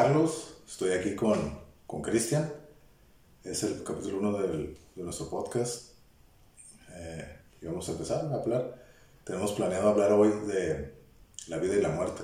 [0.00, 2.48] Carlos, estoy aquí con con Cristian.
[3.42, 5.94] Es el capítulo 1 de nuestro podcast.
[6.92, 8.80] Eh, y vamos a empezar a hablar.
[9.24, 10.94] Tenemos planeado hablar hoy de
[11.48, 12.22] la vida y la muerte.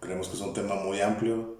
[0.00, 1.58] Creemos que es un tema muy amplio,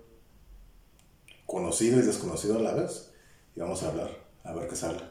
[1.44, 3.12] conocido y desconocido a la vez.
[3.54, 4.08] Y vamos a hablar,
[4.44, 5.02] a ver qué sale.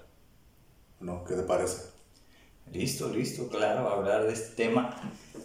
[1.00, 1.24] ¿No?
[1.26, 1.92] ¿Qué te parece?
[2.72, 5.00] Listo, listo, claro, hablar de este tema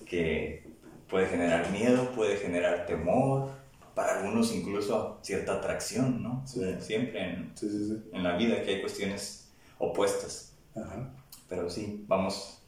[0.06, 0.66] que
[1.10, 3.59] puede generar miedo, puede generar temor,
[4.00, 6.42] para algunos incluso cierta atracción, ¿no?
[6.46, 6.62] Sí.
[6.80, 8.02] Siempre en, Sí, sí, sí.
[8.14, 10.54] en la vida que hay cuestiones opuestas.
[10.74, 11.10] Ajá.
[11.50, 12.62] Pero sí, vamos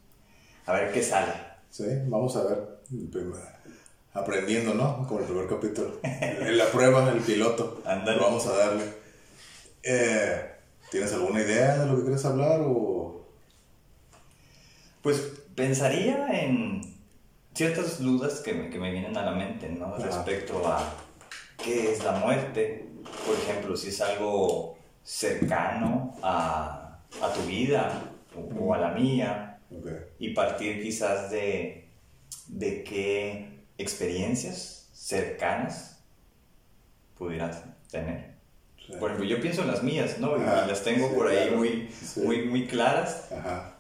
[0.67, 1.33] a ver qué sale.
[1.71, 2.83] Sí, vamos a ver.
[4.13, 5.07] Aprendiendo, ¿no?
[5.09, 6.01] Como el primer capítulo.
[6.03, 7.81] En la prueba, el piloto.
[7.87, 8.21] Ándale.
[8.21, 8.85] Vamos a darle.
[9.83, 10.51] Eh,
[10.91, 13.27] ¿Tienes alguna idea de lo que quieres hablar o...?
[15.01, 16.83] Pues pensaría en
[17.55, 19.97] ciertas dudas que me, que me vienen a la mente, ¿no?
[19.97, 20.93] Respecto a
[21.63, 22.89] qué es la muerte.
[23.27, 29.49] Por ejemplo, si es algo cercano a, a tu vida o, o a la mía.
[30.19, 31.89] Y partir quizás de,
[32.49, 35.99] de qué experiencias cercanas
[37.17, 38.33] pudieras tener.
[38.87, 38.93] Sí.
[38.99, 40.37] Por ejemplo, yo pienso en las mías, ¿no?
[40.37, 41.57] Y las tengo sí, por ahí claro.
[41.57, 42.21] muy, Sí.
[42.21, 43.31] muy, muy claras.
[43.33, 43.77] Ajá.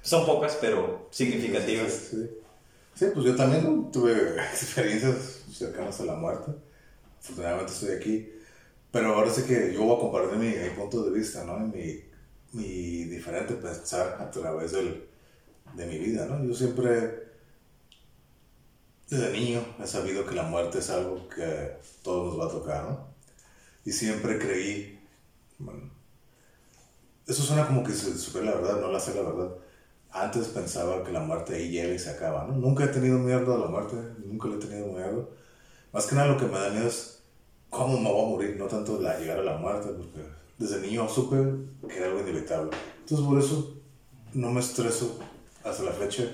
[0.00, 1.92] Son pocas, pero significativas.
[2.10, 2.28] Sí.
[3.12, 6.52] Pues yo también tuve experiencias cercanas a la muerte.
[7.26, 8.32] Afortunadamente estoy aquí.
[8.92, 11.58] Pero ahora sí que yo voy a compartir mi, mi punto de vista, ¿no?
[11.58, 12.00] Mi,
[12.52, 15.08] mi diferente pensar a través del,
[15.74, 16.44] de mi vida, ¿no?
[16.44, 17.26] Yo siempre,
[19.10, 22.84] desde niño, he sabido que la muerte es algo que todos nos va a tocar,
[22.84, 23.08] ¿no?
[23.84, 25.00] Y siempre creí,
[25.58, 25.90] bueno,
[27.26, 29.56] eso suena como que se supera la verdad, no la sé la verdad.
[30.10, 32.54] Antes pensaba que la muerte ahí llega y se acaba, ¿no?
[32.54, 35.30] Nunca he tenido miedo a la muerte, nunca le he tenido miedo.
[35.92, 37.15] Más que nada lo que me da miedo es
[37.76, 40.20] cómo me voy a morir, no tanto la llegar a la muerte, porque
[40.58, 41.36] desde niño supe
[41.88, 42.70] que era algo inevitable.
[43.00, 43.74] Entonces por eso
[44.34, 45.18] no me estreso
[45.64, 46.24] hasta la fecha,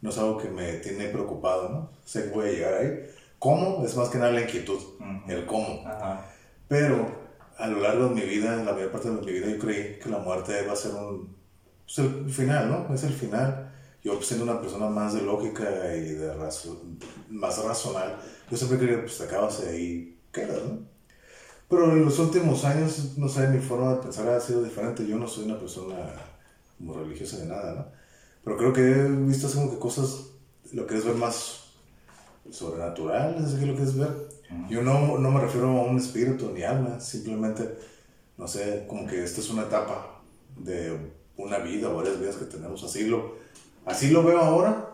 [0.00, 1.90] no es algo que me tiene preocupado, ¿no?
[2.04, 2.90] Sé que voy a llegar ahí.
[3.38, 3.84] ¿Cómo?
[3.84, 5.30] Es más que nada la inquietud, Ujú.
[5.32, 5.82] el cómo.
[5.86, 6.26] Ajá.
[6.68, 7.22] Pero
[7.58, 9.98] a lo largo de mi vida, en la mayor parte de mi vida, yo creí
[9.98, 11.36] que la muerte va a ser un,
[11.84, 12.94] pues, el final, ¿no?
[12.94, 13.72] Es el final.
[14.04, 15.62] Yo pues, siendo una persona más de lógica
[15.96, 16.82] y de razo-
[17.28, 18.16] más racional,
[18.50, 20.78] yo siempre creí que pues te acabas ahí quedas, ¿no?
[21.72, 25.06] Pero en los últimos años, no sé, mi forma de pensar ha sido diferente.
[25.06, 25.96] Yo no soy una persona
[26.76, 27.86] como religiosa ni nada, ¿no?
[28.44, 30.32] Pero creo que he visto así como que cosas,
[30.74, 31.70] lo que es ver más
[32.50, 34.10] sobrenatural, es lo que es ver.
[34.68, 37.66] Yo no, no me refiero a un espíritu ni alma, simplemente,
[38.36, 40.20] no sé, como que esta es una etapa
[40.58, 40.94] de
[41.38, 42.84] una vida o varias vidas que tenemos.
[42.84, 43.36] Así lo,
[43.86, 44.90] así lo veo ahora,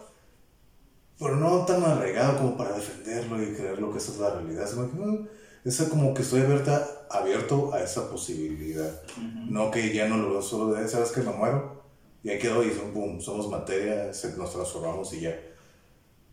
[1.18, 4.68] pero no tan arraigado como para defenderlo y creer lo que esa es la realidad.
[4.68, 5.26] sino que, no,
[5.64, 9.00] es como que estoy abierta, abierto a esa posibilidad.
[9.48, 11.82] No que ya no lo veo solo de, ¿sabes que me muero?
[12.22, 15.38] Y ahí quedó y boom, somos materia, nos transformamos y ya.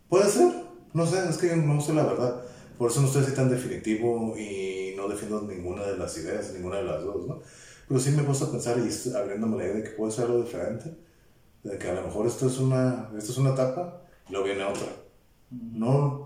[0.10, 0.52] Puede ser,
[0.94, 2.44] no sé, es que no sé la verdad.
[2.78, 6.78] Por eso no estoy así tan definitivo y no defiendo ninguna de las ideas, ninguna
[6.78, 7.42] de las dos, ¿no?
[7.88, 10.26] Pero sí me he puesto a pensar y abriéndome la idea de que puede ser
[10.26, 10.94] algo diferente,
[11.64, 14.64] de que a lo mejor esto es una, esto es una etapa y luego viene
[14.64, 14.88] otra.
[15.52, 16.25] No,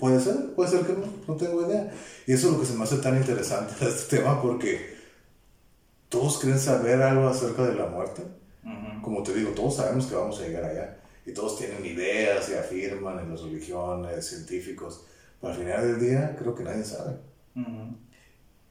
[0.00, 1.92] puede ser, puede ser que no, no tengo idea.
[2.26, 4.98] Y eso es lo que se me hace tan interesante de este tema porque
[6.08, 8.22] todos creen saber algo acerca de la muerte.
[9.02, 10.98] Como te digo, todos sabemos que vamos a llegar allá.
[11.24, 15.04] Y todos tienen ideas y afirman en las religiones, científicos.
[15.40, 17.16] Pero al final del día, creo que nadie sabe.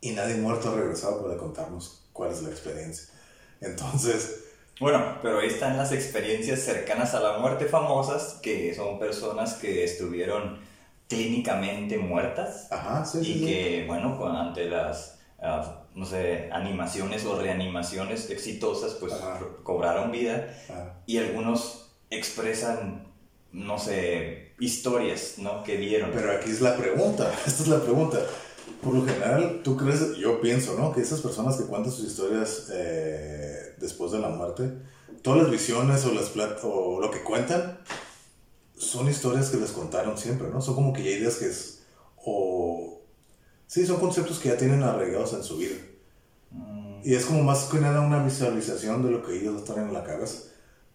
[0.02, 3.08] Y nadie muerto ha regresado para contarnos cuál es la experiencia.
[3.62, 4.44] Entonces,
[4.80, 9.84] Bueno, pero ahí están las experiencias cercanas a la muerte famosas, que son personas que
[9.84, 10.58] estuvieron
[11.10, 13.46] clínicamente muertas ajá, sí, sí, y sí.
[13.46, 19.40] que, bueno, con- ante las ah, no sé, animaciones o reanimaciones exitosas, pues Ajá.
[19.64, 23.08] cobraron vida Ah, y algunos expresan,
[23.52, 25.64] no sé, historias, ¿no?
[25.64, 26.12] Que dieron.
[26.14, 28.20] Pero aquí es la pregunta, esta es la pregunta.
[28.84, 30.94] Por lo general, tú crees, yo pienso, ¿no?
[30.94, 34.72] Que esas personas que cuentan sus historias eh, después de la muerte,
[35.24, 36.32] todas las visiones o, las
[36.64, 37.80] o lo que cuentan
[38.80, 40.62] son historias que les contaron siempre, ¿no?
[40.62, 41.84] Son como que ya ideas que es,
[42.16, 43.02] o...
[43.68, 45.76] Sí, son conceptos que ya tienen arraigados en su vida.
[47.04, 50.04] Y es como más que nada una visualización de lo que ellos están en la
[50.04, 50.50] cabeza.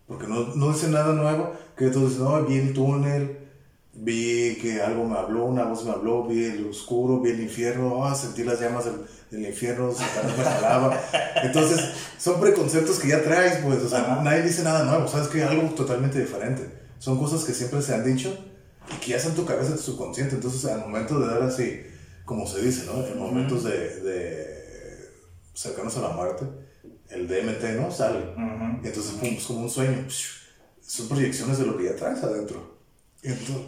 [0.08, 3.38] Porque no, no dice nada nuevo, que tú dices, no, vi el túnel,
[3.92, 8.04] vi que algo me habló, una voz me habló, vi el oscuro, vi el infierno,
[8.04, 11.00] ah, sentí las llamas del, del infierno, Satanás me jalaba.
[11.42, 11.80] Entonces,
[12.18, 15.68] son preconceptos que ya traes, pues, o sea, nadie dice nada nuevo, sabes que algo
[15.74, 16.83] totalmente diferente.
[17.04, 18.34] Son cosas que siempre se han dicho
[18.90, 20.36] y que ya están en tu cabeza, en tu subconsciente.
[20.36, 21.82] Entonces, al momento de dar así,
[22.24, 23.06] como se dice, ¿no?
[23.06, 25.10] En momentos de, de
[25.52, 26.46] cercanos a la muerte,
[27.10, 27.90] el DMT, ¿no?
[27.90, 28.20] Sale.
[28.20, 28.82] Ujú.
[28.82, 30.06] Y entonces, pum, es como un sueño.
[30.80, 32.78] Son proyecciones de lo que ya traes adentro.
[33.22, 33.66] Y entonces,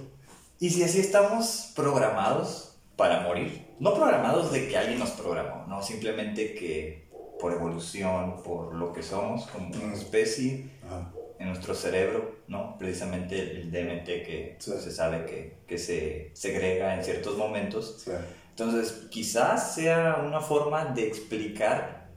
[0.59, 5.83] Y si así estamos programados para morir, no programados de que alguien nos programó, no,
[5.83, 9.93] simplemente que por evolución, por lo que somos como Mm.
[9.93, 12.77] especie, ajá, en nuestro cerebro, ¿no?
[12.79, 14.73] Precisamente el DMT que Sí.
[14.81, 18.03] se sabe que, que se segrega en ciertos momentos.
[18.05, 22.09] sea, Entonces, quizás sea una forma de explicar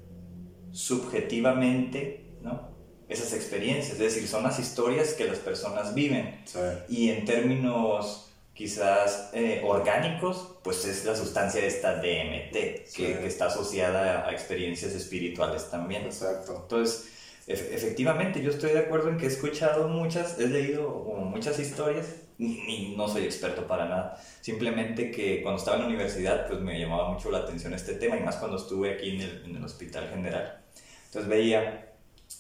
[0.71, 2.69] subjetivamente, ¿no?
[3.07, 6.41] Esas experiencias, es decir, son las historias que las personas viven.
[6.45, 13.03] sea, Y en términos quizás eh, orgánicos, pues es la sustancia esta DMT, que, Sí.
[13.05, 16.03] que está asociada a experiencias espirituales también.
[16.03, 16.59] exacto.
[16.63, 17.09] Entonces,
[17.53, 22.07] efectivamente, yo estoy de acuerdo en que he escuchado muchas, he leído muchas historias,
[22.37, 26.79] ni- no soy experto para nada, simplemente que cuando estaba en la universidad, pues me
[26.79, 29.63] llamaba mucho la atención este tema, y más cuando estuve aquí en el, en el
[29.63, 30.61] Hospital General.
[31.07, 31.93] Entonces veía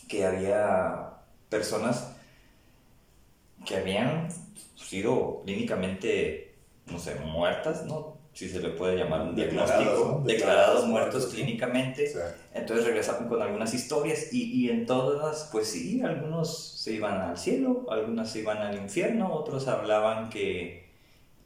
[0.07, 1.13] que había
[1.49, 2.15] personas
[3.65, 4.29] que habían
[4.75, 6.55] sido clínicamente,
[6.87, 8.18] no sé, muertas, ¿no?
[8.33, 10.25] Si se le puede llamar un Declarados, diagnóstico, ¿no?
[10.25, 12.07] declarados, Declarados muertos clínicamente.
[12.07, 17.19] Sea, Entonces regresaron con algunas historias y, y en todas, pues sí, algunos se iban
[17.21, 20.89] al cielo, algunos se iban al infierno, otros hablaban que,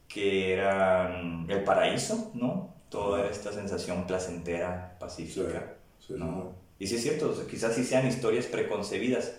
[0.07, 2.75] que eran el paraíso, ¿no?
[2.89, 5.75] Toda esta sensación placentera, pacífica.
[5.99, 6.53] sí, ¿no?
[6.79, 9.33] Y sí es cierto, quizás sí sean historias preconcebidas.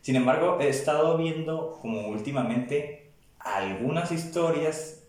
[0.00, 5.04] Sin embargo, he estado viendo como últimamente algunas historias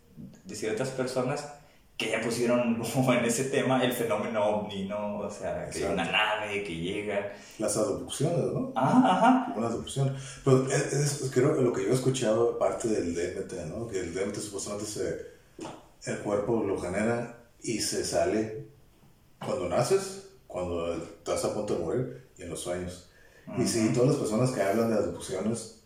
[0.45, 1.53] de ciertas personas
[1.99, 5.19] que ya pusieron como en ese tema el fenómeno ovni, ¿no?
[5.19, 6.39] O sea, que hay una Exacto.
[6.45, 7.33] nave que llega.
[7.59, 8.71] las abducciones, ¿no?
[8.75, 9.53] Ajá, ajá.
[9.57, 10.15] Una abducción.
[10.45, 13.87] Pero es, es- creo que lo que yo he escuchado, parte del DMT, ¿no?
[13.87, 18.69] Que el DMT supuestamente se, el cuerpo lo genera y se sale
[19.45, 23.09] cuando naces, cuando estás a punto de morir y en los sueños.
[23.57, 25.81] Y sí, todas las personas que hablan de abducciones,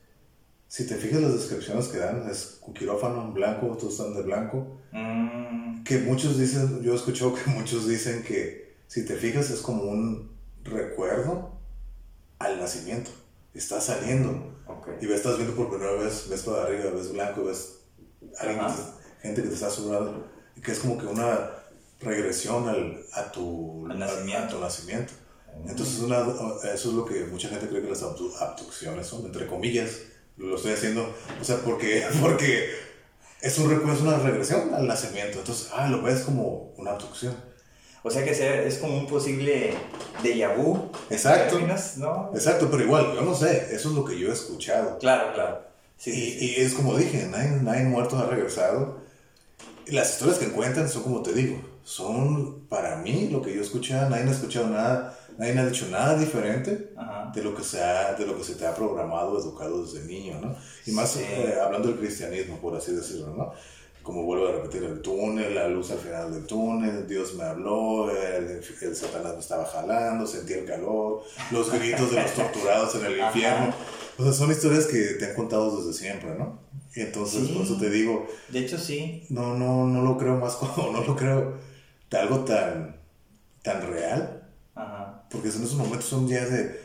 [0.68, 4.22] si te fijas las descripciones que dan, es un quirófano en blanco, todos están de
[4.22, 4.78] blanco.
[4.94, 9.60] Mm, Que muchos dicen, yo he escuchado que muchos dicen que si te fijas es
[9.60, 10.32] como un
[10.64, 11.52] recuerdo
[12.40, 13.12] al nacimiento.
[13.54, 14.88] Estás saliendo ok.
[15.02, 17.80] y estás viendo por primera vez, ves para arriba, ves blanco, ves
[18.40, 18.66] alguien
[19.22, 21.50] gente que te está asombrando y que es como que una
[22.02, 24.44] regresión al, a, tu, Al nacimiento.
[24.46, 25.14] a tu nacimiento.
[25.68, 26.20] Entonces una,
[26.74, 30.00] eso es lo que mucha gente cree que las abdu- abducciones son, entre comillas.
[30.38, 32.70] Lo estoy haciendo, o sea, porque, porque
[33.44, 35.40] es, un, recuerdo, es una regresión al nacimiento.
[35.40, 37.36] Entonces, ah, lo ves como una abducción.
[38.06, 39.74] O sea que sea- es como un posible
[40.24, 40.90] déjà vu.
[41.10, 41.56] Exacto.
[41.58, 42.32] términos, ¿no?
[42.34, 44.98] Exacto, pero igual, yo no sé, eso es lo que yo he escuchado.
[45.00, 45.62] Claro, claro.
[45.98, 46.46] Sí, y, sí, sí.
[46.58, 48.98] y es como dije, nadie, nadie muerto ha regresado.
[49.88, 53.64] Las historias que cuentan son como te digo, son para mí lo que yo he
[53.64, 57.32] escuchado, nadie ha escuchado nada, nadie ha dicho nada diferente Ajá.
[57.34, 60.40] de lo que se, ha- de lo que se te ha programado, educado desde niño,
[60.42, 60.56] ¿no?
[60.86, 61.20] Y más Sí.
[61.24, 63.52] eh, hablando del cristianismo, por así decirlo, ¿no?
[64.04, 68.12] Como vuelvo a repetir, el túnel, la luz al final del túnel, Dios me habló,
[68.12, 71.22] el, el Satanás me estaba jalando, sentí el calor,
[71.52, 73.32] los gritos de los torturados en el Ajá.
[73.34, 73.74] infierno.
[74.18, 76.60] O sea, son historias que te han contado desde siempre, ¿no?
[76.96, 77.54] Y entonces, Sí.
[77.54, 79.26] por eso te digo, De hecho, sí.
[79.30, 81.54] no, no, no lo creo más como, no lo creo
[82.12, 82.98] de algo tan,
[83.64, 84.43] tan real,
[84.76, 85.24] Ajá.
[85.30, 86.82] porque en esos momentos son días de,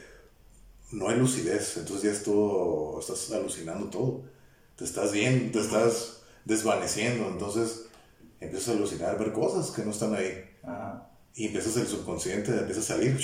[0.93, 4.23] no hay lucidez, entonces ya es todo, estás alucinando todo,
[4.77, 7.87] te estás viendo, te estás desvaneciendo, entonces
[8.41, 11.09] empiezas a alucinar, ver cosas que no están ahí, Ajá.
[11.35, 13.19] y empiezas el subconsciente, empieza a salir,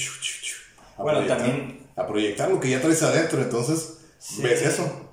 [0.97, 4.42] a Bueno, proyectar- también- a proyectar lo que ya traes adentro, entonces Sí.
[4.42, 5.11] ves eso,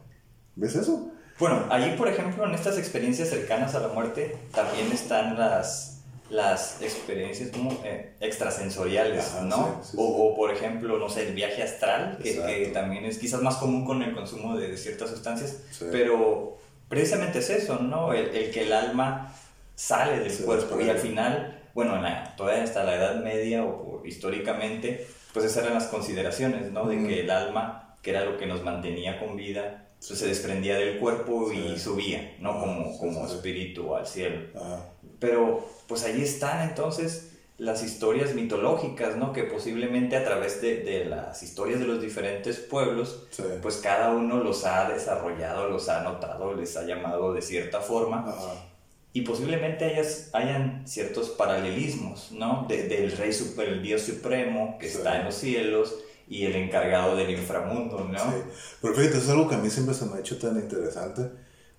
[0.56, 1.12] ves eso.
[1.40, 5.91] Bueno, allí, por ejemplo, en estas experiencias cercanas a la muerte, también están las,
[6.32, 9.80] las experiencias como eh, extrasensoriales, Ajá, ¿no?
[9.84, 10.14] sí, sí, o, sí.
[10.18, 13.86] o, por ejemplo, no sé, el viaje astral, que, que también es quizás más común
[13.86, 15.86] con el consumo de ciertas sustancias, Sí.
[15.92, 16.58] pero
[16.88, 18.14] precisamente es eso, ¿no?
[18.14, 19.34] El, el que el alma
[19.76, 23.64] sale del Se cuerpo y al final, bueno, en la- todavía hasta la Edad Media
[23.64, 26.88] o, o históricamente, pues esas eran las consideraciones, ¿no?
[26.88, 27.08] De Ujú.
[27.08, 30.98] que el alma, que era lo que nos mantenía con vida, pues se desprendía del
[30.98, 31.80] cuerpo y Sí.
[31.80, 32.52] subía, ¿no?
[32.52, 33.36] Ah, Como, sí, como sí, sí.
[33.36, 34.48] espíritu al cielo.
[34.56, 34.86] Ajá.
[35.22, 39.32] Pero pues ahí están entonces las historias mitológicas, ¿no?
[39.34, 43.44] Que posiblemente a través de, de las historias de los diferentes pueblos, Sí.
[43.62, 48.26] pues cada uno los ha desarrollado, los ha notado, les ha llamado de cierta forma.
[48.28, 48.66] Ajá.
[49.14, 52.66] Y posiblemente hayas, hayan ciertos paralelismos, ¿no?
[52.68, 54.98] De- del rey super, el dios supremo que Sí.
[54.98, 55.94] está en los cielos
[56.28, 58.18] y el encargado del inframundo, ¿no?
[58.18, 58.38] Sí.
[58.82, 61.30] Pero fíjate, es algo que a mí siempre se me ha hecho tan interesante,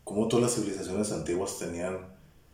[0.05, 2.12] como todas las civilizaciones antiguas tenían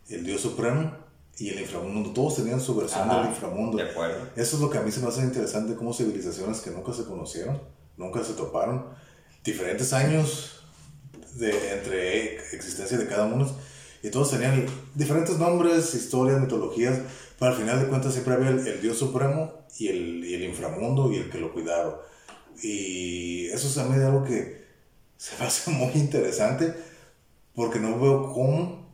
[0.09, 0.91] el Dios Supremo
[1.37, 3.77] y el inframundo, todos tenían su versión Ajá, del inframundo.
[3.77, 4.27] De acuerdo.
[4.35, 7.05] Eso es lo que a mí se me hace interesante, como civilizaciones que nunca se
[7.05, 7.61] conocieron,
[7.95, 8.87] nunca se toparon,
[9.43, 10.63] diferentes años
[11.35, 13.49] de, entre existencia de cada uno,
[14.03, 16.99] y todos tenían diferentes nombres, historias, mitologías,
[17.37, 20.43] pero al final de cuentas siempre había el, el Dios Supremo y el, y el
[20.43, 22.01] inframundo y el que lo cuidaba.
[22.61, 24.65] Y eso es a mí algo que
[25.17, 26.73] se me hace muy interesante,
[27.55, 28.88] porque no veo cómo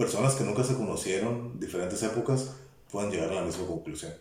[0.00, 2.52] personas que nunca se conocieron, diferentes épocas,
[2.90, 4.14] pueden llegar a la misma conclusión.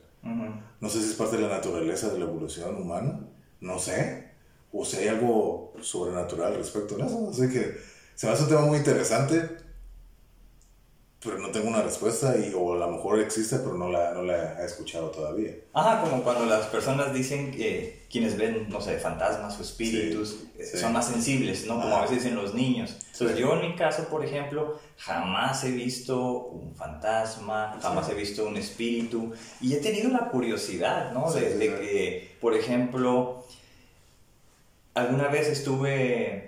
[0.81, 3.21] No sé si es parte de la naturaleza de la evolución humana,
[3.61, 4.27] no sé,
[4.73, 7.29] o si hay algo sobrenatural respecto a eso.
[7.29, 7.77] Así que
[8.13, 9.55] se me hace un tema muy interesante,
[11.23, 14.23] pero no tengo una respuesta, y, o a lo mejor existe, pero no la, no
[14.23, 15.51] la he escuchado todavía.
[15.73, 20.49] Ajá, como cuando las personas dicen que quienes ven, no sé, fantasmas o espíritus Sí,
[20.57, 20.77] eh, sí.
[20.77, 21.75] son más sensibles, ¿no?
[21.81, 21.99] Como Ah.
[21.99, 22.95] a veces dicen los niños.
[23.11, 23.41] Entonces Sí.
[23.43, 28.55] yo en mi caso, por ejemplo, jamás he visto un fantasma, jamás he visto un
[28.55, 31.29] espíritu y he tenido la curiosidad, ¿no?
[31.33, 33.43] De, de que, por ejemplo,
[34.93, 36.47] alguna vez estuve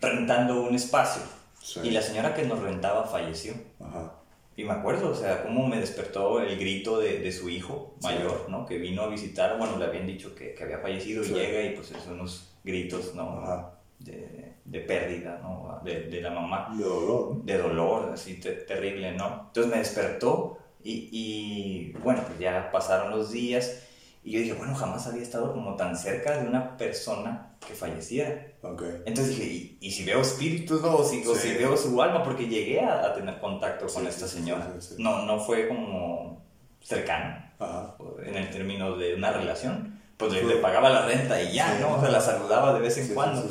[0.00, 1.22] rentando un espacio
[1.64, 1.80] Sí.
[1.82, 3.54] y la señora que nos rentaba falleció.
[3.80, 4.12] Ajá.
[4.54, 8.06] Y me acuerdo, o sea, cómo me despertó el grito de, de su hijo Sí.
[8.06, 8.66] mayor, ¿no?
[8.66, 11.32] Que vino a visitar, bueno, le habían dicho que, que había fallecido Sí.
[11.32, 13.40] y llega y pues es unos gritos, ¿no?
[13.42, 13.70] Ajá.
[13.98, 15.80] De, de pérdida, ¿no?
[15.82, 19.44] De, de la mamá, De dolor, de dolor, así te- terrible, ¿no?
[19.46, 23.82] Entonces me despertó y, y, bueno, pues ya pasaron los días
[24.22, 28.46] y yo dije, bueno, jamás había estado como tan cerca de una persona que falleciera.
[28.62, 28.82] Ok.
[29.06, 30.96] Entonces dije, ¿y, y si veo espíritus no?
[30.96, 31.48] o, si, o Sí.
[31.48, 32.22] si veo su alma?
[32.22, 34.74] Porque llegué a, a tener contacto con Sí, esta señora.
[34.80, 34.94] sí.
[34.98, 36.42] No, no fue como
[36.80, 37.96] cercano Ajá.
[38.24, 40.00] en el término de una relación.
[40.16, 41.78] Pues le, le pagaba la renta y ya.
[41.80, 41.94] ¿no?
[41.96, 43.42] O sea, la saludaba de vez en cuando.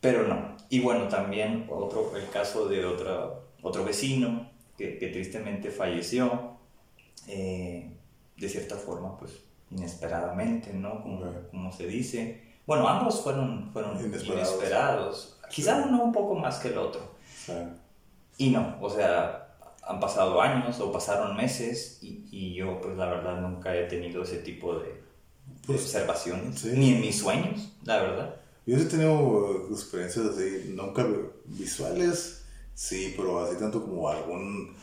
[0.00, 0.56] Pero no.
[0.70, 3.30] Y bueno, también otro, el caso de otra,
[3.62, 6.58] otro vecino que, que tristemente falleció,
[7.28, 7.90] eh,
[8.36, 9.32] de cierta forma, pues
[9.70, 11.02] inesperadamente, ¿no?
[11.02, 11.50] Como, Ok.
[11.50, 12.42] como se dice.
[12.66, 14.48] Bueno, ambos fueron, fueron Inesperados.
[14.54, 15.36] inesperados.
[15.50, 15.88] Quizá Sí.
[15.88, 17.02] uno un poco más que el otro.
[17.44, 17.52] Sí.
[18.38, 23.06] Y no, o sea, han pasado años o pasaron meses y, y yo pues la
[23.06, 25.02] verdad nunca he tenido ese tipo de, de
[25.66, 26.72] Pues, observaciones, sí.
[26.74, 28.36] ni en mis sueños, la verdad.
[28.66, 31.06] Yo sí he tenido experiencias así, nunca
[31.44, 34.74] visuales, sí, pero así tanto como algún,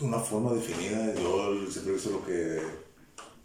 [0.00, 1.12] una forma definida.
[1.14, 2.60] Yo siempre he visto lo que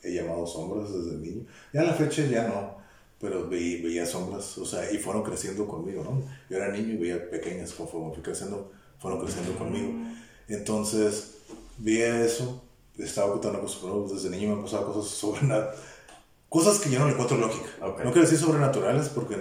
[0.02, 1.46] he llamado sombras desde niño.
[1.74, 2.77] Ya a la fecha ya no,
[3.20, 6.22] pero veía, veía sombras, o sea, y fueron creciendo conmigo, ¿no?
[6.50, 9.92] Yo era niño y veía pequeñas, conforme fui creciendo, fueron creciendo conmigo.
[10.48, 11.38] Entonces,
[11.78, 12.64] veía eso,
[12.98, 15.80] estaba tan acostumbrado, desde niño me han pasado cosas sobrenaturales.
[16.50, 17.68] Cosas que yo no le encuentro lógica.
[17.82, 17.98] Ok.
[18.06, 19.36] No quiero decir sobrenaturales porque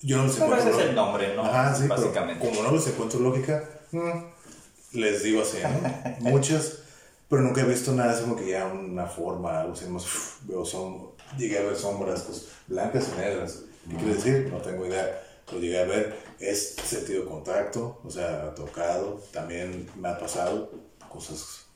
[0.00, 1.44] yo no les Pero encuentro ese es el nombre, ¿no?
[1.44, 2.46] Ajá, sí, Básicamente.
[2.46, 6.30] como no les encuentro lógica, mm, les digo así, ¿no?
[6.30, 6.78] Muchas,
[7.28, 10.04] pero nunca he visto nada así como que ya una forma, algo así, más,
[10.42, 13.62] veo som llegué a ver sombras pues, blancas y negras.
[13.88, 14.48] ¿Qué quiere decir?
[14.52, 15.20] No tengo idea.
[15.52, 20.70] Lo llegué a ver, es sentido contacto, o sea, tocado, también me ha pasado
[21.10, 21.66] cosas.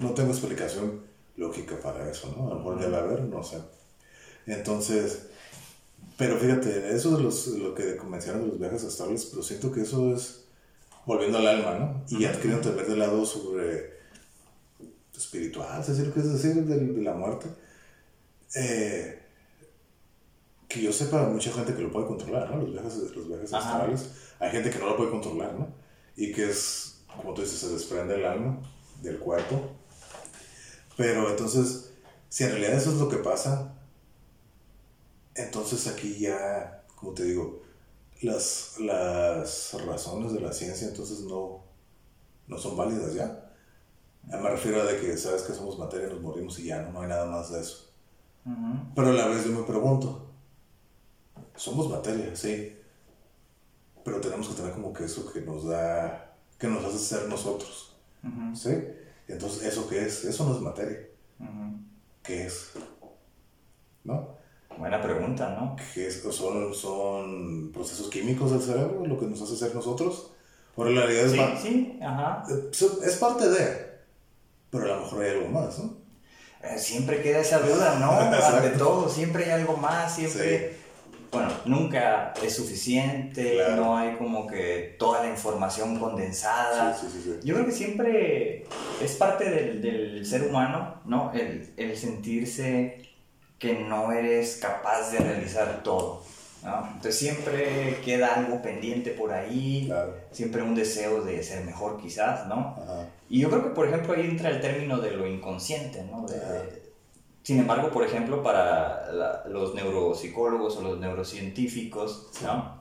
[0.00, 1.02] No tengo explicación
[1.36, 2.46] lógica para eso, ¿no?
[2.46, 3.58] A lo mejor debe haber, no sé.
[4.46, 5.26] Entonces,
[6.16, 9.82] pero fíjate, eso de los, lo que mencionan de los viajes astrales, pero siento que
[9.82, 10.44] eso es
[11.06, 12.04] volviendo al alma, ¿no?
[12.08, 14.00] Y adquiriendo ver del lado sobre
[15.16, 17.46] espiritual, es decir, que es decir de, de la muerte.
[18.54, 19.20] Eh,
[20.68, 22.62] que yo sepa, mucha gente que lo puede controlar, ¿no?
[22.62, 23.72] Los viajes, los viajes Ajá.
[23.72, 24.10] astrales.
[24.38, 25.68] Hay gente que no lo puede controlar, ¿no?
[26.16, 28.60] Y que es, como tú dices, se desprende el alma
[29.02, 29.70] del cuerpo.
[30.96, 31.92] Pero entonces,
[32.28, 33.74] si en realidad eso es lo que pasa,
[35.34, 37.62] entonces aquí ya, como te digo,
[38.22, 41.64] las, las razones de la ciencia entonces no,
[42.46, 43.50] no son válidas ya.
[44.24, 46.08] Me refiero a de que, ¿sabes que somos materia?
[46.08, 47.89] Nos morimos y ya, no, no hay nada más de eso.
[48.94, 50.26] Pero a la vez yo me pregunto,
[51.56, 52.76] somos materia, sí,
[54.04, 57.94] pero tenemos que tener como que eso que nos da, que nos hace ser nosotros,
[58.24, 58.54] Ujú.
[58.56, 58.70] ¿sí?
[59.28, 60.24] Entonces, ¿eso qué es?
[60.24, 60.98] Eso no es materia.
[61.38, 61.78] Ujú.
[62.22, 62.72] ¿Qué es?
[64.04, 64.28] ¿No?
[64.78, 65.76] Buena pregunta, ¿no?
[65.94, 66.24] ¿Qué es?
[66.24, 70.30] ¿O ¿Son, ¿Son procesos químicos del cerebro lo que nos hace ser nosotros?
[70.76, 72.44] ¿O en realidad es, Sí, sí, ajá.
[72.50, 72.70] eh,
[73.04, 73.90] es parte de,
[74.70, 75.99] pero a lo mejor hay algo más, ¿no?
[76.62, 78.12] Eh, Siempre queda esa duda, ¿no?
[78.20, 80.78] Ante todo, siempre hay algo más, siempre...
[81.32, 83.76] Bueno, nunca es suficiente, Claro.
[83.76, 86.92] no hay como que toda la información condensada.
[86.92, 87.46] Sí, sí, sí, sí.
[87.46, 88.66] Yo creo que siempre
[89.00, 91.30] es parte del, del ser humano, ¿no?
[91.32, 93.00] El, el sentirse
[93.60, 96.24] que no eres capaz de realizar todo,
[96.62, 96.86] ¿no?
[96.88, 100.14] Entonces siempre queda algo pendiente por ahí, Claro.
[100.30, 102.76] siempre un deseo de ser mejor quizás, ¿no?
[102.82, 103.06] Ajá.
[103.28, 106.26] Y yo creo que, por ejemplo, ahí entra el término de lo inconsciente, ¿no?
[106.26, 106.52] De- Ajá.
[106.52, 106.80] de-
[107.42, 112.80] sin embargo, por ejemplo, para la- los neuropsicólogos o los neurocientíficos, ¿no?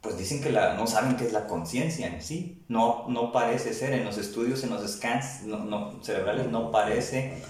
[0.00, 2.62] Pues dicen que la, no saben qué es la conciencia en sí.
[2.68, 7.42] No, no parece ser, en los estudios, en los scans no- no- cerebrales, no parece.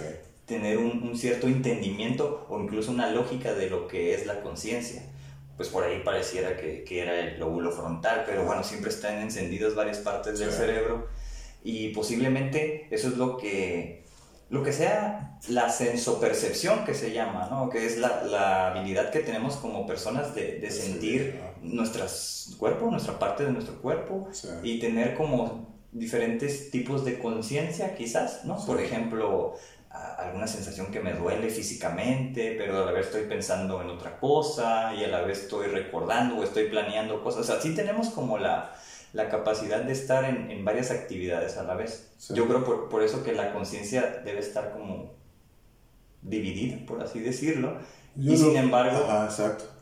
[0.46, 5.02] Tener un, un cierto entendimiento o incluso una lógica de lo que es la conciencia.
[5.56, 9.74] Pues por ahí pareciera que, que era el lóbulo frontal, pero bueno, siempre están encendidas
[9.74, 10.56] varias partes del Sí.
[10.58, 11.08] cerebro
[11.64, 14.04] y posiblemente eso es lo que,
[14.50, 17.70] lo que sea la sensopercepción que se llama, ¿no?
[17.70, 22.90] Que es la, la habilidad que tenemos como personas de, de Sí, sentir nuestras cuerpo,
[22.90, 24.48] nuestra parte de nuestro cuerpo Sí.
[24.62, 28.58] y tener como diferentes tipos de conciencia quizás, ¿no?
[28.60, 28.66] Sí.
[28.66, 29.54] Por ejemplo,
[30.18, 34.94] alguna sensación que me duele físicamente, pero a la vez estoy pensando en otra cosa
[34.94, 37.42] y a la vez estoy recordando o estoy planeando cosas.
[37.42, 38.74] O sea, sí tenemos como la,
[39.12, 42.12] la capacidad de estar en, en varias actividades a la vez.
[42.18, 42.34] Sí.
[42.34, 45.14] Yo creo por, por eso que la conciencia debe estar como
[46.22, 47.78] dividida, por así decirlo.
[48.16, 49.28] Yo y lo- sin embargo, Ajá,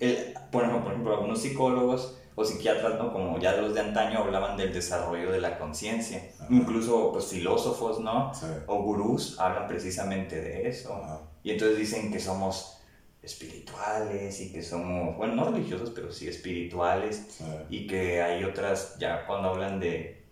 [0.01, 3.13] el, por, ejemplo, por ejemplo, algunos psicólogos o psiquiatras, ¿no?
[3.13, 6.31] como ya los de antaño, hablaban del desarrollo de la conciencia.
[6.51, 8.33] Incluso pues, filósofos ¿no?
[8.35, 8.47] Sí.
[8.67, 10.95] o gurús hablan precisamente de eso.
[10.95, 11.21] Ajá.
[11.43, 12.79] Y entonces dicen que somos
[13.23, 17.27] espirituales y que somos, bueno, no religiosos, pero sí espirituales.
[17.39, 17.45] Sí.
[17.71, 20.25] Y que hay otras, ya cuando hablan de,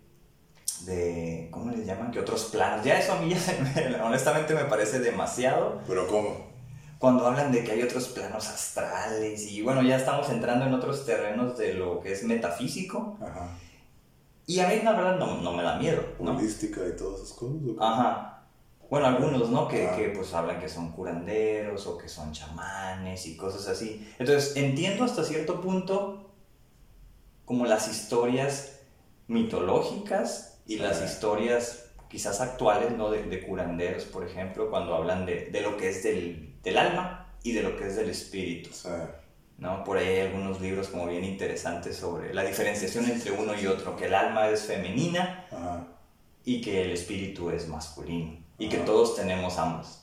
[0.85, 2.11] de ¿cómo les llaman?
[2.11, 2.85] Que otros planos.
[2.85, 6.52] Ya eso a mí ya se me- honestamente me parece demasiado Pero ¿cómo?
[7.03, 11.05] Cuando hablan de que hay otros planos astrales y bueno, ya estamos entrando en otros
[11.05, 13.49] terrenos de lo que es metafísico Ajá.
[14.47, 16.37] y a mí la verdad no, no me da miedo, ¿no?
[16.37, 17.57] Holística y todas esas cosas.
[17.77, 18.45] Ajá.
[18.89, 19.67] Bueno, algunos, ¿no?
[19.67, 19.97] Que, Ah.
[19.97, 24.09] que pues hablan que son curanderos o que son chamanes y cosas así.
[24.17, 26.31] Entonces, entiendo hasta cierto punto
[27.43, 28.79] como las historias
[29.27, 33.11] mitológicas y las historias quizás actuales, ¿no?
[33.11, 37.33] De, de curanderos, por ejemplo, cuando hablan de, de lo que es del, del alma
[37.43, 38.69] y de lo que es del espíritu.
[38.73, 38.89] Sí.
[39.59, 39.83] ¿no?
[39.83, 43.95] Por ahí hay algunos libros como bien interesantes sobre la diferenciación entre uno y otro,
[43.95, 45.87] que el alma es femenina Ajá.
[46.43, 50.01] y que el espíritu es masculino y que todos tenemos ambos.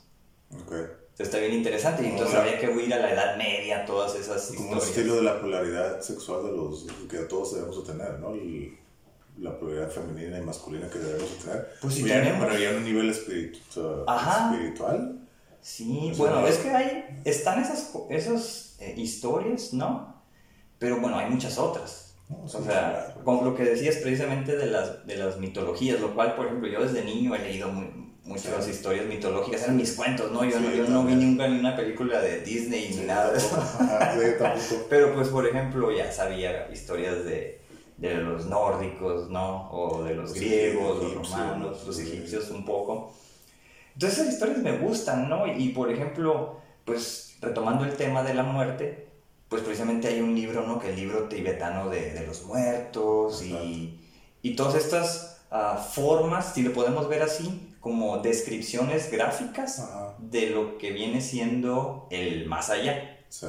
[0.55, 0.73] Ok.
[0.73, 4.46] Entonces está bien interesante y entonces habría que huir a la Edad Media, todas esas
[4.57, 4.88] Como un historias.
[4.96, 8.33] estilo de la polaridad sexual de los que todos debemos de tener, ¿no?
[8.35, 8.79] El-
[9.38, 11.68] la polaridad femenina y masculina que debemos de tener.
[11.81, 12.46] Pues ya, tenemos.
[12.46, 14.53] pero ya en un nivel espiritu Ajá.
[14.55, 15.20] espiritual.
[15.62, 20.23] Sí, bueno, no- es que hay, están esas, esas eh, historias, ¿no?
[20.79, 22.14] Pero bueno, hay muchas otras.
[22.29, 22.42] ¿no?
[22.44, 23.25] O sea, claro.
[23.25, 26.81] con lo que decías precisamente de las, de las mitologías, lo cual, por ejemplo, yo
[26.83, 28.70] desde niño he leído muy- muchas Sí.
[28.70, 30.44] historias mitológicas, eran mis cuentos, ¿no?
[30.44, 33.33] Yo, Sí, no, yo no vi nunca ni una película de Disney ni Sí, nada
[33.33, 33.57] de eso.
[33.57, 34.87] Ajá, sí, tampoco.
[34.88, 37.61] Pero pues, por ejemplo, ya sabía historias de,
[37.96, 39.68] de los nórdicos, ¿no?
[39.73, 43.12] O de los griegos, los romanos, los egipcios un poco.
[44.01, 45.47] Entonces esas historias me gustan, ¿no?
[45.47, 49.09] Y por ejemplo, pues retomando el tema de la muerte,
[49.51, 50.79] pues precisamente hay un libro, ¿no?
[50.79, 54.01] Que el libro tibetano de, de los muertos y,
[54.41, 60.15] y todas estas ah, formas, si lo podemos ver así, como descripciones gráficas Ajá.
[60.19, 63.49] de lo que viene siendo el más allá Sí.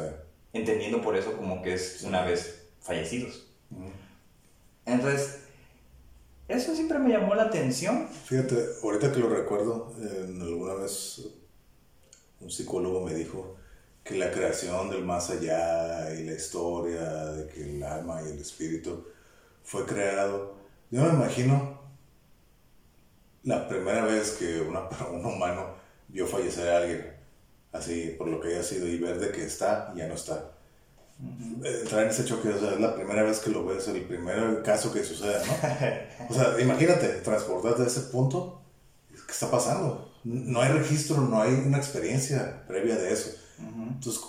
[0.52, 3.48] entendiendo por eso como que es una vez fallecidos.
[4.86, 5.40] Entonces,
[6.52, 8.08] eso siempre me llamó la atención.
[8.08, 9.94] Fíjate, ahorita que lo recuerdo,
[10.42, 11.22] alguna vez
[12.40, 13.56] un psicólogo me dijo
[14.04, 17.02] que la creación del más allá y la historia
[17.34, 19.06] de que el alma y el espíritu
[19.64, 20.56] fue creado.
[20.90, 21.80] Yo me imagino
[23.44, 25.76] la primera vez que una- un humano
[26.08, 27.14] vio fallecer a alguien,
[27.72, 30.52] así por lo que haya sido, y ver de que está y ya no está.
[31.64, 34.02] Eh, Entrar en ese choque, o sea, es la primera vez que lo ves, el
[34.04, 35.54] primer caso que sucede, ¿no?
[36.30, 38.62] O sea, imagínate, transportarte a ese punto
[39.32, 40.12] ¿qué está pasando?
[40.24, 43.32] No hay registro, no hay una experiencia previa de eso.
[43.60, 44.22] Entonces,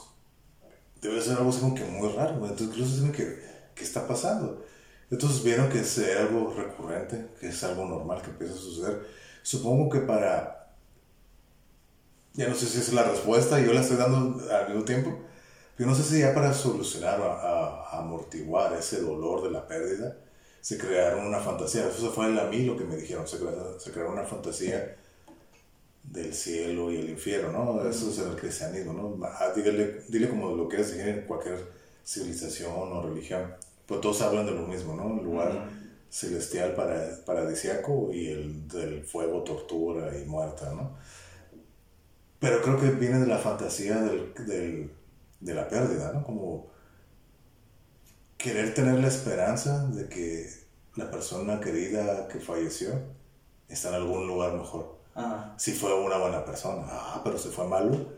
[1.01, 2.35] debe ser algo así como que muy raro.
[2.35, 3.43] Entonces, incluso dicen que,
[3.75, 4.65] ¿qué está pasando?
[5.11, 9.07] Entonces vieron que es algo recurrente, que es algo normal que empieza a suceder.
[9.43, 10.75] Supongo que para...
[12.35, 15.19] Ya no sé si es la respuesta, yo la estoy dando al mismo tiempo.
[15.79, 20.17] Yo no sé si ya para solucionar o a, amortiguar ese dolor de la pérdida,
[20.61, 21.89] se crearon una fantasía.
[21.89, 23.27] Eso fue a mí lo que me dijeron.
[23.27, 24.97] Se crearon, se crearon una fantasía
[26.05, 27.89] del cielo y el infierno, ¿no?
[27.89, 29.27] Eso es el cristianismo, ¿no?
[29.27, 31.59] Ah, dile como lo quieras decir en cualquier
[32.05, 33.55] civilización o religión.
[33.87, 35.19] Pues todos hablan de lo mismo, ¿no?
[35.19, 35.69] El lugar
[36.11, 40.97] celestial para, paradisiaco y el del fuego, tortura y muerta, ¿no?
[42.39, 44.91] Pero creo que viene de la fantasía del, del,
[45.43, 46.25] de la pérdida, ¿no?
[46.25, 46.71] Como
[48.39, 50.49] querer tener la esperanza de que
[50.97, 52.93] la persona querida que falleció
[53.69, 55.01] está en algún lugar mejor.
[55.57, 58.13] Si fue una buena persona, ah, pero si fue malo,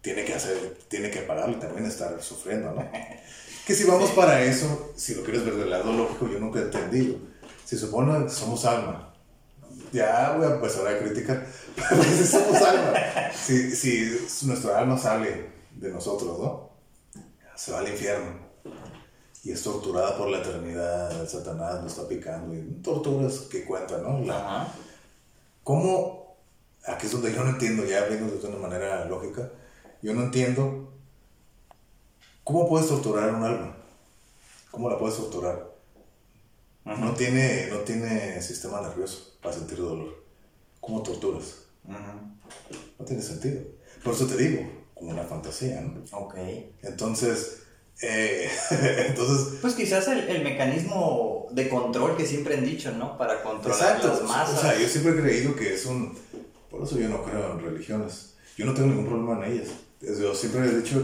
[0.00, 2.90] tiene que hacer, tiene que pagarlo y también estar sufriendo, ¿no?
[3.66, 6.62] que si vamos para eso, si lo quieres ver del lado lógico, yo nunca he
[6.62, 7.16] entendido.
[7.64, 9.14] Si supone que somos alma,
[9.92, 12.94] ya voy a empezar a criticar, pero si somos alma,
[13.32, 16.69] si, si nuestra alma sale de nosotros, ¿no?
[17.60, 18.38] Se va al infierno
[19.44, 24.18] y es torturada por la eternidad, Satanás nos está picando, y torturas que cuentan, ¿no?
[24.24, 24.66] La,
[25.62, 26.36] ¿Cómo?
[26.86, 29.50] Aquí es donde yo no entiendo, ya viendo de una manera lógica,
[30.00, 30.90] yo no entiendo
[32.44, 33.76] cómo puedes torturar un alma.
[34.70, 35.68] ¿Cómo la puedes torturar?
[36.86, 40.24] no, tiene, no tiene sistema nervioso para sentir dolor.
[40.80, 41.64] ¿Cómo torturas?
[42.98, 43.60] No tiene sentido.
[44.02, 46.04] Por eso te digo, como una fantasía, ¿no?
[46.12, 46.34] Ok.
[46.82, 47.62] Entonces,
[48.02, 48.48] eh,
[49.08, 49.58] entonces...
[49.60, 53.16] Pues quizás el, el, mecanismo de control que siempre han dicho, ¿no?
[53.16, 54.58] Para controlar las masas.
[54.58, 56.16] O sea, yo siempre he creído que es un...
[56.70, 58.34] Por eso yo no creo en religiones.
[58.56, 59.68] Yo no tengo ningún problema en ellas.
[60.00, 61.02] Yo siempre he dicho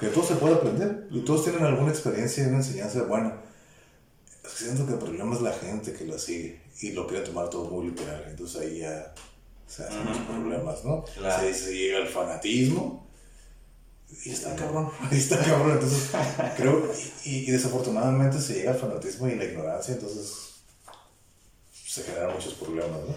[0.00, 3.36] que todo se puede aprender y todos tienen alguna experiencia y una enseñanza buena.
[4.46, 7.70] Siento que el problema es la gente que lo sigue y lo quiere tomar todo
[7.70, 8.24] muy literal.
[8.26, 9.14] Entonces ahí ya
[9.66, 11.04] se hacen los problemas, ¿no?
[11.04, 11.42] Claro.
[11.42, 13.03] Se, se llega al fanatismo
[14.24, 15.72] y está cabrón, y está cabrón.
[15.72, 16.10] Entonces,
[16.56, 16.90] creo,
[17.24, 20.54] y, desafortunadamente se llega al fanatismo y la ignorancia, entonces
[21.72, 23.14] se generan muchos problemas, ¿no?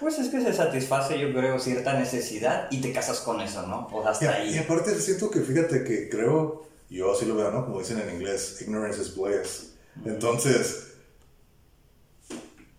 [0.00, 3.88] Pues es que se satisface, yo creo, cierta necesidad y te casas con eso, ¿no?
[3.92, 4.54] O hasta ahí.
[4.54, 7.64] Y aparte siento que, fíjate que creo, yo así lo veo, ¿no?
[7.64, 9.72] Como dicen en inglés, ignorance is bliss.
[10.04, 10.88] Entonces,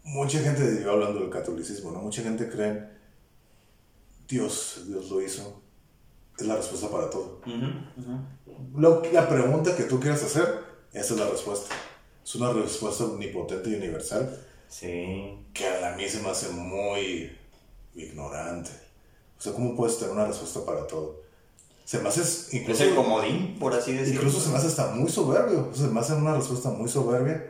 [0.03, 2.01] mucha gente, yo hablando del catolicismo, ¿no?
[2.01, 2.83] Mucha gente cree,
[4.27, 5.63] Dios, Dios lo hizo,
[6.37, 7.41] es la respuesta para todo.
[9.11, 11.73] la pregunta que tú quieras hacer, esa es la respuesta.
[12.23, 14.37] Es una respuesta omnipotente y universal.
[14.67, 15.37] Sí.
[15.53, 17.31] Que a mí se me hace muy
[17.95, 18.71] ignorante.
[19.37, 21.21] O sea, ¿cómo puedes tener una respuesta para todo?
[21.85, 22.83] Se me hace incluso...
[22.83, 24.21] Es el comodín, por así decirlo.
[24.21, 25.69] Incluso se me hace hasta muy soberbio.
[25.73, 27.49] Se me hace una respuesta muy soberbia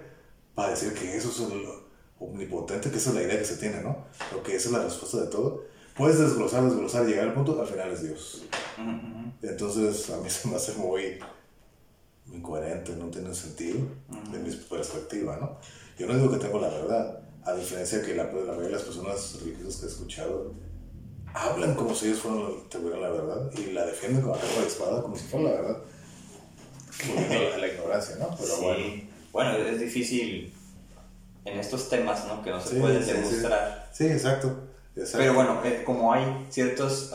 [0.53, 1.87] para decir que eso es lo
[2.19, 4.05] omnipotente, que esa es la idea que se tiene, ¿no?
[4.29, 5.63] Pero que esa es la respuesta de todo
[5.97, 8.43] puedes desglosar, desglosar, llegar al punto, al final es Dios.
[9.41, 11.19] Entonces, a mí se me hace muy
[12.31, 13.79] incoherente, no tiene sentido
[14.31, 15.57] de mi perspectiva, ¿no?
[15.97, 18.83] Yo no digo que tengo la verdad, a diferencia que la, la mayoría de las
[18.83, 20.53] personas religiosas que he escuchado
[21.33, 24.67] hablan como si ellos fueran, tuvieran la verdad y la defienden con la capa de
[24.67, 25.77] espada como si fuera la verdad.
[27.07, 28.35] Volviendo a la ignorancia, ¿no?
[28.37, 28.61] Pero sí.
[28.61, 29.17] bueno.
[29.31, 30.51] Bueno, es difícil
[31.45, 32.41] en estos temas, ¿no?
[32.41, 33.89] Que no se pueden demostrar.
[33.93, 34.66] sí, exacto.
[35.13, 37.13] Pero bueno, eh, como hay ciertos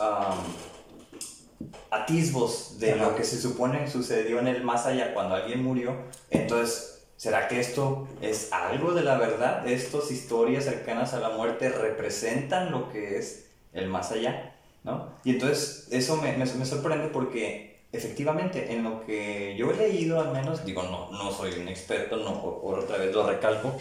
[1.89, 5.95] atisbos de lo que se supone sucedió en el más allá cuando alguien murió,
[6.29, 9.67] entonces, ¿será que esto es algo de la verdad?
[9.67, 14.55] ¿Estas historias cercanas a la muerte representan lo que es el más allá?
[14.83, 15.13] ¿No?
[15.23, 20.19] Y entonces eso me, me, me sorprende porque efectivamente, en lo que yo he leído
[20.19, 23.77] al menos, digo, no, no soy un experto, no, otra vez lo recalco,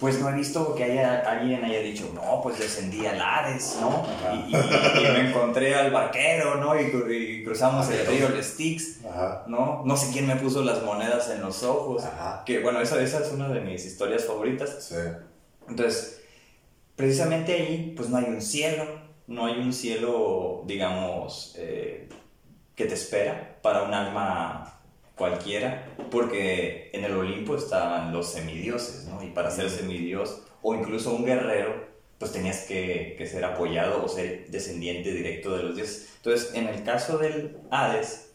[0.00, 4.04] pues no he visto que haya, alguien haya dicho, no, pues descendí al Hades, ¿no?
[4.48, 6.78] Y, me encontré al barquero, ¿no?
[6.78, 9.00] Y, cruzamos el río el Styx,
[9.46, 9.82] ¿no?
[9.84, 12.02] No sé quién me puso las monedas en los ojos.
[12.44, 14.76] Que bueno, esa, esa es una de mis historias favoritas.
[14.80, 14.96] Sí.
[15.68, 16.22] Entonces,
[16.96, 18.84] precisamente ahí, pues no hay un cielo,
[19.26, 22.08] no hay un cielo, digamos, eh,
[22.74, 24.73] que te espera para un alma
[25.16, 29.22] cualquiera, porque en el Olimpo estaban los semidioses, ¿no?
[29.22, 34.08] Y para ser semidios, o incluso un guerrero, pues tenías que, que, ser apoyado o
[34.08, 36.08] ser descendiente directo de los dioses.
[36.16, 38.32] Entonces, en el caso del Hades,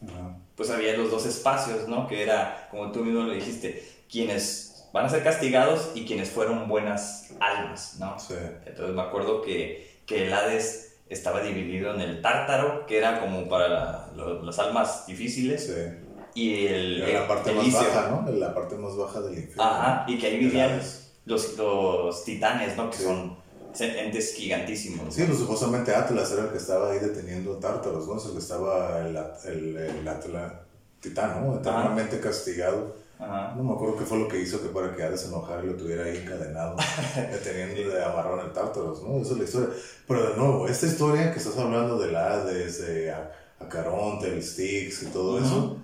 [0.54, 2.06] pues había los dos espacios, ¿no?
[2.06, 6.68] Que era, como tú mismo lo dijiste, quienes van a ser castigados y quienes fueron
[6.68, 8.18] buenas almas, ¿no?
[8.18, 8.34] Sí.
[8.66, 13.48] Entonces me acuerdo que que el Hades estaba dividido en el Tártaro, que era como
[13.48, 16.09] para la- lo- las almas difíciles, Sí.
[16.34, 18.30] Y el, Era la parte el más baja, ¿no?
[18.32, 19.62] La parte más baja del infierno.
[19.62, 20.80] Ajá, y que ahí vivían
[21.26, 22.90] los, los titanes, ¿no?
[22.90, 23.04] Que Sí.
[23.04, 23.36] son
[23.78, 25.14] entes gigantísimos.
[25.14, 28.16] Sí, pues supuestamente Atlas era el que estaba ahí deteniendo Tártaros, ¿no?
[28.16, 29.16] Es el que estaba el,
[29.46, 30.52] el, el Atlas
[31.00, 31.56] titán, ¿no?
[31.58, 32.96] Eternamente castigado.
[33.18, 33.54] Ajá.
[33.54, 35.74] No me acuerdo qué fue lo que hizo que para que Hades enojara y lo
[35.76, 36.74] tuviera ahí encadenado,
[37.16, 39.20] deteniendo de amarrado en el Tártaros, ¿no?
[39.20, 39.68] Esa es la historia.
[40.08, 45.02] Pero de nuevo, esta historia que estás hablando del Hades, de A- Acaronte, el Styx
[45.02, 45.76] y todo eso,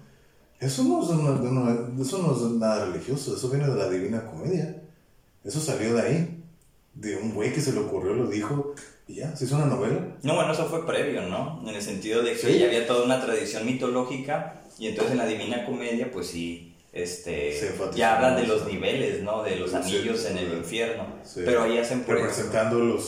[0.61, 3.89] eso no, es una- de una- eso no es nada religioso, eso viene de la
[3.89, 4.83] Divina Comedia.
[5.45, 6.43] Eso salió de ahí,
[6.95, 8.75] de un güey que se le ocurrió, lo dijo
[9.07, 9.99] y ya, se hizo una novela.
[10.23, 11.63] No, bueno, eso fue previo, ¿no?
[11.69, 12.59] En el sentido de que Sí.
[12.59, 17.53] ya había toda una tradición mitológica y entonces en la Divina Comedia, pues sí, este,
[17.95, 19.43] ya hablan de los niveles, ¿no?
[19.43, 21.05] De los anillos sí, en el infierno.
[21.23, 21.43] Sí.
[21.45, 23.03] Pero ahí hacen Representando los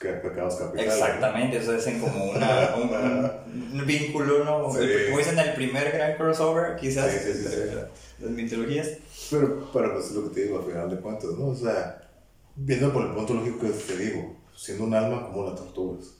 [0.00, 0.94] pecados capitales.
[0.94, 4.72] Exactamente, eso hacen como una, un, un vínculo, ¿no?
[4.72, 4.78] Sí.
[5.06, 8.88] Como dicen, el primer gran crossover, quizás, Sí, sí, sí, entre las mitologías.
[9.30, 11.48] Pero, pero pues es lo que te digo, al final de cuentas, ¿no?
[11.48, 12.08] O sea,
[12.56, 16.14] viendo por el punto lógico que te digo, siendo un alma, ¿cómo la torturas?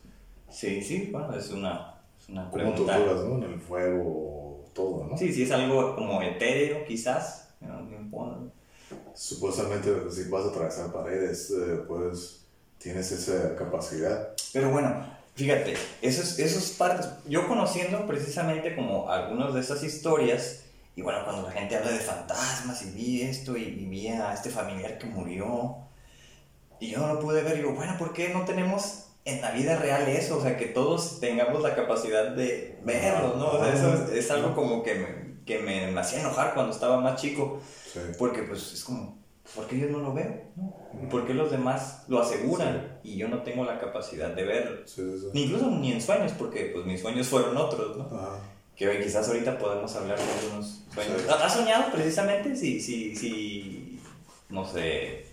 [0.51, 3.37] Sí, sí, bueno, es una, es una ¿Cómo torturas, no?
[3.37, 5.17] En el fuego, todo, ¿no?
[5.17, 7.55] Sí, sí, es algo como etéreo, quizás.
[7.61, 7.87] ¿no?
[7.87, 8.53] Bien, bueno.
[9.15, 12.40] Supuestamente, si vas a atravesar paredes, eh, pues
[12.81, 14.31] tienes esa capacidad.
[14.53, 20.63] Pero bueno, fíjate, esos, esos partes, yo conociendo precisamente como algunas de esas historias,
[20.97, 24.33] y bueno, cuando la gente habla de fantasmas y vi esto y, y vi a
[24.35, 25.77] este familiar que murió,
[26.81, 29.77] y yo no lo pude ver, digo, bueno, ¿por qué no tenemos en la vida
[29.77, 30.39] real eso?
[30.39, 33.51] O sea, que todos tengamos la capacidad de verlo, ¿no?
[33.51, 36.73] O sea, eso es, es algo como que me, que me, me hacía enojar cuando
[36.73, 37.61] estaba más chico,
[37.93, 37.99] Sí.
[38.19, 39.19] porque pues es como,
[39.55, 40.43] ¿por qué yo no lo veo?
[40.57, 41.09] ¿no?
[41.09, 44.87] ¿Por qué los demás lo aseguran y yo no tengo la capacidad de verlo?
[44.87, 45.27] Sí, sí, sí.
[45.33, 48.05] Ni incluso ni en sueños, porque pues mis sueños fueron otros, ¿no?
[48.05, 48.39] Ajá.
[48.77, 51.29] Que quizás ahorita podemos hablar de algunos sueños.
[51.29, 54.01] ¿Has soñado precisamente si, si, si,
[54.49, 55.27] no sé,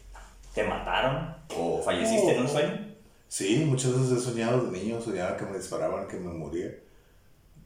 [0.53, 2.87] te mataron o falleciste en un sueño?
[3.29, 6.71] Sí, muchas veces he soñado de niño, soñaba que me disparaban, que me moría.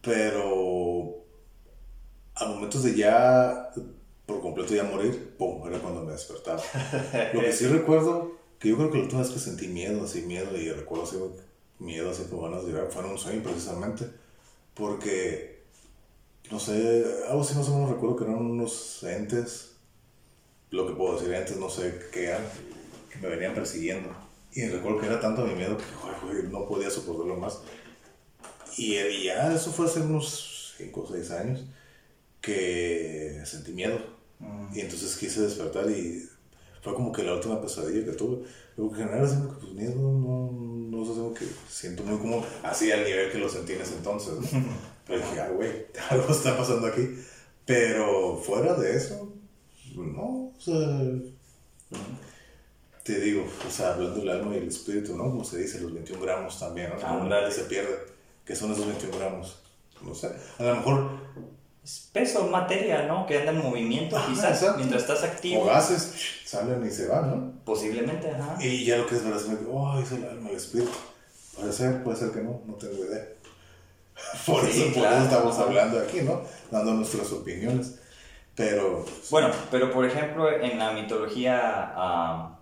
[0.01, 1.23] Pero
[2.35, 3.69] a momentos de ya,
[4.41, 6.62] por completo ya morir, pum, era cuando me despertaba.
[7.34, 10.23] Lo que sí recuerdo, que yo creo que la última vez que sentí miedo, así
[10.23, 11.17] miedo, y recuerdo así
[11.80, 14.06] miedo, así como ganas de llorar, fue en un sueño precisamente.
[14.73, 15.63] Porque,
[16.49, 19.75] no sé, algo así, no sé, no recuerdo que eran unos entes,
[20.71, 22.43] lo que puedo decir, entes, no sé qué eran,
[23.12, 24.10] que me venían persiguiendo.
[24.54, 27.62] Y recuerdo que era tanto mi miedo que no podía soportarlo más.
[28.77, 31.65] Y, y ya eso fue hace unos 5 o 6 años
[32.41, 34.20] que sentí miedo.
[34.73, 36.27] Y entonces quise despertar y
[36.82, 38.43] fue como que la última pesadilla que tuve.
[38.77, 42.04] Lo que en general es como que pues, miedo no, no sé, como que siento
[42.04, 44.34] muy como así al nivel que lo sentí en ese entonces.
[44.34, 44.63] ¿no?
[45.06, 47.08] Pero dije, ah, güey, algo está pasando aquí.
[47.65, 49.34] Pero fuera de eso,
[49.95, 51.04] no, o sea,
[53.04, 55.23] te digo, o sea, hablando del alma y el espíritu, ¿no?
[55.25, 57.08] Como se dice, los 21 gramos también, ¿no?
[57.08, 57.51] Ándale.
[57.51, 57.97] se pierde.
[58.45, 59.60] ¿Qué son esos 21 gramos?
[60.01, 60.32] No sé.
[60.58, 61.12] A lo mejor,
[61.83, 63.25] Es peso, materia, ¿no?
[63.25, 64.77] Que anda en movimiento Ajá, quizás exacto.
[64.77, 65.63] mientras estás activo.
[65.63, 66.13] o gases,
[66.45, 67.53] salen y se van, ¿no?
[67.65, 68.55] Posiblemente, ajá.
[68.63, 70.91] Y ya lo que es verdad, es como que, oh, es el alma, el espíritu.
[71.55, 73.27] Puede ser, puede ser que no, no tengo idea.
[74.45, 75.15] Por, Sí, eso, por claro.
[75.15, 75.63] eso estamos Ajá.
[75.63, 76.41] hablando aquí, ¿no?
[76.69, 77.95] Dando nuestras opiniones.
[78.55, 81.59] Pero, Bueno, pero por ejemplo en la mitología
[81.95, 82.59] ah,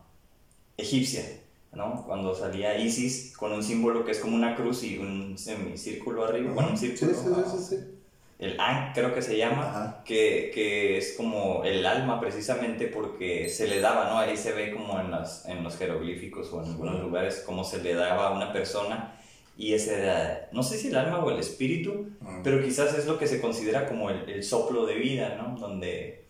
[0.78, 1.26] egipcia,
[1.74, 2.04] ¿no?
[2.06, 6.54] Cuando salía Isis con un símbolo que es como una cruz y un semicírculo arriba,
[6.54, 7.12] bueno, un círculo.
[7.14, 7.99] sí, sí, ah, sí, sí.
[8.40, 13.68] El Ankh creo que se llama, que, que es como el alma precisamente porque se
[13.68, 14.18] le daba, ¿no?
[14.18, 17.84] Ahí se ve como en, las, en los jeroglíficos o en algunos lugares cómo se
[17.84, 19.14] le daba a una persona
[19.58, 22.44] y ese era, no sé si el alma o el espíritu, Mm.
[22.44, 25.58] pero quizás es lo que se considera como el, el soplo de vida, ¿no?
[25.60, 26.26] Donde,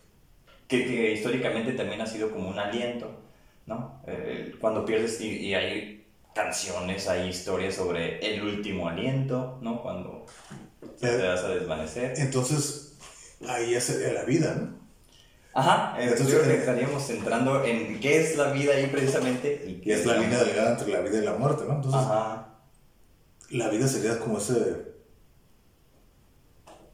[0.68, 3.08] que, que históricamente también ha sido como un aliento,
[3.66, 4.00] ¿no?
[4.06, 9.80] Eh, cuando pierdes y, y hay canciones, hay historias sobre el último aliento, ¿no?
[9.82, 10.26] Cuando
[10.98, 12.14] te vas a desvanecer.
[12.18, 12.92] Entonces,
[13.46, 14.80] ahí sería la vida, ¿no?
[15.52, 19.64] Ajá, entonces yo creo que eh, estaríamos entrando en qué es la vida ahí precisamente
[19.66, 21.74] y qué es la la línea delgada entre la vida y la muerte, ¿no?
[21.74, 22.50] Entonces, Ajá,
[23.50, 24.94] la vida sería como ese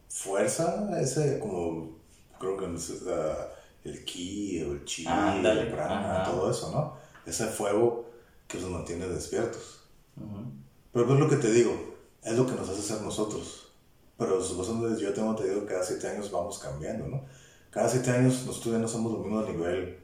[0.09, 1.99] fuerza, ese como,
[2.41, 3.49] creo que es ah,
[3.85, 6.31] el ki o el chi, el prana, ajá.
[6.31, 6.97] todo eso, ¿no?
[7.31, 8.09] Ese fuego
[8.49, 9.81] que nos mantiene despiertos.
[10.93, 13.66] Pero es lo que te digo, es lo que nos hace ser nosotros.
[14.19, 17.25] Pero supuestamente yo tengo entendido que cada siete años vamos cambiando, ¿no?
[17.71, 19.99] Cada siete años nosotros ya no somos lo mismo a nivel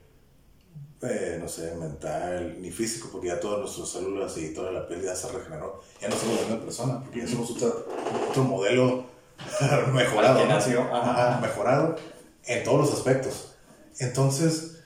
[1.03, 5.03] eh, no sé, mental, ni físico, porque ya todas nuestras células y toda la piel
[5.03, 5.81] ya se regeneró.
[6.01, 7.87] Ya no somos la misma persona, porque ya somos otro,
[8.31, 9.05] otro modelo
[9.93, 10.39] mejorado.
[10.39, 10.51] Que ¿no?
[10.51, 11.29] nació, ajá.
[11.33, 11.97] Ajá, mejorado
[12.45, 13.55] en todos los aspectos.
[13.99, 14.83] Entonces,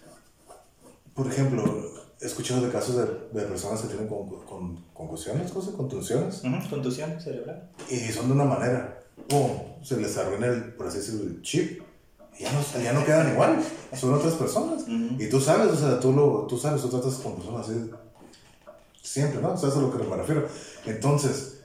[1.14, 1.62] por ejemplo,
[2.20, 6.70] he escuchado de casos de, de personas que tienen con, con, concusiones, cosas, contunciones, Ujú,
[6.70, 7.70] Contusión cerebral.
[7.90, 9.50] y son de una manera, ¡pum!
[9.82, 11.82] Se les arruina el, por así decirlo, el chip.
[12.38, 13.64] Y ya no, ya no quedan igual,
[13.98, 14.82] son otras personas.
[14.82, 15.16] Ujú.
[15.18, 17.90] Y tú sabes, o sea, tú, lo, tú sabes, tú tratas con personas así
[19.02, 19.56] siempre, ¿no?
[19.56, 20.46] ¿Sabes a lo que me refiero?
[20.84, 21.60] Entonces,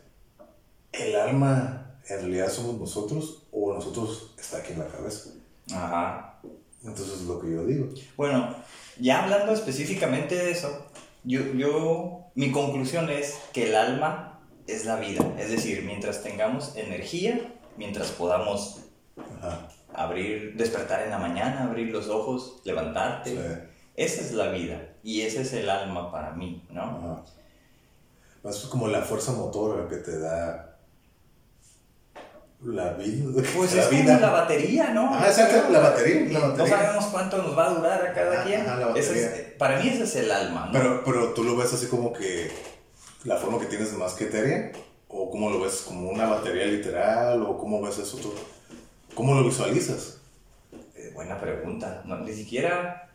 [0.93, 5.31] ¿el alma en realidad somos nosotros o nosotros está aquí en la cabeza?
[5.73, 6.39] Ajá.
[6.83, 7.89] Entonces es lo que yo digo.
[8.15, 8.55] Bueno,
[8.99, 10.85] ya hablando específicamente de eso,
[11.23, 14.30] yo, yo, mi conclusión es que el alma
[14.75, 15.23] es la vida.
[15.37, 17.39] Es decir, mientras tengamos energía,
[17.77, 18.79] mientras podamos
[19.39, 19.67] Ajá.
[19.93, 23.37] abrir, despertar en la mañana, abrir los ojos, levantarte, Sí.
[23.95, 24.81] esa es la vida.
[25.03, 26.81] Y ese es el alma para mí, ¿no?
[26.81, 28.49] Ajá.
[28.49, 30.77] Es como la fuerza motora que te da
[32.63, 33.41] la vida.
[33.55, 35.09] Pues la es como la batería, ¿no?
[35.13, 36.77] Ah, exacto, la batería, la No batería.
[36.77, 38.61] sabemos cuánto nos va a durar a cada Ajá, quien.
[38.61, 39.57] ajá, la Ese es- batería.
[39.57, 40.71] para mí ese es el alma, ¿no?
[40.71, 42.51] Pero, pero tú lo ves así como que
[43.23, 44.71] la forma que tienes de más que etérea,
[45.07, 48.33] o cómo lo ves como una batería literal, o cómo ves eso tú.
[49.13, 50.19] ¿Cómo lo visualizas?
[50.95, 52.01] Eh, buena pregunta.
[52.05, 53.09] No, ni siquiera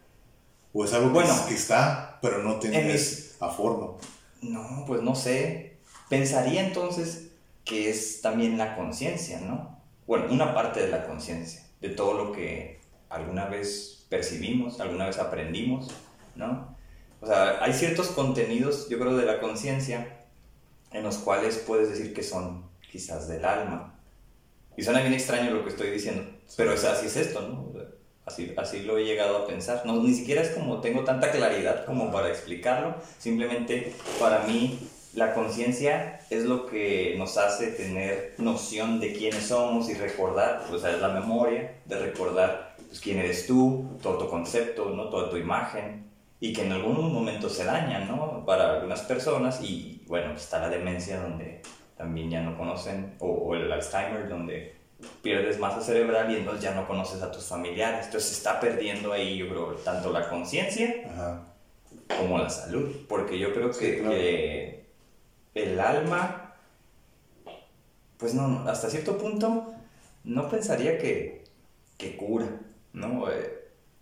[0.73, 3.95] ¿O es algo que, Bueno, que está, pero no en tiene mis- a forma?
[4.43, 5.77] No, pues no sé.
[6.11, 7.29] Pensaría entonces
[7.65, 9.81] que es también la conciencia, ¿no?
[10.07, 15.19] Bueno, una parte de la conciencia, de todo lo que alguna vez percibimos, alguna vez
[15.19, 15.89] aprendimos,
[16.37, 16.76] ¿no?
[17.21, 20.25] O sea, hay ciertos contenidos, yo creo, de la conciencia
[20.93, 23.95] en los cuales puedes decir que son quizás del alma.
[24.77, 26.23] Y suena bien extraño lo que estoy diciendo,
[26.57, 27.73] pero es, así es esto, ¿no?
[28.27, 29.83] Así, así lo he llegado a pensar.
[29.87, 32.97] No, ni siquiera es como tengo tanta claridad como para explicarlo.
[33.19, 34.81] Simplemente para mí
[35.15, 40.79] la conciencia es lo que nos hace tener noción de quiénes somos y recordar, o
[40.79, 45.09] sea, es la memoria de recordar pues, quién eres tú, todo tu concepto, ¿no?
[45.09, 46.05] toda tu imagen
[46.41, 48.45] y que en algún momento se dañan, ¿no?
[48.45, 51.63] Para algunas personas y bueno, está la demencia donde
[51.97, 54.77] también ya no conocen, o, o el Alzheimer donde
[55.23, 58.07] pierdes masa cerebral y entonces ya no conoces a tus familiares.
[58.07, 60.95] Entonces se está perdiendo ahí, yo creo, tanto la conciencia
[62.19, 64.11] como la salud, porque yo creo que, Sí, claro.
[64.11, 64.87] que
[65.55, 66.55] el alma,
[68.19, 69.73] pues no, hasta cierto punto,
[70.25, 71.45] no pensaría que,
[71.99, 72.47] que cura,
[72.93, 73.31] ¿no?
[73.31, 73.56] Eh,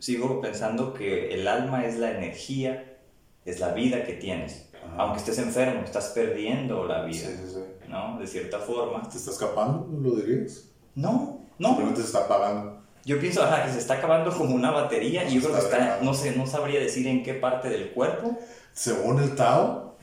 [0.04, 2.98] sigo pensando que el alma es la energía,
[3.46, 4.68] es la vida que tienes.
[4.74, 4.96] Ajá.
[4.98, 7.60] Aunque estés enfermo, estás perdiendo la Sí, vida, sí, sí.
[7.88, 8.18] ¿no?
[8.18, 9.08] De cierta forma.
[9.08, 9.88] ¿Te está escapando?
[10.02, 10.68] ¿Lo dirías?
[10.94, 11.68] No, no.
[11.68, 12.82] Simplemente se está apagando.
[13.06, 15.98] Yo pienso ajá, que se está acabando como una batería y yo creo que está
[16.02, 18.38] no sé, no sabría decir en qué parte del cuerpo.
[18.74, 19.96] Según el Tao,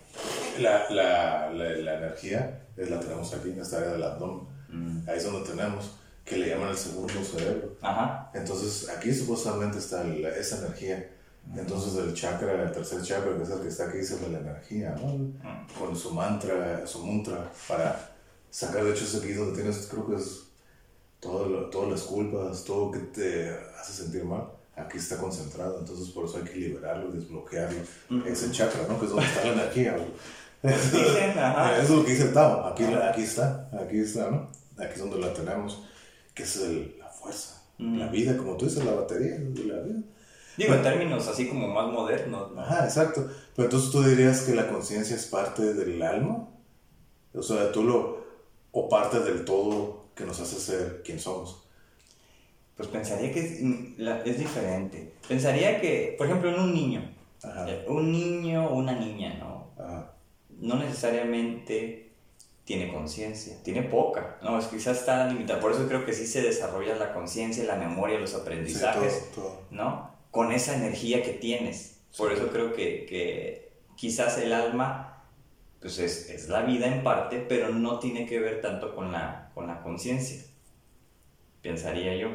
[0.60, 4.48] la, la, la, la energía es la tenemos aquí en esta área del abdomen.
[5.08, 5.92] Ahí es donde tenemos,
[6.26, 7.76] que le llaman el segundo cerebro.
[7.82, 8.30] Ajá.
[8.34, 11.10] Entonces, aquí supuestamente está la- esa energía.
[11.56, 14.30] Entonces, el chakra, el tercer chakra, que es el que está aquí, es el de
[14.30, 15.32] la energía, ¿no?
[15.78, 18.12] Con su mantra, su mantra, para
[18.50, 20.44] sacar, de hecho, es aquí donde tienes, creo que es
[21.20, 24.44] todo lo- todas las culpas, todo que te hace sentir mal.
[24.76, 27.80] Aquí está concentrado, entonces por eso hay que liberarlo desbloquearlo.
[28.26, 28.98] Ese chakra, ¿no?
[29.00, 29.98] Que es donde está la energía.
[30.64, 32.68] Eso es lo que dice el Tao.
[32.68, 34.50] Aquí, aquí está, aquí está, ¿no?
[34.78, 35.84] Aquí es donde la tenemos,
[36.42, 40.00] que es el- la fuerza, la vida, como tú dices, la batería de la vida.
[40.58, 42.62] Digo, en términos así como más modernos, ¿no?
[42.62, 43.28] Ajá, exacto.
[43.56, 46.48] Pero entonces tú dirías que la conciencia es parte del alma.
[47.34, 48.22] O sea, tú lo.
[48.74, 51.68] o parte del todo que nos hace ser quien somos.
[52.78, 55.14] Pues pensaría que es, mm, la- es diferente.
[55.28, 57.14] Pensaría que, por ejemplo, en un niño.
[57.44, 57.70] Ajá.
[57.70, 59.72] Eh, Un niño o una niña, ¿no?
[59.78, 60.14] Ajá.
[60.60, 62.11] No necesariamente
[62.72, 64.58] tiene conciencia, tiene poca, ¿no?
[64.58, 65.60] Es quizás está limitada.
[65.60, 69.30] Por eso creo que sí se desarrolla la conciencia, la memoria, los Sí, aprendizajes.
[69.36, 69.62] todo, todo.
[69.72, 70.10] ¿no?
[70.32, 72.00] Con esa energía que tienes.
[72.18, 75.22] Por eso creo que, que quizás el alma,
[75.82, 79.52] pues es, es la vida en parte, pero no tiene que ver tanto con la,
[79.54, 80.42] con la conciencia,
[81.62, 82.30] pensaría yo.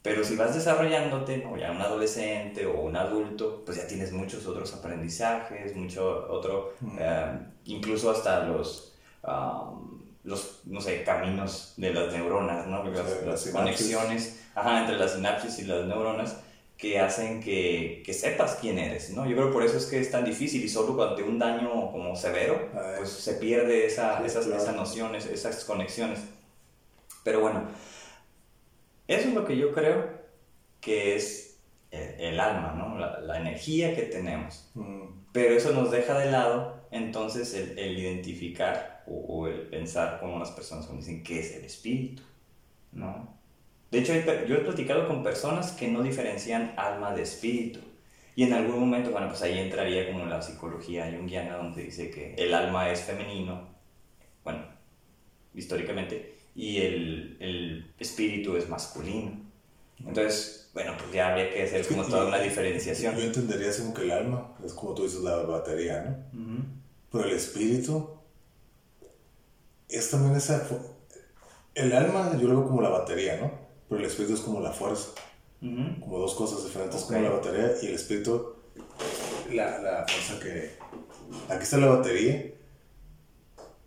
[0.00, 1.58] Pero si vas desarrollándote, ¿no?
[1.58, 7.38] ya un adolescente o un adulto, pues ya tienes muchos otros aprendizajes, mucho otro, eh,
[7.66, 8.91] incluso hasta los,
[9.24, 12.84] um, los, no sé, caminos de las neuronas, ¿no?
[12.84, 16.36] Las, Sí, las conexiones ajá, entre las sinapsis y las neuronas
[16.76, 19.24] que hacen que, que sepas quién eres, ¿no?
[19.26, 21.92] Yo creo que por eso es que es tan difícil y solo ante un daño
[21.92, 22.94] como severo, Ay.
[22.98, 24.62] pues se pierde esa, Sí, esas, claro.
[24.62, 26.20] esas nociones, esas conexiones.
[27.22, 27.62] Pero bueno,
[29.06, 30.10] eso es lo que yo creo
[30.80, 31.60] que es
[31.92, 32.98] el, el alma, ¿no?
[32.98, 34.68] La, la energía que tenemos.
[34.74, 35.02] Mm.
[35.32, 40.30] Pero eso nos deja de lado entonces el, el identificar o, o el pensar con
[40.30, 42.22] unas personas que dicen qué es el espíritu,
[42.92, 43.40] ¿no?
[43.92, 44.14] De hecho,
[44.48, 47.80] yo he platicado con personas que no diferencian alma de espíritu.
[48.34, 52.34] Y en algún momento, bueno, pues ahí entraría como la psicología junguiana donde dice que
[52.36, 53.68] el alma es femenino,
[54.42, 54.64] bueno,
[55.54, 59.32] históricamente, y el, el espíritu es masculino.
[59.98, 63.14] Entonces, bueno, pues ya habría que hacer como toda una diferenciación.
[63.14, 66.64] Yo entendería como que el alma es como tú dices la batería, ¿no?
[67.10, 68.08] Pero el espíritu
[69.92, 70.66] es también esa...
[71.74, 73.50] El alma yo lo veo como la batería, ¿no?
[73.88, 75.10] Pero el espíritu es como la fuerza.
[75.60, 78.56] Como dos cosas diferentes, como la batería y el espíritu,
[79.52, 80.72] la, la fuerza que...
[81.48, 82.52] Aquí está la batería.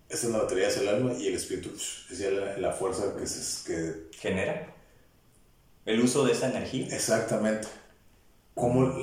[0.07, 2.71] Esta es la batería, es el alma y el espíritu psh, es ya la, la
[2.71, 4.73] fuerza que, se, que genera
[5.85, 6.87] el uso de esa energía.
[6.95, 7.67] Exactamente.
[8.53, 8.95] ¿Cómo,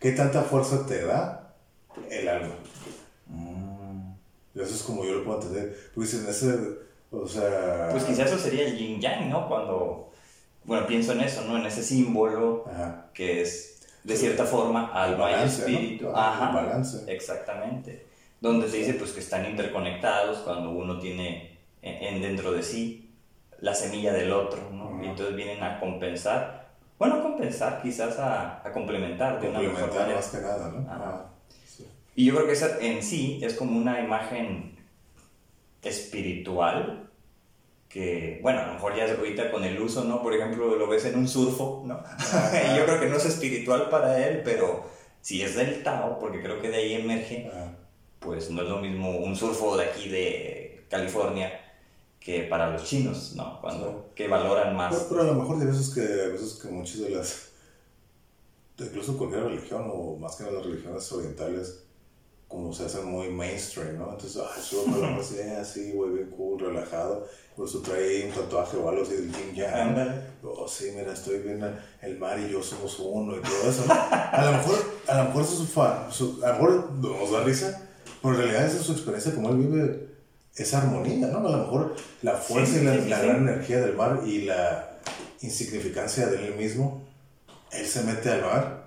[0.00, 1.54] ¿Qué tanta fuerza te da
[2.10, 2.54] el alma?
[4.54, 5.76] Eso es como yo lo puedo entender.
[5.94, 6.54] Porque dicen, ese,
[7.10, 7.88] o sea...
[7.90, 9.48] Pues quizás eso sería el yin yang, ¿no?
[9.48, 10.10] Cuando,
[10.64, 11.56] bueno, pienso en eso, ¿no?
[11.58, 13.06] En ese símbolo Ajá.
[13.12, 15.68] que es, de cierta forma, alma y balance, ¿no?
[15.68, 16.08] espíritu.
[16.08, 16.50] El Ajá.
[16.52, 17.12] balance.
[17.12, 18.06] Exactamente.
[18.40, 23.00] Donde se dice, pues, que están interconectados cuando uno tiene en, en dentro de sí
[23.60, 24.90] la semilla del otro, ¿no?
[24.90, 25.02] Ujú.
[25.04, 29.74] Y entonces vienen a compensar, bueno, a compensar, quizás a, a complementar de una mejor
[29.88, 30.16] Complementar manera.
[30.20, 30.90] más que nada, ¿no?
[30.92, 31.30] Ajá.
[32.14, 32.22] Sí.
[32.22, 34.76] Y yo creo que esa en sí es como una imagen
[35.82, 37.10] espiritual
[37.88, 40.20] que, bueno, a lo mejor ya ahorita con el uso, ¿no?
[40.20, 42.02] Por ejemplo, lo ves en un surfo, ¿no?
[42.72, 44.84] y yo creo que no es espiritual para él, pero
[45.20, 47.50] si es del Tao, porque creo que de ahí emerge,
[48.18, 51.60] pues no es lo mismo un surfo de aquí de California
[52.18, 53.60] que para los chinos, ¿no?
[53.60, 54.92] Cuando, que valoran más.
[54.94, 57.50] Pero, pero a lo mejor hay veces que, veces que muchas de las...
[58.78, 61.83] Incluso cualquier religión, o más que nada las religiones orientales,
[62.48, 64.10] como se hacen muy mainstream, ¿no?
[64.12, 67.26] Entonces, ay, sube para la así, así, güey, bien cool, relajado.
[67.56, 69.74] Por eso trae un tatuaje o algo así del yang.
[69.74, 70.12] Ándale.
[70.42, 71.68] Oh, sí, mira, estoy viendo
[72.02, 73.84] el mar y yo somos uno y todo eso.
[73.90, 74.78] A lo mejor,
[75.08, 77.88] a lo mejor eso es su fan, su- a lo mejor nos da risa,
[78.22, 80.08] pero en realidad esa es su experiencia, como él vive
[80.56, 81.38] esa armonía, ¿no?
[81.46, 84.20] A lo mejor la fuerza Sí, y la, sí, sí, la gran energía del mar
[84.26, 84.98] y la
[85.40, 87.06] insignificancia de él mismo,
[87.72, 88.83] él se mete al mar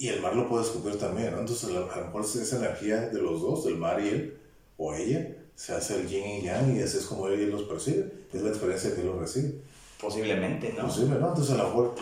[0.00, 1.40] y el mar lo puede escupir también, ¿no?
[1.40, 4.38] Entonces a lo, mejor esa energía de los dos, del mar y él,
[4.78, 7.50] o ella, se hace el yin y yang y así es como él, y él
[7.50, 9.60] los percibe, es la experiencia que él los recibe.
[10.00, 10.86] Posiblemente, ¿no?
[10.86, 11.28] Posible, ¿no?
[11.28, 11.94] Entonces a lo mejor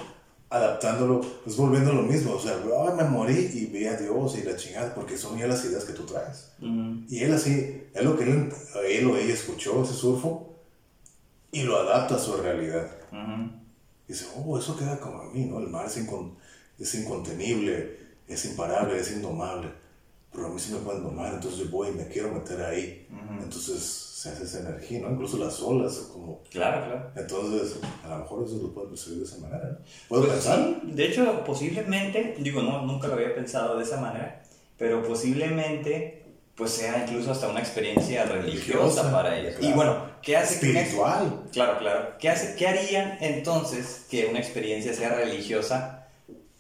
[0.49, 4.39] adaptándolo, pues volviendo a lo mismo, o sea, "Ay, me morí y vi a Dios
[4.39, 6.53] y la chingada, porque son ya las ideas que tú traes.
[6.61, 7.03] Ujú.
[7.09, 8.49] Y él así, es lo que él,
[8.87, 10.55] él o ella escuchó, ese surfo,
[11.51, 12.89] y lo adapta a su realidad.
[13.11, 13.51] Ujú.
[14.07, 15.59] Y dice, oh, eso queda como a mí, ¿no?
[15.59, 16.35] El mar incon-
[16.79, 19.69] es incontenible, es imparable, es indomable.
[20.33, 23.07] Pero a mí sí me pueden domar, entonces yo voy y me quiero meter ahí.
[23.43, 25.11] Entonces se hace esa energía, ¿no?
[25.13, 26.43] Incluso las olas, como...
[26.51, 27.11] Claro, claro.
[27.17, 29.79] Entonces, a lo mejor eso lo puedes percibir de esa manera, ¿no?
[30.09, 30.59] ¿Puedo Pues pensar?
[30.85, 34.43] sí, de hecho, posiblemente, digo, no, nunca lo había pensado de esa manera,
[34.77, 36.25] pero posiblemente
[36.57, 39.55] pues sea incluso hasta una experiencia religiosa, Religiosa, para ellos.
[39.55, 39.73] claro.
[39.73, 41.43] Y bueno, ¿qué hace que una- Espiritual.
[41.53, 42.09] Claro, claro.
[42.19, 45.98] ¿Qué, hace, ¿Qué harían entonces que una experiencia sea religiosa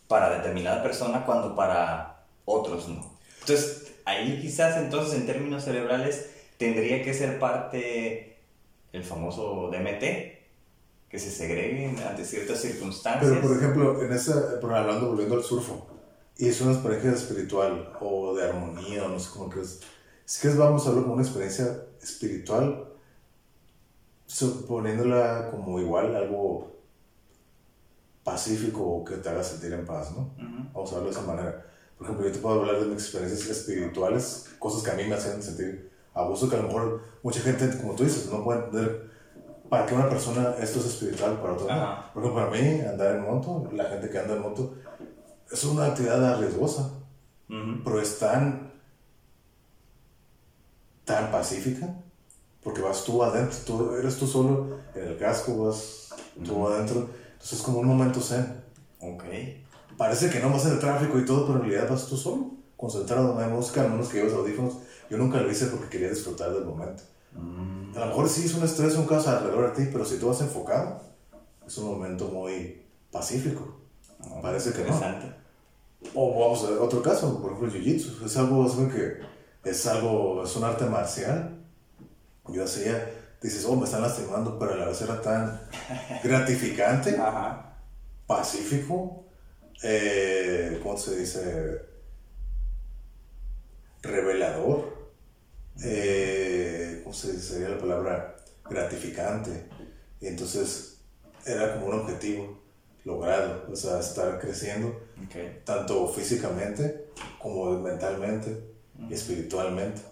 [0.08, 3.14] para determinada persona cuando para otros no?
[3.40, 8.38] Entonces, ahí quizás entonces en términos cerebrales tendría que ser parte
[8.92, 10.02] el famoso DMT,
[11.08, 13.30] que se segreguen ante ciertas circunstancias.
[13.30, 15.86] Pero, por ejemplo, en esa, pero hablando, volviendo al surfo,
[16.36, 19.80] y es una experiencia espiritual o de armonía, o no sé cómo que es.
[20.24, 22.88] Si quieres, vamos a hablar como una experiencia espiritual,
[24.26, 26.77] suponiéndola como igual algo
[28.28, 30.34] pacífico o que te haga sentir en paz, ¿no?
[30.36, 30.68] Ujú.
[30.74, 31.66] Vamos a hablar de esa manera.
[31.96, 35.14] Por ejemplo, yo te puedo hablar de mis experiencias espirituales, cosas que a mí me
[35.14, 38.60] hacen sentir a gusto, que a lo mejor mucha gente, como tú dices, no puede
[38.60, 39.10] entender
[39.68, 42.12] para qué una persona esto es espiritual, para otra no.
[42.12, 44.74] Por ejemplo, para mí, andar en moto, la gente que anda en moto,
[45.50, 46.82] es una actividad arriesgosa,
[47.48, 47.82] Ujú.
[47.84, 48.72] pero es tan,
[51.04, 51.94] tan pacífica,
[52.62, 56.10] porque vas tú adentro, tú, eres tú solo en el casco, vas
[56.44, 57.08] tú adentro,
[57.38, 58.60] entonces es como un momento zen.
[59.00, 59.24] Ok.
[59.96, 62.50] Parece que no vas en el tráfico y todo, pero en realidad vas tú solo,
[62.76, 64.74] concentrado, no hay música, a menos que lleves audífonos.
[65.08, 67.02] Yo nunca lo hice porque quería disfrutar del momento.
[67.32, 67.96] Mm.
[67.96, 70.28] A lo mejor sí es un estrés, un caos alrededor de ti, pero si tú
[70.28, 71.00] vas enfocado,
[71.66, 73.78] es un momento muy pacífico.
[74.42, 75.00] Parece que no.
[76.14, 78.24] O vamos a ver otro caso, por ejemplo, el jiu-jitsu.
[78.24, 79.20] Es algo, es algo que
[79.64, 81.56] es algo, es un arte marcial.
[82.48, 85.60] Yo hacía, dices, oh, me están lastimando, pero a la vez era tan
[86.22, 87.76] gratificante, Ajá.
[88.26, 89.24] pacífico,
[89.82, 91.82] eh, ¿cómo se dice?
[94.02, 94.96] Revelador.
[95.84, 97.54] Eh, ¿Cómo se dice?
[97.54, 98.36] sería la palabra?
[98.68, 99.66] Gratificante.
[100.20, 100.98] Y entonces
[101.46, 102.58] era como un objetivo
[103.04, 105.00] logrado, o sea, estar creciendo,
[105.64, 107.06] tanto físicamente
[107.38, 108.64] como mentalmente
[109.08, 110.02] y espiritualmente.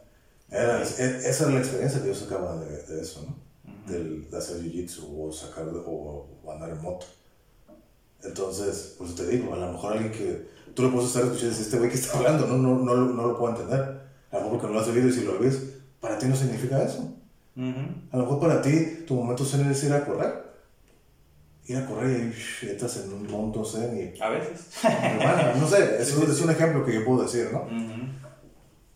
[0.50, 3.46] Era, e- esa era la experiencia que yo sacaba de, de eso, ¿no?
[3.90, 7.06] Del, de hacer jiu-jitsu o, sacar, o, o andar en moto.
[8.22, 11.50] Entonces, pues te digo, a lo mejor alguien que tú lo puedes estar escuchando y
[11.50, 13.80] dices, este güey que está hablando, no, no, no, no lo puedo entender.
[14.32, 15.58] A lo mejor porque no lo has oído y si lo ves,
[16.00, 16.98] para ti no significa eso.
[17.56, 17.80] Ujú.
[18.10, 20.44] A lo mejor para ti tu momento zen es ir a correr.
[21.66, 22.32] Ir a correr
[22.62, 24.20] y entras en un momento zen y...
[24.20, 24.66] A veces.
[24.84, 27.62] Hermana, no sé, es, un- es un ejemplo que yo puedo decir, ¿no?
[27.62, 28.02] Ujú.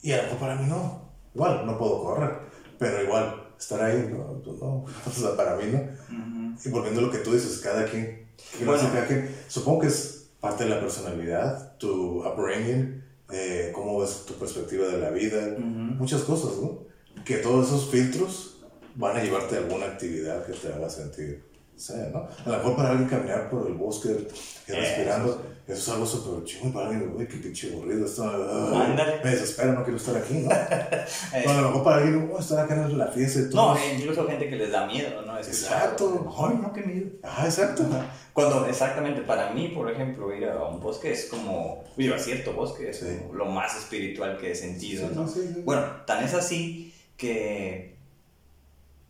[0.03, 1.10] Y a lo mejor para mí no.
[1.35, 2.31] Igual, no puedo correr.
[2.79, 4.85] Pero igual, estar ahí, no, pues no.
[5.07, 6.57] O sea, para mí no.
[6.65, 8.27] Y volviendo a lo que tú dices, cada quien,
[8.59, 8.81] ¿qué Bueno.
[8.81, 9.35] hace cada quien?
[9.49, 13.03] Supongo que es parte de la personalidad, tu upbringing,
[13.33, 16.81] eh, cómo ves tu perspectiva de la vida, muchas cosas, ¿no?
[17.25, 18.59] Que todos esos filtros
[18.97, 21.45] van a llevarte a alguna actividad que te haga sentir,
[21.81, 22.29] sea, ¿no?
[22.45, 24.27] A lo mejor para alguien caminar por el bosque,
[24.69, 29.21] y respirando, eso, es algo súper chido, para alguien, güey, qué pinche aburrido, esto, Ándale.
[29.25, 30.51] me desespera, no quiero estar aquí, ¿no?
[31.47, 33.75] O a lo mejor para alguien, oh, estar acá en la fiesta y todo.
[33.75, 35.39] No, e incluso gente que les da miedo, ¿no?
[35.39, 35.73] Escuchar.
[35.83, 36.37] Exacto.
[36.39, 37.09] Ay, no, qué miedo.
[37.23, 37.85] Ah, exacto.
[38.33, 42.53] Cuando, exactamente, para mí, por ejemplo, ir a un bosque es como, ir a cierto
[42.53, 43.07] bosque es Sí.
[43.33, 45.27] lo más espiritual que he sentido, Sí, ¿no?
[45.29, 45.63] sí.
[45.65, 47.97] Bueno, tan es así que,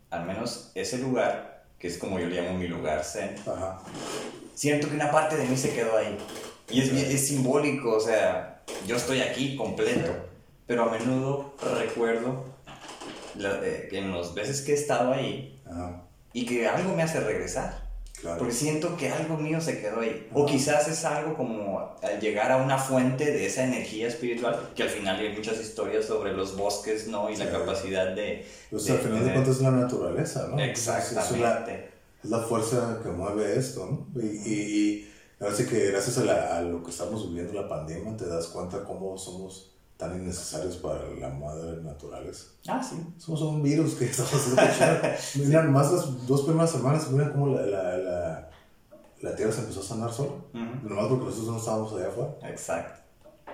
[0.09, 1.50] al menos ese lugar,
[1.81, 3.79] que es como yo le llamo mi lugar zen, Ajá.
[4.53, 6.15] siento que una parte de mí se quedó ahí.
[6.69, 10.11] Y es, es simbólico, o sea, yo estoy aquí completo,
[10.67, 12.45] pero a menudo recuerdo
[13.35, 16.03] la- eh, que en las veces que he estado ahí Ajá.
[16.33, 17.80] y que algo me hace regresar.
[18.21, 18.37] Claro.
[18.37, 20.29] Porque siento que algo mío se quedó ahí.
[20.31, 24.83] O quizás es algo como al llegar a una fuente de esa energía espiritual, que
[24.83, 27.29] al final hay muchas historias sobre los bosques, ¿no?
[27.31, 28.45] Y la capacidad de...
[28.69, 30.59] Pues de al final de cuentas es la naturaleza, ¿no?
[30.59, 31.73] Exactamente.
[32.23, 34.21] Es la, es la fuerza que mueve esto, ¿no?
[34.21, 38.27] Y, y, y que gracias a, la- a lo que estamos viviendo, la pandemia, te
[38.27, 39.70] das cuenta cómo somos
[40.01, 42.45] tan innecesarios para la madre naturaleza.
[42.67, 42.95] Ah, sí.
[43.19, 45.07] Somos un virus que estamos escuchando.
[45.35, 48.49] Miren, más las dos primeras semanas, miren cómo la, la, la,
[49.21, 50.31] la Tierra se empezó a sanar sola.
[50.31, 50.89] Ujú.
[50.89, 52.35] Nomás porque nosotros no estábamos allá afuera.
[52.49, 52.99] Exacto.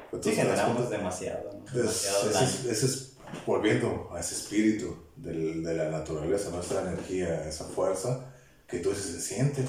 [0.06, 1.66] Entonces, Sí, generamos demasiado, ¿no?
[1.78, 3.14] Demasiado ese, es, ese es
[3.46, 8.26] volviendo a ese espíritu del- de la naturaleza, nuestra energía, esa fuerza
[8.66, 9.66] que tú dices se siente,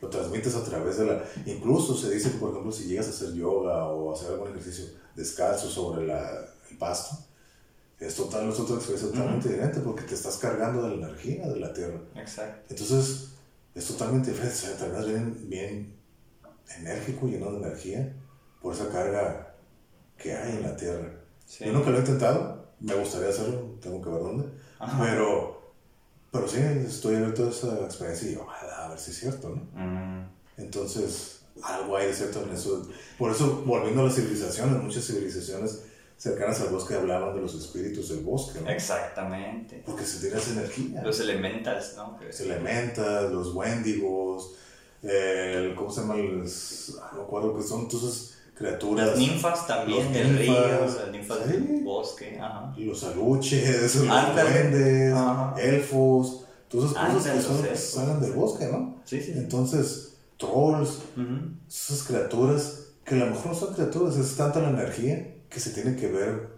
[0.00, 1.24] lo transmites a través de la...
[1.46, 4.84] Incluso se dice que, por ejemplo, si llegas a hacer yoga o hacer algún ejercicio
[5.16, 7.16] descalzo sobre la- el pasto,
[7.98, 11.58] es, total, es otra experiencia totalmente diferente porque te estás cargando de la energía de
[11.58, 12.00] la tierra.
[12.14, 12.66] Exacto.
[12.70, 13.28] Entonces,
[13.74, 14.54] es totalmente diferente.
[14.56, 15.94] O sea, terminas bien, bien
[16.78, 18.12] enérgico, lleno de energía,
[18.62, 19.54] por esa carga
[20.16, 21.10] que hay en la tierra.
[21.46, 21.64] Sí.
[21.64, 24.44] Yo nunca lo he intentado, me gustaría hacerlo, tengo que ver dónde.
[25.00, 25.72] Pero,
[26.30, 28.46] pero sí, estoy abierto a esa experiencia y yo,
[28.98, 29.62] "Ah, a ver si es cierto, ¿no?
[29.80, 30.28] Mm,
[30.58, 32.88] Entonces, algo hay de cierto en eso.
[33.18, 35.82] Por eso, volviendo a las civilizaciones, muchas civilizaciones
[36.16, 38.68] cercanas al bosque hablaban de los espíritus del bosque, ¿no?
[38.70, 39.82] Exactamente.
[39.86, 41.02] Porque se tiene esa energía.
[41.02, 42.18] Los elementals, ¿no?
[42.24, 44.52] Los elementas, los wendigos,
[45.02, 46.16] el, ¿cómo se llama?
[46.16, 49.06] Los, ah, no me acuerdo que son todas esas criaturas.
[49.10, 51.52] Las ninfas también Los del río, las ninfas sí.
[51.52, 52.36] del bosque.
[52.40, 52.74] Ajá.
[52.76, 55.14] Los aluches, los duendes,
[55.58, 58.96] elfos, todas esas cosas Ándale, que son, salen del bosque, ¿no?
[59.04, 59.32] Sí, sí.
[59.34, 61.00] Entonces, trolls,
[61.68, 65.70] esas criaturas, que a lo mejor no son criaturas, es tanta la energía que se
[65.70, 66.48] tiene que ver.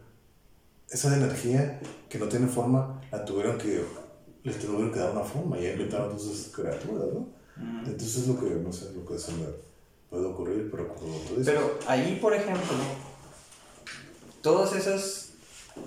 [0.88, 3.84] Esa energía que no tiene forma, la tuvieron que,
[4.42, 7.28] les tuvieron que dar una forma y inventaron todas esas criaturas, ¿no?
[7.84, 9.46] Entonces es lo que, no sé, lo que se me
[10.08, 11.54] puede ocurrir, pero como tú dices.
[11.54, 12.76] Pero ahí, por ejemplo,
[14.42, 15.32] todas esas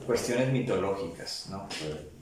[0.05, 1.67] cuestiones mitológicas, ¿no?
[1.83, 2.12] Eh,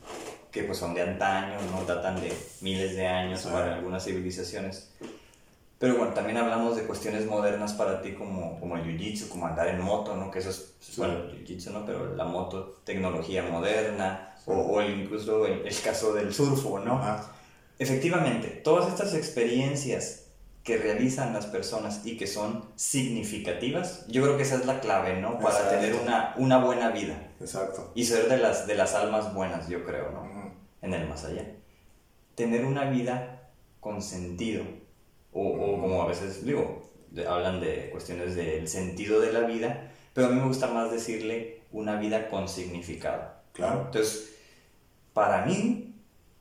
[0.52, 3.49] que pues son de antaño, no datan de miles de años Sí.
[3.52, 4.89] para algunas civilizaciones.
[5.80, 9.68] Pero bueno, también hablamos de cuestiones modernas para ti como, como el jiu-jitsu, como andar
[9.68, 10.30] en moto, ¿no?
[10.30, 11.86] Que eso es, bueno, el jiu-jitsu, ¿no?
[11.86, 16.95] Pero la moto, tecnología moderna, o, o incluso el, el caso del surfo, ¿no?
[16.99, 17.32] Ajá.
[17.80, 20.20] Efectivamente, todas estas experiencias
[20.64, 25.20] que realizan las personas y que son significativas, yo creo que esa es la clave,
[25.20, 25.39] ¿no?
[25.39, 25.80] Para Exacto.
[25.80, 27.91] tener una, una buena vida Exacto.
[27.95, 30.31] y ser de las, de las almas buenas, yo creo, ¿no?
[30.82, 31.46] En el más allá.
[32.36, 34.64] Tener una vida con sentido,
[35.34, 39.92] o, o como a veces digo, de- hablan de cuestiones del sentido de la vida,
[40.14, 43.32] pero a mí me gusta más decirle una vida con significado.
[43.54, 43.84] Claro.
[43.86, 44.36] Entonces,
[45.14, 45.96] para mí,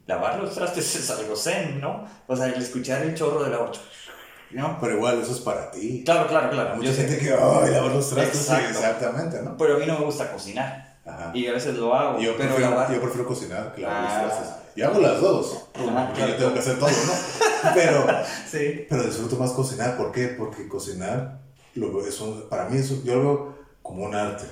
[0.06, 2.04] lavar los trastes es algo zen, ¿no?
[2.26, 3.72] O sea, el escuchar el chorro del agua
[4.52, 4.78] ¿no?
[4.80, 6.02] Pero igual, eso es para ti.
[6.04, 6.74] Claro, claro, claro.
[6.76, 8.36] Mucha Yo sé gente que, ay, lavar los trastos.
[8.36, 8.78] sí, Exacto.
[8.80, 9.56] exactamente, ¿no?
[9.56, 10.89] Pero a mí no me gusta cocinar.
[11.06, 11.30] Ajá.
[11.34, 12.18] Y a veces lo hago.
[12.20, 14.56] Yo pero prefiero, lavar- yo prefiero cocinar lavar Ah.
[14.76, 15.64] Yo hago las dos.
[15.74, 16.32] Ajá, porque claro.
[16.32, 17.12] yo tengo que hacer todo, ¿no?
[17.74, 18.06] Pero,
[18.50, 18.86] Sí.
[18.88, 19.96] pero disfruto más cocinar.
[19.98, 20.28] ¿Por qué?
[20.28, 21.40] Porque cocinar,
[21.74, 24.44] lo veo- es un- para mí, eso, yo lo veo como un arte.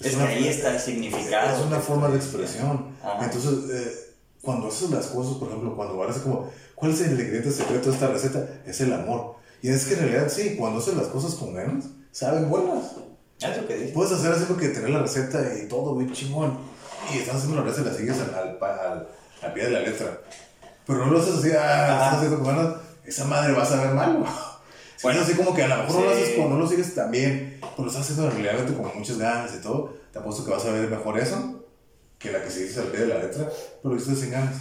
[0.00, 1.56] Es Es, una- que ahí está el significado.
[1.56, 2.96] Es una forma de expresión.
[3.02, 3.24] Ajá.
[3.24, 7.50] Entonces, eh, cuando haces las cosas, por ejemplo, cuando vas como, ¿cuál es el ingrediente
[7.52, 8.44] secreto de esta receta?
[8.66, 9.36] Es el amor.
[9.62, 12.92] Y es que en realidad sí, cuando haces las cosas con ganas, saben buenas.
[13.42, 13.92] Es lo que dice.
[13.92, 16.58] Puedes hacer así porque tener la receta y todo bien chingón.
[17.12, 19.08] Y estás haciendo la receta y la sigues al, al, pa- al-
[19.42, 20.18] al pie de la letra.
[20.86, 22.74] Pero no lo haces así, ah, estás haciendo con ganas,
[23.04, 24.24] esa madre va a saber mal.
[24.96, 26.94] Si Bueno, así como que a lo mejor no lo haces cuando no lo sigues
[26.94, 30.50] tan bien, pero lo estás haciendo realmente con muchas ganas y todo, te apuesto que
[30.50, 31.64] vas a ver mejor eso
[32.18, 33.48] que la que sigues al pie de la letra,
[33.82, 34.56] pero lo hiciste sin ganas.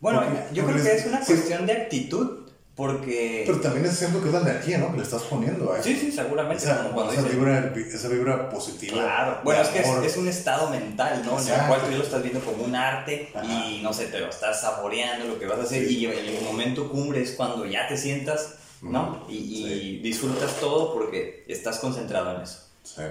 [0.00, 2.47] Bueno, Porque- yo porque creo que es- una cuestión de actitud.
[2.78, 3.42] Porque.
[3.44, 4.92] Pero también es siento que es la energía, ¿no?
[4.92, 5.88] Que le estás poniendo a eso.
[5.88, 6.62] sí, sí, seguramente.
[6.62, 8.92] Esa, como cuando esa dice- vibra, esa vibra positiva.
[9.02, 11.40] Claro, bueno, es que es, un estado mental, ¿no?
[11.40, 13.44] En el cual tú ya lo estás viendo como un arte Ajá.
[13.44, 16.88] y no sé, te lo estás saboreando lo que vas a hacer y el momento
[16.88, 19.26] cumbre es cuando ya te sientas, ¿no?
[19.28, 19.98] Y, y Sí.
[20.00, 22.60] disfrutas todo porque estás concentrado en eso.
[22.84, 23.02] Sí.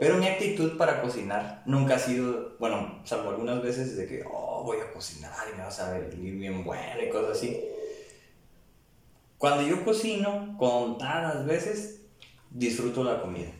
[0.00, 4.64] Pero mi actitud para cocinar nunca ha sido, bueno, salvo algunas veces de que, oh,
[4.64, 7.60] voy a cocinar y me vas a ver bien bueno y cosas así.
[9.44, 12.00] Cuando yo cocino, contadas veces,
[12.48, 13.50] disfruto la comida.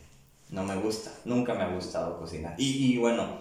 [0.48, 2.54] No me gusta, nunca me ha gustado cocinar.
[2.56, 3.40] Y, bueno,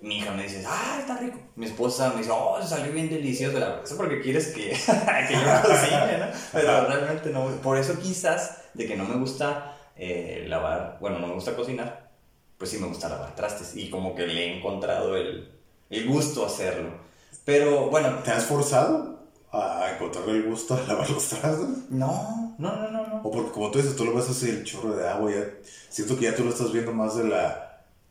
[0.00, 1.38] mi hija me dice, ah, está rico.
[1.54, 3.58] Mi esposa me dice, oh, salió bien delicioso.
[3.58, 4.70] La eso porque quieres que,
[5.28, 6.26] que yo cocine, ¿no?
[6.52, 7.44] Pero realmente no.
[7.56, 12.10] Por eso quizás de que no me gusta eh, lavar, bueno, no me gusta cocinar,
[12.56, 13.76] pues sí me gusta lavar trastes.
[13.76, 15.52] Y como que le he encontrado el,
[15.90, 16.88] el gusto hacerlo.
[17.44, 19.21] Pero bueno, ¿Te has forzado
[19.52, 21.68] a encontrarle el gusto a lavar los trastos?
[21.90, 23.16] no, no, no, no, no.
[23.22, 25.44] O porque como tú dices, tú lo ves así el chorro de agua, ya
[25.88, 27.68] siento que ya tú lo estás viendo más de la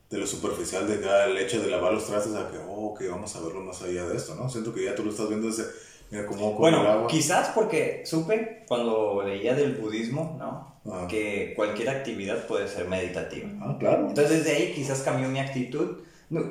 [0.10, 3.02] de lo superficial de cada el hecho de lavar los trastes a que, oh, ok,
[3.10, 4.50] vamos a verlo más allá de esto, ¿no?
[4.50, 5.64] Siento que ya tú lo estás viendo desde,
[6.12, 7.08] mira cómo con el Bueno, agua.
[7.08, 10.70] quizás porque supe cuando leía del budismo, ¿no?
[10.94, 11.08] Ah.
[11.08, 13.48] Que cualquier actividad puede ser meditativa.
[13.62, 14.10] Ah, claro.
[14.10, 16.00] Entonces desde ahí quizás cambió mi actitud.
[16.30, 16.42] No,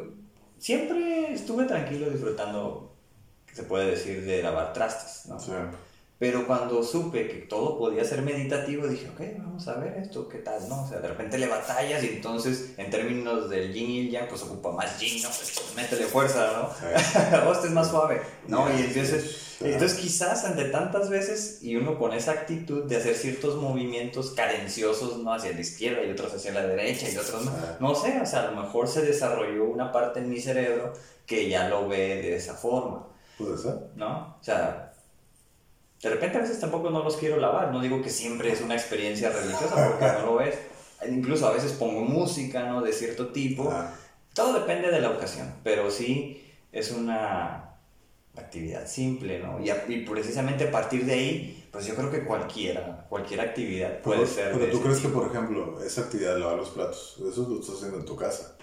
[0.58, 2.89] siempre estuve tranquilo disfrutando, que
[3.60, 5.38] se puede decir, de lavar trastes, ¿no?
[5.38, 5.52] Sí.
[6.18, 10.38] Pero cuando supe que todo podía ser meditativo, dije, ok, vamos a ver esto, ¿qué
[10.38, 10.68] tal?
[10.68, 10.84] ¿no?
[10.84, 14.28] O sea, de repente le batallas y entonces, en términos del yin y el yang,
[14.28, 15.28] pues ocupa más yin, ¿no?
[15.28, 17.48] Pues, métele fuerza, ¿no?
[17.48, 18.68] o este es más suave, ¿no?
[18.70, 19.74] Y entonces, Claro.
[19.74, 25.18] entonces quizás ante tantas veces, y uno con esa actitud de hacer ciertos movimientos cadenciosos,
[25.18, 25.32] ¿no?
[25.34, 27.52] Hacia la izquierda y otros hacia la derecha y otros no.
[27.78, 30.92] No sé, o sea, a lo mejor se desarrolló una parte en mi cerebro
[31.26, 33.06] que ya lo ve de esa forma.
[33.40, 33.74] Puede ser.
[33.96, 34.36] ¿no?
[34.40, 34.92] O sea,
[36.02, 38.74] de repente a veces tampoco no los quiero lavar, no digo que siempre es una
[38.74, 40.54] experiencia religiosa porque no lo es.
[41.08, 42.82] Incluso a veces pongo música, ¿no?
[42.82, 43.68] De cierto tipo.
[43.70, 43.94] Ah,
[44.34, 47.74] Todo depende de la ocasión, pero sí es una
[48.36, 49.60] actividad simple, ¿no?
[49.62, 54.00] Y, a- y precisamente a partir de ahí, pues yo creo que cualquiera, cualquier actividad
[54.00, 54.52] puede pero, ser.
[54.52, 57.46] Pero de tú ese crees que, por ejemplo, esa actividad de lavar los platos, eso
[57.48, 58.56] lo estás haciendo en tu casa,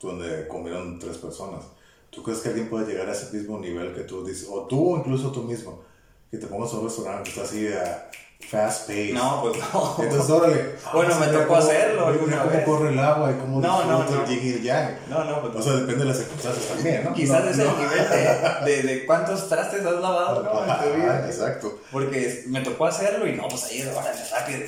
[0.00, 1.64] donde comieron tres personas.
[2.10, 4.96] ¿Tú crees que alguien puede llegar a ese mismo nivel que tú dices, o tú
[4.96, 5.82] incluso tú mismo,
[6.30, 8.10] que te pongas a un restaurante que está así a
[8.50, 9.12] fast pace?
[9.12, 9.96] No, pues no.
[10.02, 10.70] Entonces, órale.
[10.92, 12.64] Bueno, me tocó cómo- hacerlo alguna cómo vez.
[12.64, 14.24] corre el agua y cómo No, no, no.
[14.26, 14.96] el yang.
[15.08, 17.12] No, no, pues O sea, depende de las circunstancias también, ¿no?
[17.14, 17.62] Quizás No, es no.
[17.64, 20.64] el nivel de, de, de cuántos trastes has lavado, ¿no?
[20.84, 21.26] En tu vida.
[21.26, 21.78] Exacto.
[21.92, 24.58] Porque me tocó hacerlo y no, pues ahí, órale, rápido,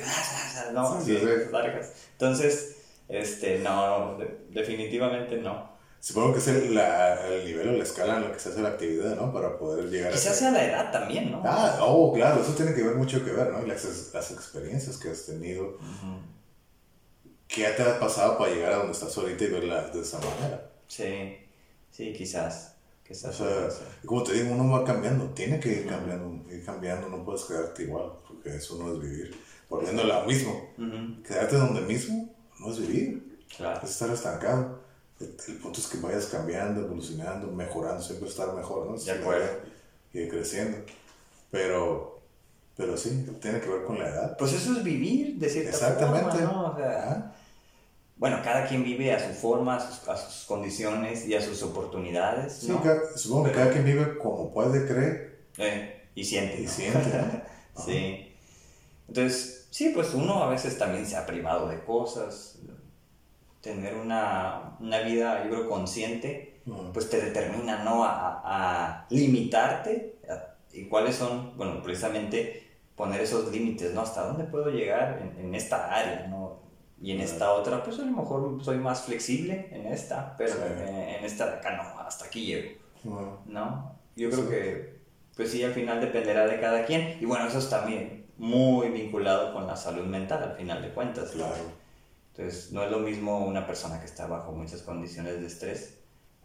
[0.73, 1.91] no, Sí, sí, sí, largas.
[2.13, 2.77] Entonces,
[3.09, 5.72] este, no, de- definitivamente no.
[6.05, 8.61] Supongo que es el, la- el nivel o la escala en la que se hace
[8.61, 9.31] la actividad, ¿no?
[9.31, 11.41] Para poder llegar a Quizás sea la edad también, ¿no?
[11.45, 13.63] Ah, oh, claro, eso tiene que ver mucho que ver, ¿no?
[13.63, 15.77] Y las, las experiencias que has tenido.
[17.47, 20.71] ¿Qué te ha pasado para llegar a donde estás ahorita y verla de esa manera?
[20.87, 21.37] Sí,
[21.89, 22.75] sí, quizás.
[23.03, 23.35] O Quizás.
[23.35, 23.87] sea, puede ser.
[24.05, 27.83] como te digo, uno va cambiando, tiene que ir cambiando, ir cambiando, no puedes quedarte
[27.83, 29.39] igual, porque eso no es vivir.
[29.69, 33.79] Volviendo a lo mismo, Ujú, quedarte donde mismo no es vivir, Claro.
[33.83, 34.82] es estar estancado.
[35.47, 39.13] El, punto es que vayas cambiando, evolucionando, mejorando, siempre estar mejor, ¿no?
[39.13, 39.47] Acuerdo.
[40.13, 40.77] Y creciendo.
[41.51, 42.19] Pero,
[42.75, 44.37] pero sí, tiene que ver con la edad.
[44.37, 46.31] Pues eso es vivir de cierta Exactamente.
[46.31, 46.71] forma, ¿no?
[46.71, 47.35] O sea,
[48.17, 51.61] bueno, cada quien vive a su forma, a sus, a sus condiciones y a sus
[51.63, 52.81] oportunidades, Sí, ¿no?
[52.81, 56.61] ca- supongo que cada quien vive como puede, cree Eh, y siente.
[56.61, 56.71] y ¿no?
[56.71, 57.43] siente.
[57.85, 58.33] Sí.
[59.07, 62.57] Entonces, sí, pues uno a veces también se ha privado de cosas.
[63.61, 66.61] Tener una, una vida, yo creo, consciente,
[66.93, 68.03] pues te determina, ¿no?
[68.03, 70.19] A, a limitarte.
[70.29, 71.55] A- ¿Y cuáles son?
[71.57, 72.63] Bueno, precisamente
[72.95, 74.01] poner esos límites, ¿no?
[74.01, 76.61] ¿Hasta dónde puedo llegar en, en esta área, ¿no?
[77.01, 80.59] Y en esta otra, pues a lo mejor soy más flexible en esta, pero Sí.
[80.79, 83.95] en, en esta de acá no, hasta aquí llego, Bueno, ¿no?
[84.15, 84.49] Yo creo Sí.
[84.49, 84.99] que,
[85.35, 87.17] pues sí, al final dependerá de cada quien.
[87.19, 91.31] Y bueno, eso es también muy vinculado con la salud mental, al final de cuentas.
[91.31, 91.82] claro.
[92.35, 95.95] Entonces, no es lo mismo una persona que está bajo muchas condiciones de estrés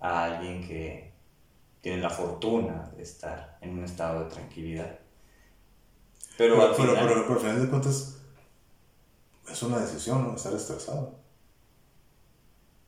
[0.00, 1.12] a alguien que
[1.80, 4.98] tiene la fortuna de estar en un estado de tranquilidad.
[6.36, 8.14] Pero, Pero, al pero, final, pero, pero al final de cuentas,
[9.50, 10.36] es una decisión, ¿no?
[10.36, 11.16] Estar estresado.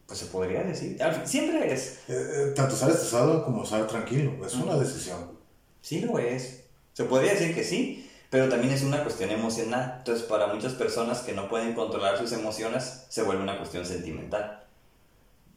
[0.07, 2.13] pues se podría decir, siempre es, Eh,
[2.49, 5.39] eh, tanto estar estresado como estar tranquilo, es una decisión.
[5.81, 6.65] sí lo es.
[6.93, 9.97] Se podría decir que sí, pero también es una cuestión emocional.
[9.99, 14.65] Entonces, para muchas personas que no pueden controlar sus emociones, se vuelve una cuestión sentimental,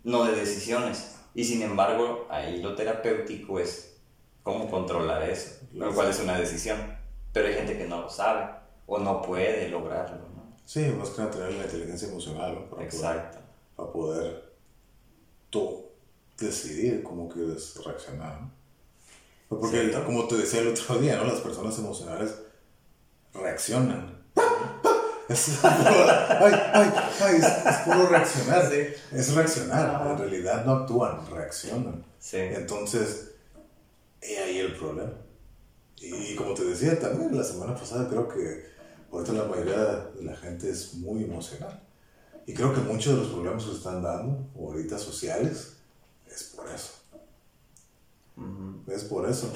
[0.04, 1.16] no de decisiones.
[1.36, 3.98] Y sin embargo, ahí lo terapéutico es
[4.42, 6.98] cómo controlar eso, lo cual es una decisión.
[7.32, 8.50] Pero hay gente que no lo sabe
[8.88, 10.56] o no puede lograrlo, ¿no?
[10.66, 12.70] Sí, más que tener la inteligencia emocional, ¿no?
[12.70, 13.38] Para Exacto.
[13.38, 14.54] Poder, para poder
[15.52, 15.86] tú
[16.40, 18.52] decidir cómo quieres reaccionar, ¿no?
[19.48, 20.06] Porque, Cierto.
[20.06, 21.26] como te decía el otro día, ¿no?
[21.26, 22.43] Las personas emocionales
[23.34, 24.24] reaccionan.
[25.30, 28.70] Es puro, ay, ay, ay, es, es puro reaccionar.
[28.70, 28.80] Sí.
[29.12, 29.96] Es reaccionar.
[29.96, 30.12] Ajá.
[30.12, 32.06] En realidad no actúan, reaccionan.
[32.20, 32.38] Sí.
[32.38, 33.32] Entonces,
[34.22, 35.14] he ahí el problema.
[35.98, 38.66] Y como te decía también la semana pasada, creo que
[39.12, 39.78] ahorita la mayoría
[40.14, 41.82] de la gente es muy emocional.
[42.46, 45.78] Y creo que muchos de los problemas que se están dando ahorita sociales
[46.30, 46.90] es por eso.
[48.88, 49.48] Es por eso.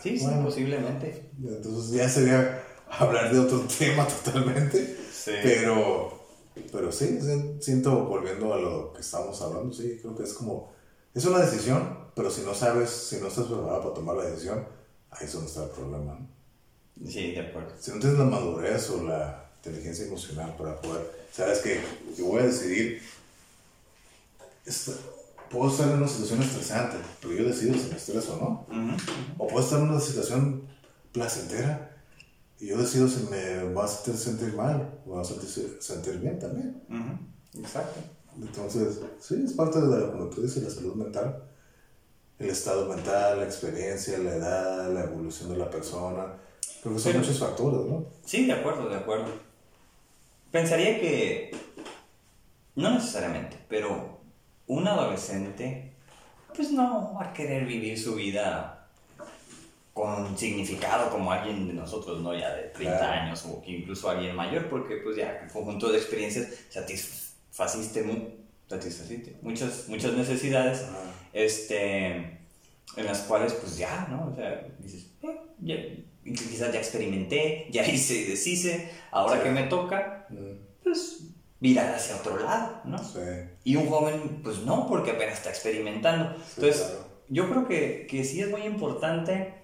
[0.00, 0.44] Sí, sí, Bueno.
[0.44, 1.30] posiblemente.
[1.42, 2.62] Entonces ya sería
[2.98, 4.96] hablar de otro tema totalmente.
[5.12, 5.32] Sí.
[5.42, 6.18] Pero,
[6.72, 7.18] pero sí,
[7.60, 10.72] siento, volviendo a lo que estamos hablando, sí, creo que es como,
[11.14, 14.64] es una decisión, pero si no sabes, si no estás preparado para tomar la decisión,
[15.10, 16.18] ahí es donde está el problema.
[16.18, 17.08] ¿no?
[17.10, 17.70] Sí, de acuerdo.
[17.78, 21.80] Si no tienes la madurez o la inteligencia emocional para poder, sabes que
[22.16, 23.00] yo voy a decidir,
[24.66, 24.92] esta-
[25.50, 28.66] puedo estar en una situación estresante, pero yo decido si me estreso o no.
[28.68, 28.96] Ujú.
[29.38, 30.62] O puedo estar en una situación
[31.12, 31.87] placentera
[32.60, 35.78] y yo decido si me va a hacer sentir mal o me va a sentir,
[35.80, 36.82] sentir bien también.
[37.54, 38.00] Exacto.
[38.40, 41.42] Entonces, sí, es parte de, la, como tú dices, la salud mental.
[42.38, 46.34] El estado mental, la experiencia, la edad, la evolución de la persona.
[46.82, 48.06] Creo que son Pero- muchos factores, ¿no?
[48.24, 49.26] Sí, de acuerdo, de acuerdo.
[50.52, 51.50] Pensaría que,
[52.76, 54.18] no necesariamente, pero
[54.68, 55.92] un adolescente,
[56.54, 58.77] pues no va a querer vivir su vida
[59.98, 62.32] con significado como alguien de nosotros, ¿no?
[62.32, 63.12] Ya de 30 Claro.
[63.22, 68.28] años o incluso alguien mayor, porque pues ya el conjunto de experiencias satisfaciste, mu-
[68.68, 70.84] satisfaciste muchas, muchas necesidades
[71.32, 72.10] este,
[72.96, 74.30] en las cuales pues ya, ¿no?
[74.32, 75.74] O sea, dices, eh, ya,
[76.24, 79.42] quizás ya experimenté, ya hice y deshice, ahora Sí.
[79.42, 80.28] que me toca,
[80.84, 81.22] pues
[81.60, 82.98] virar hacia otro lado, ¿no?
[82.98, 83.18] Sí.
[83.64, 86.34] Y un joven, pues no, porque apenas está experimentando.
[86.36, 87.08] Sí, Entonces, claro.
[87.28, 89.54] yo creo que, que sí es muy importante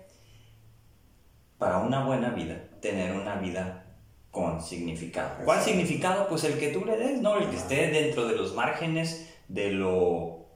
[1.58, 3.86] para una buena vida, tener una vida
[4.30, 5.44] con significado.
[5.44, 6.28] ¿Cuál significado?
[6.28, 7.36] Pues el que tú le des, ¿no?
[7.38, 10.46] El que esté dentro de los márgenes de lo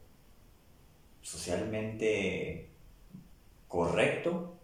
[1.23, 2.71] socialmente
[3.69, 4.55] correcto,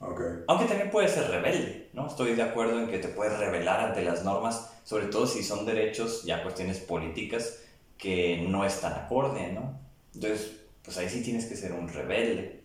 [0.00, 0.20] Ok.
[0.48, 2.06] aunque también puede ser rebelde, ¿no?
[2.08, 5.64] Estoy de acuerdo en que te puedes rebelar ante las normas, sobre todo si son
[5.64, 7.60] derechos, ya cuestiones políticas,
[7.96, 9.78] que no están acorde, ¿no?
[10.14, 12.63] Entonces, pues ahí sí tienes que ser un rebelde.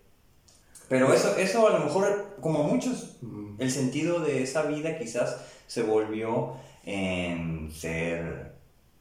[0.90, 3.18] Pero eso, eso a lo mejor, como muchos,
[3.60, 5.38] el sentido de esa vida quizás
[5.68, 8.54] se volvió en ser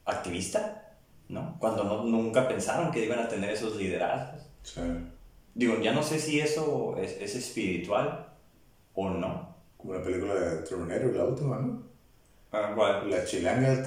[0.05, 0.97] activista,
[1.29, 1.57] ¿no?
[1.59, 4.43] Cuando no- nunca pensaron que iban a tener esos liderazgos.
[4.63, 4.81] Sí.
[5.55, 8.29] Digo, ya no sé si eso es, es espiritual
[8.95, 9.57] o no.
[9.77, 11.83] Como la película de Terminator, la última, ¿no?
[12.51, 13.03] Ah.
[13.07, 13.83] La chilanga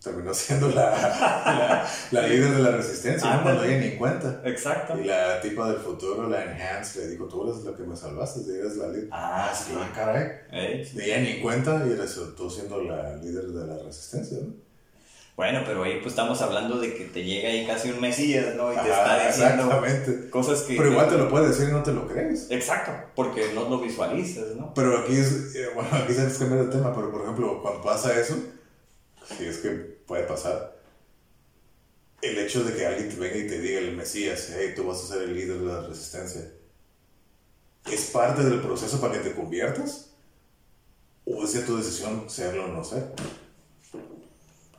[0.00, 3.38] terminó siendo la, la, la líder de la resistencia, ¿no?
[3.38, 3.58] Ándale.
[3.58, 4.40] cuando ella ni cuenta.
[4.44, 4.98] Exacto.
[4.98, 8.40] Y la tipa del futuro, la Enhance, le dijo, tú eres lo que me salvaste,
[8.48, 9.08] eres la líder.
[9.10, 9.78] Ah, sí, sí.
[9.94, 10.86] caray.
[10.94, 14.69] Y ella ni cuenta y resultó siendo la líder de la resistencia, ¿no?
[15.36, 18.72] Bueno, pero ahí pues estamos hablando de que te llega ahí casi un mesías, ¿no?
[18.72, 20.30] Y te Ajá, está diciendo exactamente.
[20.30, 20.76] cosas que...
[20.76, 22.50] Pero igual te lo puede decir y no te lo crees.
[22.50, 24.74] Exacto, porque no lo visualizas, ¿no?
[24.74, 28.20] Pero aquí es, eh, bueno, aquí se cambiar el tema, pero por ejemplo, cuando pasa
[28.20, 28.36] eso,
[29.36, 30.76] si es que puede pasar,
[32.22, 35.02] el hecho de que alguien te venga y te diga el Mesías, hey, tú vas
[35.04, 36.42] a ser el líder de la resistencia,
[37.90, 40.10] ¿es parte del proceso para que te conviertas?
[41.24, 43.12] ¿O es de tu decisión serlo o no ser?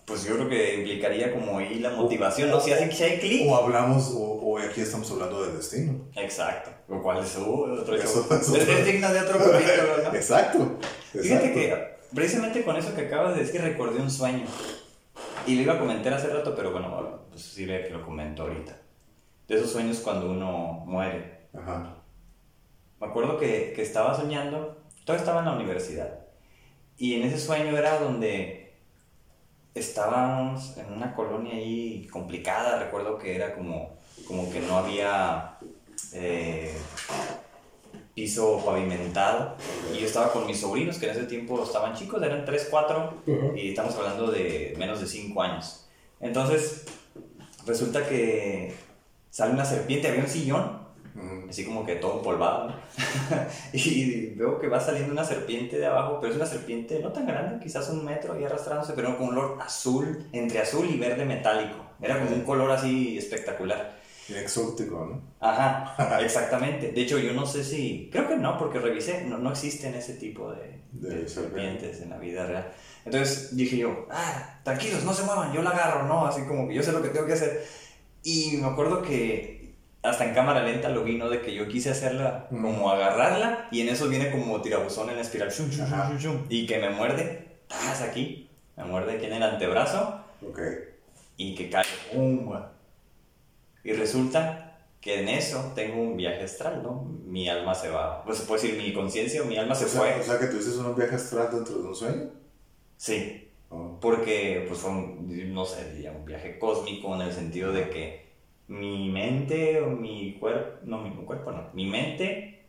[0.05, 2.59] Pues yo creo que implicaría como ahí la motivación, ¿no?
[2.59, 3.47] Si hace que hay clic.
[3.49, 6.07] O hablamos, o, o aquí estamos hablando de destino.
[6.15, 6.71] Exacto.
[6.87, 8.37] Lo cual es uh, otro Eso- show.
[8.37, 10.13] eso- Es, digno de otro capítulo, ¿no?
[10.15, 10.77] Exacto.
[11.13, 11.53] Fíjate exacto.
[11.59, 14.45] que precisamente con eso que acabas de decir recordé un sueño.
[15.47, 18.77] Y lo iba a comentar hace rato, pero bueno, pues sirve que lo comento ahorita.
[19.47, 21.47] De esos sueños cuando uno muere.
[21.53, 21.95] Ajá.
[22.99, 26.19] Me acuerdo que, que estaba soñando, todavía estaba en la universidad.
[26.97, 28.60] Y en ese sueño era donde
[29.73, 32.79] estábamos en una colonia ahí complicada.
[32.79, 33.97] Recuerdo que era como,
[34.27, 35.57] como que no había
[36.13, 36.75] eh,
[38.13, 39.55] piso pavimentado.
[39.93, 43.13] Y yo estaba con mis sobrinos, que en ese tiempo estaban chicos, eran 3, 4,
[43.55, 45.87] y estamos hablando de menos de 5 años.
[46.19, 46.85] Entonces,
[47.65, 48.73] resulta que
[49.29, 50.80] sale una serpiente, había un sillón
[51.49, 52.75] Así como que todo empolvado, ¿no?
[53.73, 57.27] y veo que va saliendo una serpiente de abajo, pero es una serpiente no tan
[57.27, 61.25] grande, quizás un metro y arrastrándose, pero con un color azul, entre azul y verde
[61.25, 61.77] metálico.
[62.01, 63.99] Era como un color así espectacular.
[64.29, 65.21] Exótico, ¿no?
[65.39, 66.91] Ajá, exactamente.
[66.91, 70.13] De hecho, yo no sé si, creo que no, porque revisé, no, no existen ese
[70.13, 72.71] tipo de, De de serpientes en la vida real.
[73.03, 76.25] Entonces dije yo, ah, tranquilos, no se muevan, yo la agarro, ¿no?
[76.25, 77.65] Así como que yo sé lo que tengo que hacer.
[78.23, 79.60] Y me acuerdo que
[80.03, 81.29] hasta en cámara lenta lo vi, ¿no?
[81.29, 82.61] De que yo quise hacerla, Ujú.
[82.61, 86.65] como agarrarla, y en eso viene como tirabuzón en la espiral, shum, shum, shum, y
[86.65, 88.01] que me muerde, ¡tas!
[88.01, 90.59] aquí, me muerde aquí en el antebrazo, Ok.
[91.37, 92.51] y que cae, ¡pum!
[93.83, 97.03] Y resulta que en eso tengo un viaje astral, ¿no?
[97.25, 99.87] Mi alma se va, pues se puede decir mi conciencia o mi alma se o,
[99.87, 100.19] sea, fue.
[100.19, 102.29] o sea que tú hiciste un viaje astral dentro de un sueño.
[102.97, 103.97] Sí, Oh.
[104.01, 108.30] porque pues fue un, no sé, diría un viaje cósmico en el sentido de que
[108.71, 112.59] mi mente o mi cuerpo, no, mi cuerpo no, mi mente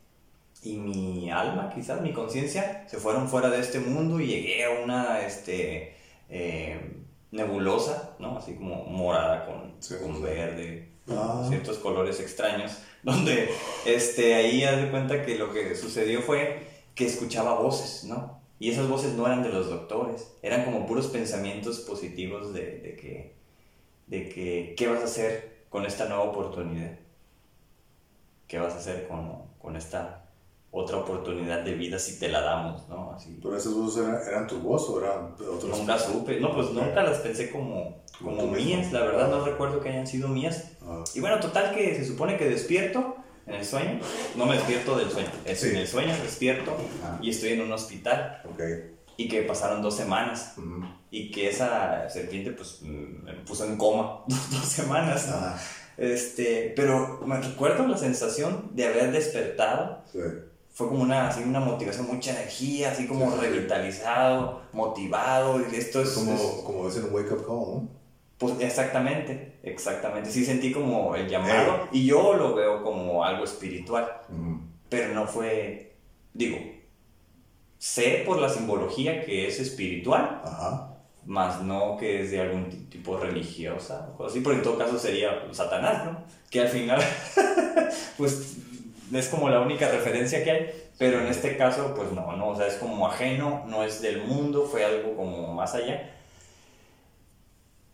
[0.64, 4.70] y mi alma, quizás mi conciencia, se fueron fuera de este mundo y llegué a
[4.84, 5.94] una, este,
[6.28, 6.80] eh,
[7.30, 8.36] nebulosa, ¿no?
[8.38, 10.22] Así como morada con, Sí, con sí.
[10.22, 11.44] verde, Ah.
[11.48, 13.48] ciertos colores extraños, donde,
[13.86, 16.60] este, ahí haz de cuenta que lo que sucedió fue
[16.96, 18.40] que escuchaba voces, ¿no?
[18.60, 22.96] Y esas voces no eran de los doctores, eran como puros pensamientos positivos de, de
[22.96, 23.32] que,
[24.08, 26.92] de que, ¿qué vas a hacer con esta nueva oportunidad?
[28.46, 30.26] ¿Qué vas a hacer con, con esta
[30.70, 33.12] otra oportunidad de vida si te la damos, ¿no?
[33.12, 33.38] Así.
[33.42, 35.64] ¿Pero esas voces eran, eran tu voz o eran otros?
[35.78, 38.56] Nunca supe, no, pues nunca las pensé como, Como tú mismo.
[38.56, 40.72] mías, la verdad no recuerdo que hayan sido mías.
[40.82, 43.16] Ah, Y bueno, total que se supone que despierto
[43.46, 43.98] en el sueño,
[44.36, 45.70] no me despierto del sueño, es Sí.
[45.70, 47.18] en el sueño despierto Ajá.
[47.22, 48.60] y estoy en un hospital ok.
[49.16, 50.54] Y que pasaron dos semanas
[51.10, 55.28] y que esa serpiente pues mm, me puso en coma dos semanas.
[55.28, 55.34] ¿no?
[55.36, 55.58] Ah,
[55.98, 60.18] Este, pero me recuerdo la sensación de haber despertado sí.
[60.72, 63.46] fue como una, así, una motivación, mucha energía, así como Sí, sí.
[63.46, 66.10] revitalizado, motivado, y esto es...
[66.10, 67.88] Como, es- como dicen un wake up call, ¿no?
[68.38, 74.10] pues exactamente, exactamente, sí sentí como el llamado y yo lo veo como algo espiritual,
[74.30, 74.58] Ujú.
[74.88, 75.94] pero no fue,
[76.34, 76.56] digo,
[77.82, 80.94] sé por la simbología que es espiritual, Ajá.
[81.26, 84.96] más no que es de algún ti- tipo religiosa o así, porque en todo caso
[84.96, 86.24] sería pues, Satanás, ¿no?
[86.48, 87.00] Que al final,
[88.16, 88.58] pues
[89.12, 92.56] es como la única referencia que hay, pero en este caso, pues no, no, o
[92.56, 96.08] sea, es como ajeno, no es del mundo, fue algo como más allá.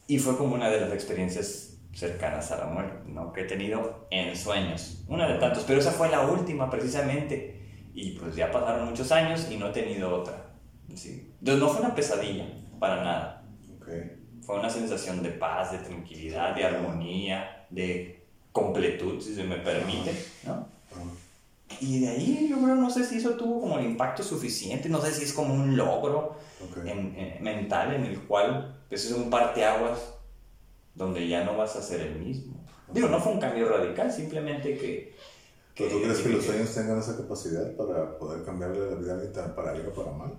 [0.07, 3.32] Y fue como una de las experiencias cercanas a la muerte, ¿no?
[3.32, 7.58] Que he tenido en sueños, una de tantos, pero esa fue la última precisamente.
[7.95, 10.47] Y pues ya pasaron muchos años y no he tenido otra.
[10.95, 11.32] Sí.
[11.41, 12.47] Entonces no fue una pesadilla,
[12.78, 13.45] para nada.
[13.76, 13.89] Ok.
[14.43, 20.12] Fue una sensación de paz, de tranquilidad, de armonía, de completud, si se me permite,
[20.45, 20.66] ¿no?
[21.80, 25.01] Y de ahí yo creo, no sé si eso tuvo como el impacto suficiente, no
[25.03, 26.78] sé si es como un logro ok.
[26.86, 30.14] en- en- mental en el cual pues, es un parteaguas
[30.95, 32.64] donde ya no vas a ser el mismo.
[32.93, 35.14] Digo, no fue un cambio radical, simplemente que...
[35.79, 39.14] ¿Pero tú crees que los sueños tengan esa capacidad para poder cambiarle la vida a
[39.14, 40.33] alguien tan- para bien o para mal?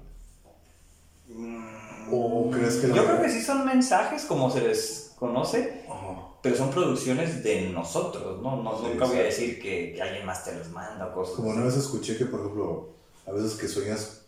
[2.12, 5.84] ¿O crees que la- Mm, Yo creo que sí son mensajes, como se les conoce,
[5.90, 6.28] Ajá.
[6.42, 8.64] pero son producciones de nosotros, ¿no?
[8.64, 11.36] no Sí, nunca voy a decir que, que alguien más te los manda o cosas
[11.36, 11.58] Como así.
[11.58, 12.90] una vez escuché que, por ejemplo,
[13.28, 14.22] a veces que sueñas,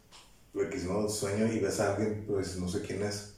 [0.53, 1.09] ¿no?
[1.09, 3.33] Sueño y ves a alguien, pues no sé quién es.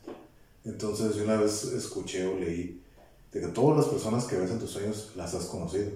[0.65, 2.81] Entonces, yo una vez escuché o leí
[3.31, 5.91] de que todas las personas que ves en tus sueños las has conocido.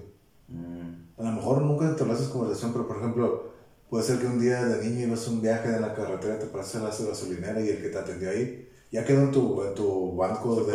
[0.48, 3.52] Mm, A lo mejor nunca te haces conversación, pero por ejemplo,
[3.90, 6.46] puede ser que un día de niño ibas a un viaje en la carretera, te
[6.46, 9.74] pasaste a la gasolinera y el que te atendió ahí ya quedó en tu, en
[9.74, 10.72] tu banco de.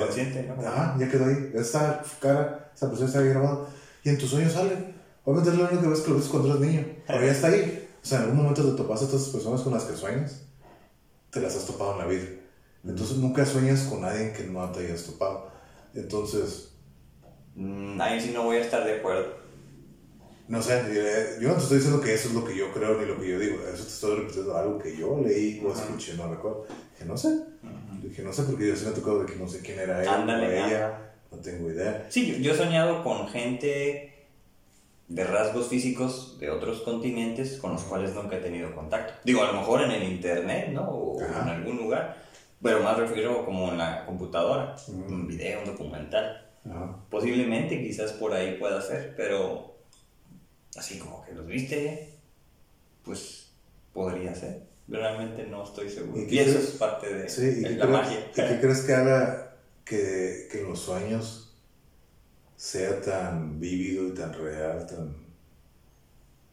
[0.48, 0.68] ¿no?
[0.68, 1.52] Ajá, ya quedó ahí.
[1.56, 3.68] Esa cara, esa persona está ahí grabada.
[4.04, 4.94] Y en tus sueños sale.
[5.24, 6.86] Obviamente es lo único que ves que lo ves cuando eres niño.
[7.08, 7.90] Pero ya está ahí.
[8.02, 10.44] O sea, en algún momento te topaste a esas personas con las que sueñas.
[11.32, 12.26] Te las has topado en la vida.
[12.84, 15.48] Entonces nunca sueñas con nadie que no te hayas topado.
[15.96, 16.70] Entonces,
[17.56, 19.28] Mm, ahí sí no voy a estar de acuerdo.
[20.48, 23.06] No sé, yo no te estoy diciendo que eso es lo que yo creo ni
[23.06, 23.56] lo que yo digo.
[23.66, 26.66] Eso te estoy repitiendo algo que yo leí o escuché, no recuerdo.
[26.98, 27.30] Que no sé.
[28.02, 30.02] Dije, no sé porque yo sí me ha tocado de que no sé quién era
[30.02, 31.14] él Ándale, o ella.
[31.32, 32.06] No tengo idea.
[32.10, 34.28] Sí, yo, he soñado con gente
[35.08, 39.14] de rasgos físicos de otros continentes con los cuales nunca he tenido contacto.
[39.24, 40.89] Digo, a lo mejor en el internet, ¿no?
[40.89, 41.44] O Ajá.
[41.44, 42.18] en algún lugar,
[42.62, 46.46] pero más refiero como en la computadora, un video, un documental.
[47.10, 49.73] Posiblemente, quizás por ahí pueda ser, pero
[50.76, 52.18] así como que los viste,
[53.04, 53.52] pues
[53.94, 54.64] podría ser.
[54.88, 56.22] Realmente no estoy seguro.
[56.30, 56.70] ¿Y eso crees?
[56.70, 58.20] es parte de, Sí, ¿y de qué, la magia.
[58.20, 61.56] ¿y qué crees que haga que, que los sueños
[62.56, 65.16] sea tan vívido y tan real, tan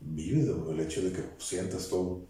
[0.00, 2.29] vívido el hecho de que sientas todo?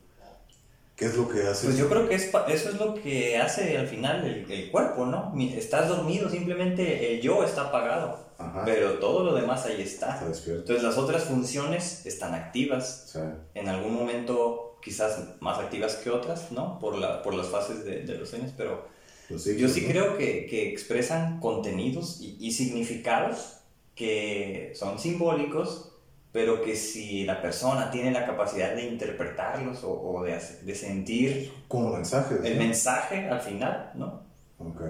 [1.01, 1.65] ¿Qué es lo que hace?
[1.65, 5.07] Pues yo creo que es eso es lo que hace al final el, el cuerpo,
[5.07, 5.33] ¿no?
[5.57, 8.67] Estás dormido, simplemente el yo está apagado, Ajá.
[8.67, 10.21] pero todo lo demás ahí está.
[10.31, 10.51] Está.
[10.51, 16.53] Entonces las otras funciones están activas, sea, en algún momento quizás más activas que otras,
[16.53, 16.79] ¿no?
[16.79, 18.87] Por, la, por las fases de, de los sueños, pero
[19.31, 19.89] yo sí ¿no?
[19.89, 23.57] creo que, que expresan contenidos y, y significados
[23.95, 25.90] que son simbólicos,
[26.33, 31.53] pero que si la persona tiene la capacidad de interpretarlos o, o de, de sentir
[31.69, 32.39] Como mensajes.
[32.45, 32.65] el ¿no?
[32.65, 34.23] mensaje al final, ¿no?
[34.59, 34.83] Ok.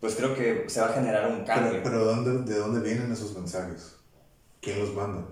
[0.00, 1.72] Pues creo que se va a generar un cambio.
[1.72, 3.96] Pero, pero ¿dónde, ¿de dónde vienen esos mensajes?
[4.60, 5.26] ¿Quién los manda?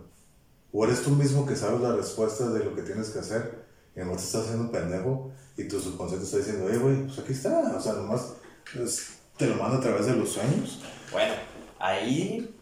[0.72, 4.00] ¿O eres tú mismo que sabes la respuesta de lo que tienes que hacer y
[4.00, 7.32] además te estás haciendo un pendejo y tu subconsciente está diciendo, eh, güey, pues aquí
[7.32, 7.76] está.
[7.76, 8.34] O sea, nomás
[8.74, 10.82] pues, te lo manda a través de los sueños.
[11.12, 11.34] Bueno,
[11.78, 12.53] ahí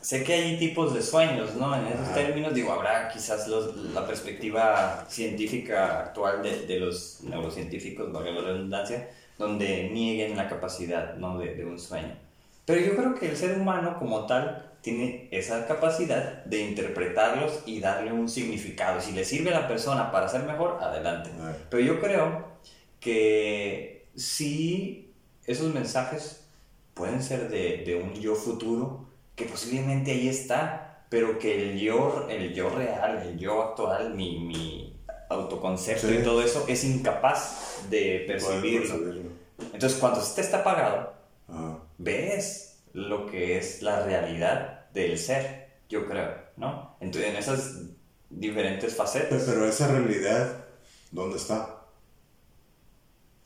[0.00, 1.74] sé que hay tipos de sueños, ¿no?
[1.76, 8.12] En esos términos, digo, habrá quizás los- la perspectiva científica actual de, de los neurocientíficos,
[8.12, 11.38] valga la redundancia, donde nieguen la capacidad, ¿no?
[11.38, 12.14] De, de un sueño.
[12.64, 17.80] Pero yo creo que el ser humano como tal tiene esa capacidad de interpretarlos y
[17.80, 19.00] darle un significado.
[19.00, 21.30] Si le sirve a la persona para ser mejor, adelante.
[21.68, 22.48] Pero yo creo
[23.00, 25.12] que sí,
[25.46, 26.46] esos mensajes
[26.94, 29.06] pueden ser de, de un yo futuro,
[29.40, 34.38] que posiblemente ahí está, pero que el yo, el yo real, el yo actual, mi,
[34.38, 36.18] mi autoconcepto Sí.
[36.20, 39.30] y todo eso es incapaz de percibirlo.
[39.72, 41.14] Entonces, cuando este está apagado,
[41.98, 46.96] ves lo que es la realidad del ser, yo creo, ¿no?
[47.00, 47.80] Entonces, en esas
[48.28, 50.64] diferentes facetas, pero esa realidad,
[51.10, 51.79] ¿dónde está?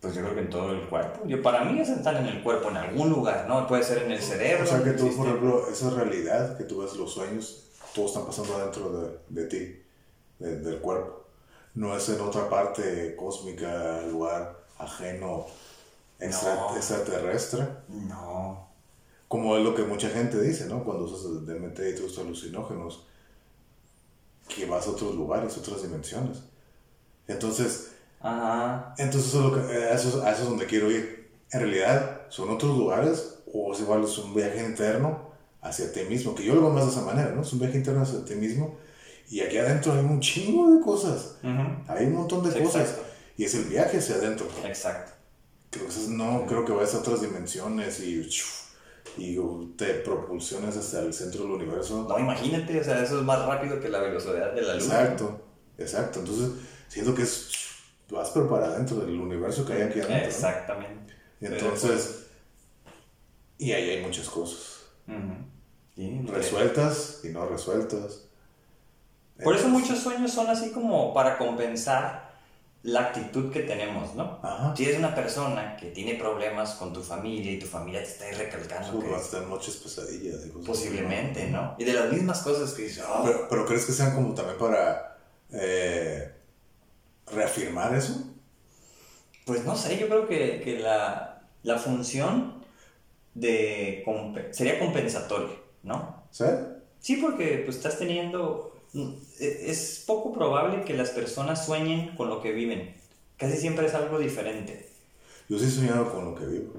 [0.05, 1.27] Pues yo creo que en todo el cuerpo.
[1.27, 3.67] Yo, para mí es estar en el cuerpo, en algún lugar, ¿no?
[3.67, 4.65] Puede ser en el cerebro.
[4.65, 8.25] O sea, que tú, por ejemplo, esa realidad que tú ves los sueños, todo está
[8.25, 9.83] pasando dentro de, de ti,
[10.39, 11.25] de- del cuerpo.
[11.75, 15.47] No es en otra parte cósmica, lugar ajeno,
[16.21, 16.77] extra- No.
[16.77, 17.67] extraterrestre.
[17.89, 18.69] No.
[19.29, 20.85] Como es lo que mucha gente dice, ¿no?
[20.85, 23.07] Cuando usas DMT y tus alucinógenos,
[24.49, 26.43] que vas a otros lugares, otras dimensiones.
[27.27, 27.94] Entonces,
[28.25, 28.95] Ajá.
[28.99, 31.31] entonces eso es, que, eh, eso, a eso es donde quiero ir.
[31.53, 35.31] En realidad, son otros lugares o es igual es un viaje interno
[35.63, 37.43] hacia ti mismo, que yo lo veo más de esa manera, ¿no?
[37.43, 38.77] Es un viaje interno hacia ti mismo
[39.31, 41.37] y aquí adentro hay un chingo de cosas.
[41.43, 41.63] Ujú.
[41.93, 42.83] Hay un montón de Sí, cosas.
[42.83, 43.05] exacto.
[43.37, 44.47] Y es el viaje hacia adentro.
[44.65, 45.13] Exacto.
[45.71, 48.29] Creo que es- no creo que vayas a otras dimensiones y,
[49.17, 49.39] y
[49.77, 52.07] te propulsiones hasta el centro del universo.
[52.09, 54.85] No, imagínate, o sea, eso es más rápido que la velocidad de la luz.
[54.85, 55.41] Exacto,
[55.79, 56.21] exacto.
[56.21, 56.51] Entonces,
[56.89, 57.49] siento que es,
[58.11, 60.19] vas pero para adentro del universo que hay aquí adentro.
[60.19, 60.25] ¿no?
[60.27, 61.15] Exactamente.
[61.41, 62.27] Entonces,
[63.59, 64.83] y ahí hay muchas cosas.
[65.09, 65.35] Ujú.
[65.97, 68.23] Sí, Resueltas y no resueltas.
[69.43, 72.33] Por eso muchos sueños son así como para compensar
[72.83, 74.39] la actitud que tenemos, ¿no?
[74.43, 74.75] Ajá.
[74.77, 78.25] Si eres una persona que tiene problemas con tu familia y tu familia te está
[78.39, 80.45] recalcando que Hasta noches pesadillas.
[80.47, 81.75] y cosas así, posiblemente, ¿no?
[81.79, 84.59] Y de las mismas cosas que dices, "Oh, Pero, pero ¿crees que sean como también
[84.59, 85.17] para
[85.51, 86.31] eh,
[87.33, 88.31] reafirmar eso?
[89.47, 92.65] pues no sé, yo creo que, que la, la función
[93.35, 96.23] de compe- sería compensatoria, ¿no?
[96.31, 96.45] ¿Sí?
[97.01, 98.73] Sí, porque pues estás teniendo...
[98.95, 102.95] e- Es poco probable que las personas sueñen con lo que viven.
[103.37, 104.89] Casi siempre es algo diferente.
[105.49, 106.73] Yo sí he soñado con lo que vivo.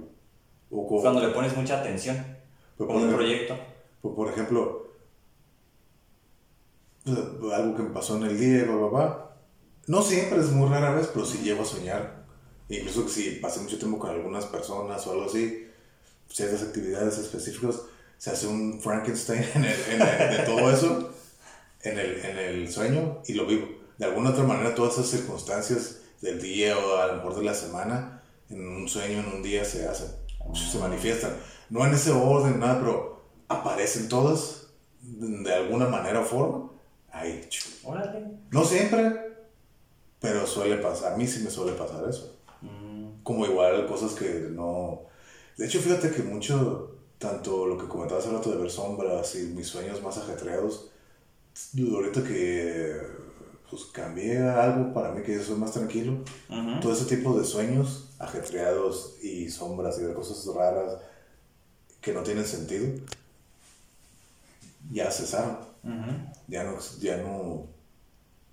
[0.72, 2.18] O con, Cuando le pones mucha atención.
[2.78, 3.56] Pero Como un proyecto.
[4.02, 4.88] por, por ejemplo,
[7.06, 9.35] eh, algo que me pasó en el día, bla.
[9.88, 12.26] No siempre, es muy rara vez, pero sí llego a soñar.
[12.70, 15.68] Incluso que si pasé mucho tiempo con algunas personas o algo así,
[16.30, 17.76] ciertas actividades específicas,
[18.18, 21.12] se hace un Frankenstein en el- en el- de todo eso
[21.84, 23.68] en el, en el sueño y lo vivo.
[23.98, 27.54] De alguna otra manera, todas esas circunstancias del día o a lo mejor de la
[27.54, 30.08] semana en un sueño, en un día se hacen,
[30.54, 31.36] se manifiestan.
[31.70, 34.68] No en ese orden, nada, pero aparecen todas
[35.02, 36.72] de alguna manera o forma.
[37.12, 37.48] Ahí.
[37.84, 38.26] Órale.
[38.50, 39.25] No siempre,
[40.26, 41.14] pero suele pasar.
[41.14, 42.36] A mí sí me suele pasar eso.
[42.62, 45.02] Mm, Como igual cosas que no...
[45.56, 49.44] De hecho, fíjate que mucho, tanto lo que comentabas hace rato de ver sombras y
[49.56, 50.90] mis sueños más ajetreados,
[51.80, 53.02] ahorita que
[53.70, 56.14] pues cambié algo para mí que yo soy más tranquilo,
[56.50, 56.80] ujú.
[56.82, 60.98] todo ese tipo de sueños ajetreados y sombras y ver cosas raras
[62.02, 62.88] que no tienen sentido,
[64.92, 65.58] ya cesaron.
[65.84, 66.12] Ujú.
[66.48, 67.68] Ya no, ya no,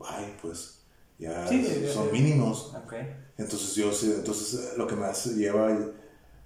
[0.00, 0.82] ay, pues,
[1.22, 2.12] ya Sí, son ya.
[2.12, 2.72] mínimos.
[2.84, 2.94] Ok.
[3.38, 5.68] Entonces yo sí, entonces eh, lo que me hace lleva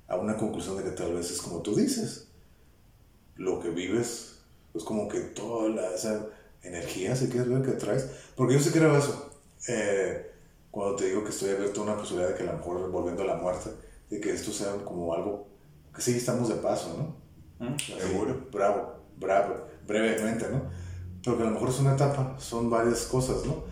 [0.09, 2.29] a una conclusión de que tal vez es como tú dices,
[3.37, 4.39] lo que vives
[4.75, 6.27] es como que toda la, esa
[6.63, 9.33] energía, si quieres ver que traes, porque yo sí creo eso,
[9.69, 10.31] Eh,
[10.71, 13.23] cuando te digo que estoy abierto a una posibilidad de que a lo mejor volviendo
[13.23, 13.71] a la muerte,
[14.11, 15.49] de que esto sea como algo
[15.95, 17.67] que sí estamos de paso, ¿no?
[17.67, 18.47] Mm, Seguro.
[18.53, 20.63] Bravo, bravo, brevemente, ¿no?
[21.25, 23.65] Pero que a lo mejor es una etapa, son varias cosas, ¿no?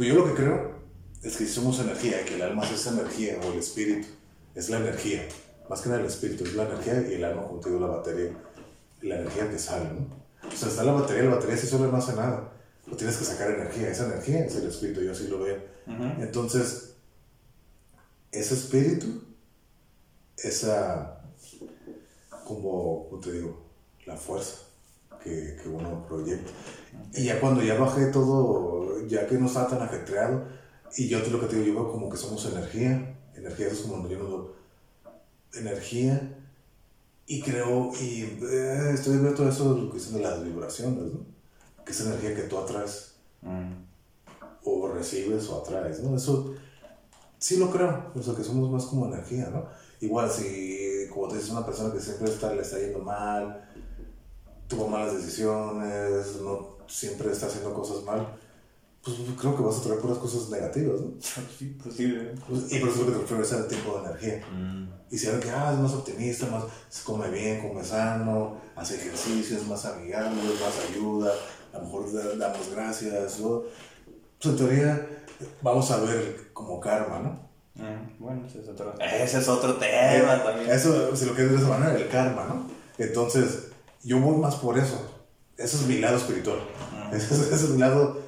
[0.00, 0.72] Pues yo lo que creo
[1.22, 4.08] es que somos energía, que el alma es esa energía, o el espíritu,
[4.54, 5.28] es la energía,
[5.68, 8.32] más que nada el espíritu, es la energía y el alma contigo la batería,
[9.02, 10.48] la energía que sale, ¿no?
[10.48, 12.50] O sea, está la batería, la batería sí solo no hace nada,
[12.86, 15.58] lo tienes que sacar energía, esa energía es el espíritu, yo así lo veo.
[16.18, 16.94] Entonces,
[18.32, 19.22] ese espíritu,
[20.38, 21.20] esa,
[22.46, 23.66] como, ¿cómo te digo?
[24.06, 24.69] La fuerza
[25.22, 26.50] que, que uno proyecta.
[27.14, 30.44] Y ya cuando ya bajé todo, ya que no está tan ajetreado,
[30.96, 33.76] y yo te lo que te digo, yo veo como que somos energía, energía eso
[33.76, 34.60] es como yo no
[35.58, 36.36] energía,
[37.26, 41.20] y creo, y eh, estoy viendo todo eso, lo que dicen de las vibraciones, ¿no?
[41.84, 43.10] Que es energía que tú atraes
[43.42, 43.72] Mm,
[44.64, 46.16] o recibes o atraes, ¿no?
[46.16, 46.54] Eso
[47.38, 49.66] sí lo creo, o sea, que somos más como energía, ¿no?
[50.00, 53.69] Igual si, como te dices, una persona que siempre está, le está yendo mal,
[54.70, 58.26] tuvo malas decisiones, no siempre está haciendo cosas mal,
[59.02, 61.12] pues creo que vas a traer puras cosas negativas, ¿no?
[61.58, 62.34] Sí, posible.
[62.48, 64.46] Pues, y por eso es lo que te refiero a ese tipo de energía.
[64.52, 68.56] Mm, Y si alguien que ah, es más optimista, más, se come bien, come sano,
[68.76, 71.32] hace ejercicio, es más amigable, más ayuda,
[71.72, 73.62] a lo mejor da- damos gracias, ¿no?
[74.40, 75.08] Pues en teoría
[75.62, 77.82] vamos a ver como karma, ¿no?
[77.82, 80.70] mm, Bueno, ese es otro, ese es otro tema también.
[80.70, 82.66] Eso, si lo quieres de esa manera, el karma, ¿no?
[82.98, 83.68] Entonces,
[84.02, 84.98] yo voy más por eso.
[85.56, 86.58] Eso es mi lado espiritual.
[87.12, 88.18] Ese, es, ese es mi lado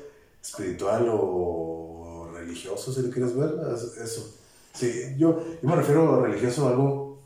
[0.42, 3.54] espiritual o religioso, si lo quieres ver.
[3.74, 4.34] es- Eso.
[4.74, 7.22] Sí, yo, yo me refiero a religioso a algo.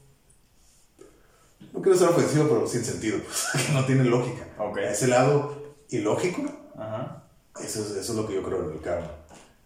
[1.72, 3.18] No quiero ser ofensivo, pero sin sentido,
[3.52, 4.46] pues, que no tiene lógica.
[4.58, 4.78] Ok.
[4.78, 5.54] Ese lado
[5.90, 6.42] ilógico,
[6.76, 7.24] Ajá.
[7.60, 9.10] eso es, eso es lo que yo creo en el karma.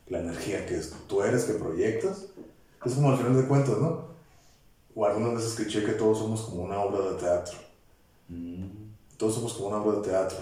[0.09, 2.27] La energía que es- tú eres, que proyectas.
[2.85, 4.09] Es como al final de cuentas, ¿no?
[4.95, 7.57] O algunas veces escuché que todos somos como una obra de teatro.
[8.31, 10.39] Mm, Todos somos como una obra de teatro.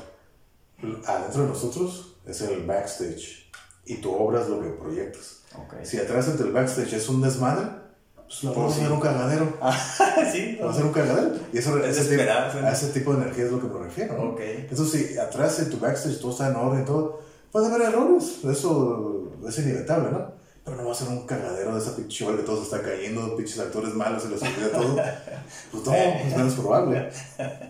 [1.07, 3.51] Adentro de nosotros es el backstage.
[3.87, 5.41] Y tu obra es lo que proyectas.
[5.57, 5.83] ok.
[5.83, 7.67] Si atrás del backstage es un desmadre,
[8.27, 9.59] pues la Pues obra va a un cagadero.
[10.33, 11.35] sí, Va a ser un cagadero.
[11.53, 14.17] Y eso, Es ese, tipo, a ese tipo de energía es lo que me refiero.
[14.23, 14.31] ¿no?
[14.33, 14.41] Ok.
[14.41, 17.21] Entonces, si atrás en tu backstage todo está en orden y todo,
[17.51, 18.45] puede haber errores.
[18.45, 20.33] Eso es inevitable, ¿no?
[20.69, 23.35] Pero no va a ser un cagadero de esa pinche que todo se está cayendo,
[23.37, 24.97] pinches actores malos, se les olvida todo.
[25.73, 27.09] Pues no, es menos probable.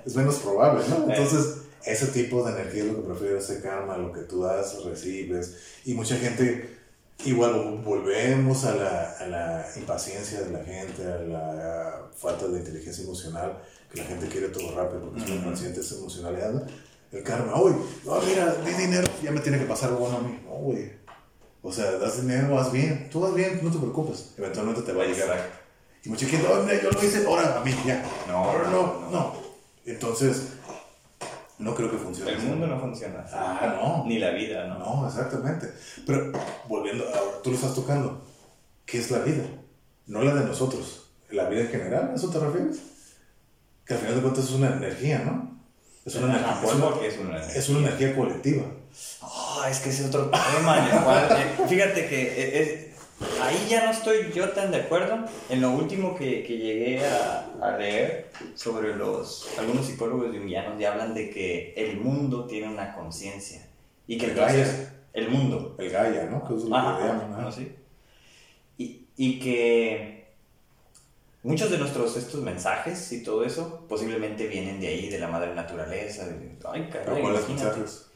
[0.05, 1.09] Es menos probable, ¿no?
[1.09, 4.83] Entonces, ese tipo de energía es lo que prefiero, ese karma, lo que tú das,
[4.85, 5.57] recibes.
[5.85, 6.77] Y mucha gente,
[7.25, 12.59] igual vol- volvemos a la, a la impaciencia de la gente, a la falta de
[12.59, 13.59] inteligencia emocional,
[13.93, 16.67] que la gente quiere todo rápido porque son inconscientes emocionalidad.
[17.13, 17.73] El karma, uy,
[18.05, 20.41] no, mira, di dinero, ya me tiene que pasar algo bueno a mí.
[20.45, 20.98] No, güey.
[21.63, 25.03] O sea, das dinero, vas bien, tú vas bien, no te preocupes, eventualmente te va
[25.03, 25.51] a llegar.
[26.05, 28.05] Y mucha gente, oh, yo lo hice, ahora a mí, ya.
[28.29, 29.11] No, no, no.
[29.11, 29.35] no.
[29.85, 30.53] Entonces,
[31.59, 32.33] no creo que funcione.
[32.33, 33.35] El mundo no funciona así.
[33.37, 34.05] Ah, no.
[34.07, 34.79] Ni la vida, ¿no?
[34.79, 35.73] No, exactamente.
[36.07, 36.33] Pero
[36.69, 38.23] volviendo, ahora tú lo estás tocando.
[38.87, 39.45] ¿Qué es la vida?
[40.07, 41.11] No la de nosotros.
[41.31, 42.11] ¿La vida en general?
[42.13, 42.79] ¿A eso te refieres?
[43.85, 45.59] Que al final de cuentas es una energía, ¿no?
[46.05, 48.65] Es una, energía, es una, es una energía colectiva.
[49.21, 52.95] Oh, es que ese es otro tema en el cual, eh, fíjate que eh,
[53.43, 55.25] ahí ya no estoy yo tan de acuerdo.
[55.49, 60.93] En lo último que, que llegué a, a leer sobre los, algunos psicólogos jungianos ya
[60.93, 63.67] hablan de que el mundo tiene una conciencia
[64.07, 64.95] y que El entonces Gaia.
[65.15, 66.47] el mundo El Gaia, ¿no?
[66.47, 67.75] Que es lo que Ajá, sí.
[68.79, 70.29] Y, y que
[71.43, 75.55] muchos de nuestros estos mensajes y todo eso posiblemente vienen de ahí, de la madre
[75.55, 76.27] naturaleza.
[76.27, 78.08] De, ay, Pero caray, ¿cuáles imagínate mensajes?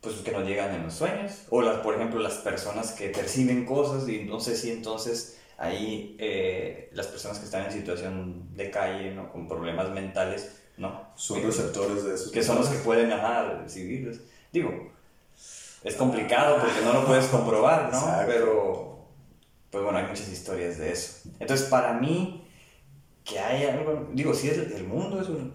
[0.00, 3.66] Pues que nos llegan en los sueños o las por ejemplo las personas que perciben
[3.66, 8.70] cosas y no sé si entonces ahí eh, las personas que están en situación de
[8.70, 9.30] calle, ¿no?
[9.30, 11.08] Con problemas mentales, ¿no?
[11.16, 12.32] Son receptores de esos.
[12.32, 14.20] que son los que pueden ajá, recibirlos.
[14.52, 14.90] Digo,
[15.84, 17.98] es complicado porque no lo puedes comprobar, ¿no?
[17.98, 18.26] Exacto.
[18.32, 19.06] Pero,
[19.70, 21.28] pues bueno, hay muchas historias de eso.
[21.38, 22.46] Entonces, para mí,
[23.24, 25.52] que hay algo, digo, si es el mundo es, un-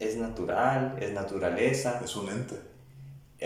[0.00, 2.56] es natural, es naturaleza, Es un ente.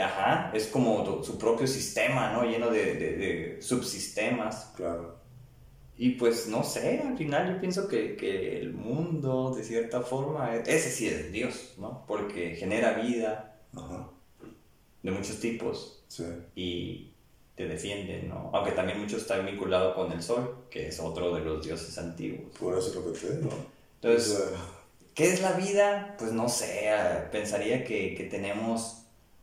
[0.00, 2.44] Ajá, es como su propio sistema, ¿no?
[2.44, 4.72] Lleno de, de- de subsistemas.
[4.76, 5.16] Claro.
[5.96, 10.54] Y pues no sé, al final yo pienso que, que el mundo, de cierta forma,
[10.54, 12.04] ese sí es Dios, ¿no?
[12.06, 14.08] Porque genera vida, Ajá.
[15.02, 16.24] de muchos tipos Sí.
[16.54, 17.12] y
[17.56, 18.50] te defienden, ¿no?
[18.54, 22.56] Aunque también mucho está vinculado con el sol, que es otro de los dioses antiguos.
[22.58, 23.50] Por eso es lo que te digo.
[24.00, 24.58] Entonces, O sea,
[25.14, 26.14] ¿qué es la vida?
[26.16, 28.97] Pues no sé, eh, pensaría que, que tenemos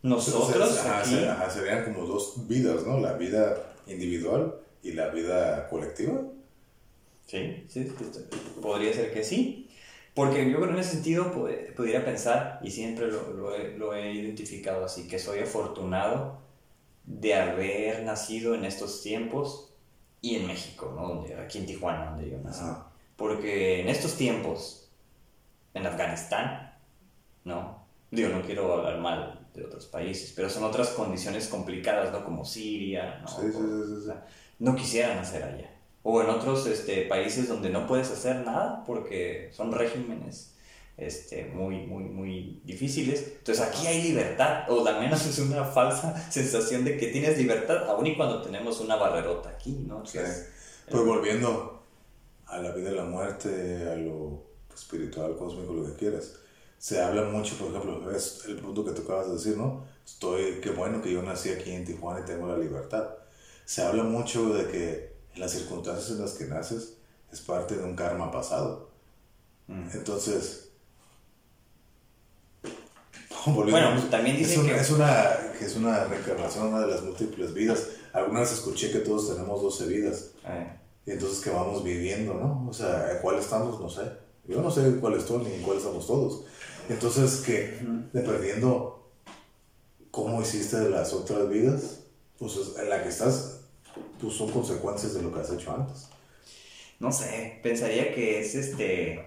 [0.10, 1.10] nosotros ajá, aquí.
[1.10, 3.00] se- ajá, serían como dos vidas, ¿no?
[3.00, 6.22] La vida individual y la vida colectiva.
[7.26, 7.92] Sí, sí,
[8.62, 9.70] podría ser que sí.
[10.14, 11.32] Porque yo creo en ese sentido
[11.76, 16.40] pudiera pensar, y siempre lo, lo he, lo he identificado así, que soy afortunado
[17.06, 19.74] de haber nacido en estos tiempos
[20.22, 21.10] y en México, ¿no?
[21.10, 22.62] Donde, aquí en Tijuana, donde yo nací.
[22.64, 22.88] Ajá.
[23.18, 24.90] Porque en estos tiempos,
[25.74, 26.74] en Afganistán,
[27.44, 27.86] ¿no?
[28.12, 32.24] Digo, no quiero hablar mal de otros países, pero son otras condiciones complicadas, ¿no?
[32.26, 33.28] Como Siria, ¿no?
[33.28, 34.12] Sí, sí, sí,
[34.60, 35.72] no quisieran hacer allá.
[36.04, 40.54] O en otros este, países donde no puedes hacer nada porque son regímenes
[40.98, 43.34] este, muy, muy, muy difíciles.
[43.40, 47.90] Entonces aquí hay libertad, o al menos es una falsa sensación de que tienes libertad,
[47.90, 50.06] aun y cuando tenemos una barrerota aquí, ¿no?
[50.06, 50.20] Sí.
[50.20, 50.52] Es-
[50.90, 51.82] Pues volviendo
[52.46, 53.50] a la vida y la muerte,
[53.92, 56.36] a lo espiritual, cósmico, lo que quieras.
[56.86, 59.86] Se habla mucho, por ejemplo, es el punto que tú acabas de decir, ¿no?
[60.06, 63.10] Estoy, qué bueno que yo nací aquí en Tijuana y tengo la libertad.
[63.66, 66.98] Se habla mucho de que en las circunstancias en las que naces
[67.32, 68.92] es parte de un karma pasado.
[69.66, 69.88] Mm.
[69.96, 70.70] Entonces,
[73.48, 76.88] Bueno, pues, también es dicen una, que- es una, que es una reencarnación, una de
[76.92, 77.88] las múltiples vidas.
[78.14, 80.34] Alguna vez escuché que todos tenemos 12 vidas.
[80.46, 80.72] eh,
[81.08, 82.68] Y entonces, ¿qué vamos viviendo, no?
[82.70, 83.82] O sea, ¿en cuál estamos?
[83.82, 84.04] No sé.
[84.48, 86.44] Yo no sé cuál estoy ni en cuál estamos todos.
[86.90, 87.80] Entonces, que
[88.14, 89.10] dependiendo
[90.12, 92.02] cómo hiciste de las otras vidas,
[92.40, 93.62] pues es- en la que estás,
[94.20, 96.08] pues son consecuencias de lo que has hecho antes.
[97.00, 99.26] no sé, pensaría que es este...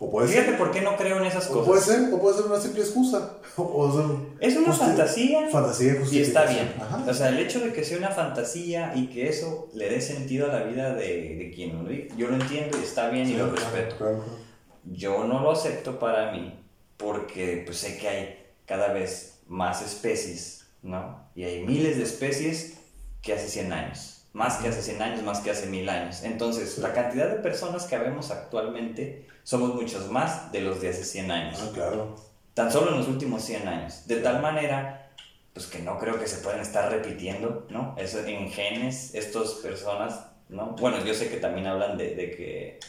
[0.00, 1.96] O puede Fíjate ser, por qué no creo en esas o puede cosas.
[1.96, 3.34] ser, o puede ser una simple excusa.
[3.56, 4.06] O sea,
[4.40, 6.72] Es una justi- fantasía Fantasía y está bien.
[6.80, 7.04] Ajá.
[7.10, 10.48] O sea, el hecho de que sea una fantasía y que eso le dé sentido
[10.50, 13.50] a la vida de, de quien lo yo lo entiendo y está bien y lo
[13.52, 13.96] Claro, respeto.
[13.98, 14.38] claro, claro.
[14.84, 16.57] Yo no lo acepto para mí
[16.98, 21.26] porque pues sé que hay cada vez más especies, ¿no?
[21.34, 22.78] Y hay miles de especies
[23.22, 24.26] que hace 100 años.
[24.34, 26.22] Más que hace 100 años, más que hace 1000 años.
[26.22, 31.04] Entonces, la cantidad de personas que habemos actualmente somos muchos más de los de hace
[31.04, 31.58] 100 años.
[31.62, 32.14] Ah, claro.
[32.52, 34.06] Tan solo en los últimos 100 años.
[34.06, 35.10] De tal manera,
[35.54, 37.94] pues que no creo que se puedan estar repitiendo, ¿no?
[37.98, 40.76] Eso en genes, estas personas, ¿no?
[40.78, 42.80] Bueno, yo sé que también hablan de, de que,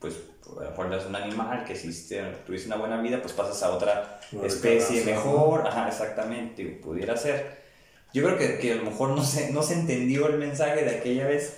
[0.00, 0.16] pues,
[0.58, 3.62] a lo mejor eres un animal, que si te- tuviste una buena vida, pues pasas
[3.62, 5.66] a otra especie mejor.
[5.66, 7.64] Ajá, exactamente, pudiera ser.
[8.12, 10.96] Yo creo que, que a lo mejor no se, no se entendió el mensaje de
[10.96, 11.56] aquella vez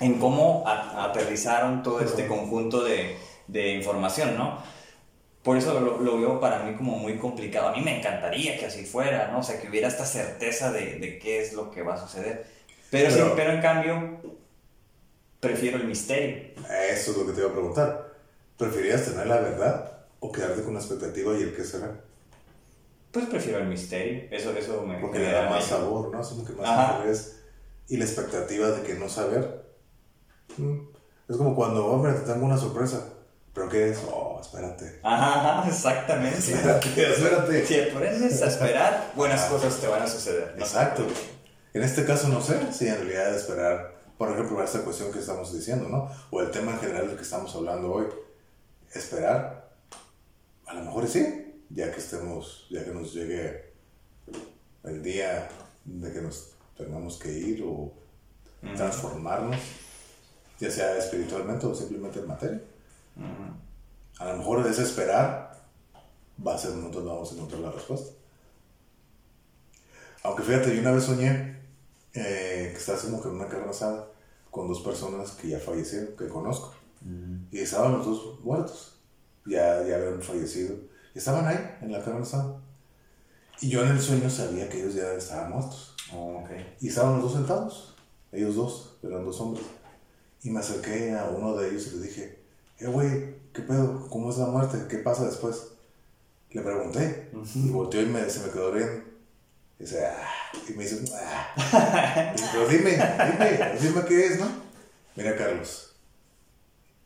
[0.00, 3.16] en cómo a- aterrizaron todo este conjunto de,
[3.46, 4.62] de información, ¿no?
[5.42, 7.68] Por eso lo, lo veo para mí como muy complicado.
[7.68, 9.38] A mí me encantaría que así fuera, ¿no?
[9.38, 12.44] O sea, que hubiera esta certeza de, de qué es lo que va a suceder.
[12.90, 14.20] Pero, sí, Pero- pero en cambio,
[15.40, 16.50] prefiero el misterio.
[16.90, 18.14] Eso es lo que te iba a preguntar.
[18.56, 22.00] ¿Preferirías tener la verdad o quedarte con la expectativa y el qué será?
[23.12, 24.28] Pues prefiero el misterio.
[24.30, 26.20] Eso, eso me Porque le da más sabor, ¿no?
[26.20, 26.96] Es como que más Ajá.
[26.96, 27.40] interés.
[27.88, 29.64] Y la expectativa de que no saber.
[30.56, 30.78] Mm.
[31.28, 33.04] Es como cuando, hombre, te tengo una sorpresa.
[33.54, 33.98] ¿Pero qué es?
[34.10, 35.00] Oh, espérate.
[35.02, 36.38] Ajá, ajá, exactamente.
[36.38, 37.66] Espérate, espérate.
[37.66, 40.54] Si aprendes a esperar, buenas cosas te van a suceder.
[40.56, 40.64] ¿no?
[40.64, 41.06] Exacto.
[41.74, 45.54] En este caso no sé si en realidad esperar, por ejemplo, esta cuestión que estamos
[45.54, 46.10] diciendo, ¿no?
[46.30, 48.06] O el tema en general del que estamos hablando hoy.
[48.92, 49.70] Esperar,
[50.66, 53.72] a lo mejor sí, ya que estemos, ya que nos llegue
[54.82, 55.48] el día
[55.84, 57.92] de que nos tengamos que ir o
[58.76, 59.60] transformarnos,
[60.58, 62.62] ya sea espiritualmente o simplemente en materia.
[64.18, 65.56] A lo mejor ese esperar
[66.44, 68.10] va a ser nosotros vamos a encontrar la respuesta.
[70.24, 71.57] Aunque fíjate, yo una vez soñé
[72.18, 74.08] eh, que estaba como que en una carne asada
[74.50, 76.74] con dos personas que ya fallecieron, que conozco.
[77.50, 78.98] Y estaban los dos muertos.
[79.46, 80.76] Ya, ya habían fallecido.
[81.14, 82.60] Y estaban ahí, en la carne asada.
[83.60, 85.94] Y yo en el sueño sabía que ellos ya estaban muertos.
[86.12, 86.50] Oh, ok.
[86.80, 87.94] Y estaban los dos sentados.
[88.32, 89.64] Ellos dos, eran dos hombres.
[90.42, 92.38] Y me acerqué a uno de ellos y le dije,
[92.78, 94.08] eh, güey, ¿qué pedo?
[94.08, 94.86] ¿Cómo es la muerte?
[94.88, 95.72] ¿Qué pasa después?
[96.50, 97.30] Le pregunté.
[97.54, 99.02] Y volteó y me, se me quedó riendo.
[99.78, 100.28] Y dice, ah,
[100.68, 102.34] y me dice, ah.
[102.36, 104.48] Y, Pero dime, dime, dime qué es, ¿no?
[105.16, 105.94] Mira, Carlos.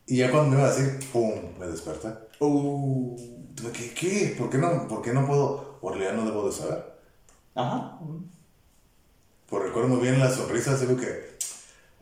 [0.05, 1.57] Y ya cuando me iba a decir, ¡pum!
[1.59, 2.09] Me desperté.
[2.39, 3.15] Uh.
[3.71, 3.93] ¿Qué?
[3.93, 4.35] ¿Qué?
[4.37, 5.79] ¿Por qué no, por qué no puedo?
[5.83, 6.83] En realidad no debo de saber.
[7.55, 7.99] Ajá.
[9.49, 11.37] Pues recuerdo muy bien la sonrisa, así que,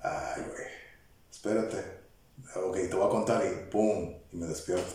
[0.02, 0.68] ay, güey,
[1.30, 1.78] espérate.
[2.56, 4.14] Ok, te voy a contar y ¡pum!
[4.32, 4.94] Y me despierto.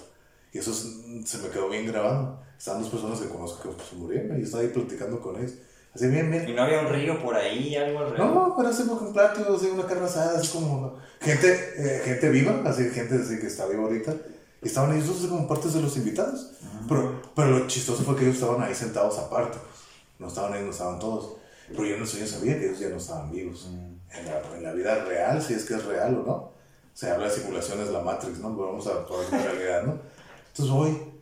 [0.53, 2.43] Y eso es- se me quedó bien grabado.
[2.59, 5.53] Estaban dos personas que conozco que se murieron y estaba ahí platicando con ellos.
[5.95, 6.47] Así bien, bien.
[6.49, 8.35] ¿Y no había un río por ahí, algo alrededor?
[8.35, 12.28] No, pero así como un plato, así una carne asada, así como gente, eh, gente
[12.28, 14.15] viva, así gente así que está viva ahorita.
[14.62, 16.53] Y estaban ellos dos como partes de los invitados.
[16.89, 19.59] Pero, pero lo chistoso fue que ellos estaban ahí sentados aparte.
[19.59, 19.81] pues.
[20.19, 21.37] No estaban ahí, no estaban todos.
[21.69, 23.66] Pero yo no yo sabía que ellos ya no estaban vivos.
[23.66, 26.53] En, la, en la vida real, si es que es real o no.
[26.93, 28.55] Se habla de simulaciones, la Matrix, ¿no?
[28.55, 29.99] Pero vamos a la realidad, ¿no?
[30.49, 31.15] Entonces voy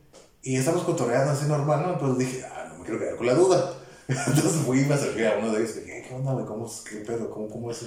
[0.44, 1.98] y estamos cotorreando así normal, ¿no?
[1.98, 3.74] Pero dije, ah, no me quiero quedar con la duda.
[4.08, 6.44] Entonces fui y me acerqué a uno de ellos y dije, ¿qué onda, güey?
[6.46, 6.82] ¿Cómo es?
[6.88, 7.30] ¿Qué pedo?
[7.30, 7.78] ¿Cómo, cómo es?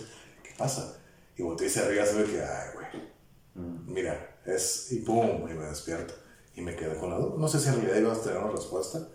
[0.43, 0.97] ¿Qué pasa?
[1.37, 3.07] Y volteé y se arriba, se ve que, ay, güey.
[3.85, 4.91] Mira, es.
[4.91, 6.13] Y pum, y me despierto.
[6.55, 7.35] Y me quedé con la duda.
[7.37, 9.07] No sé si en realidad iba a tener una respuesta.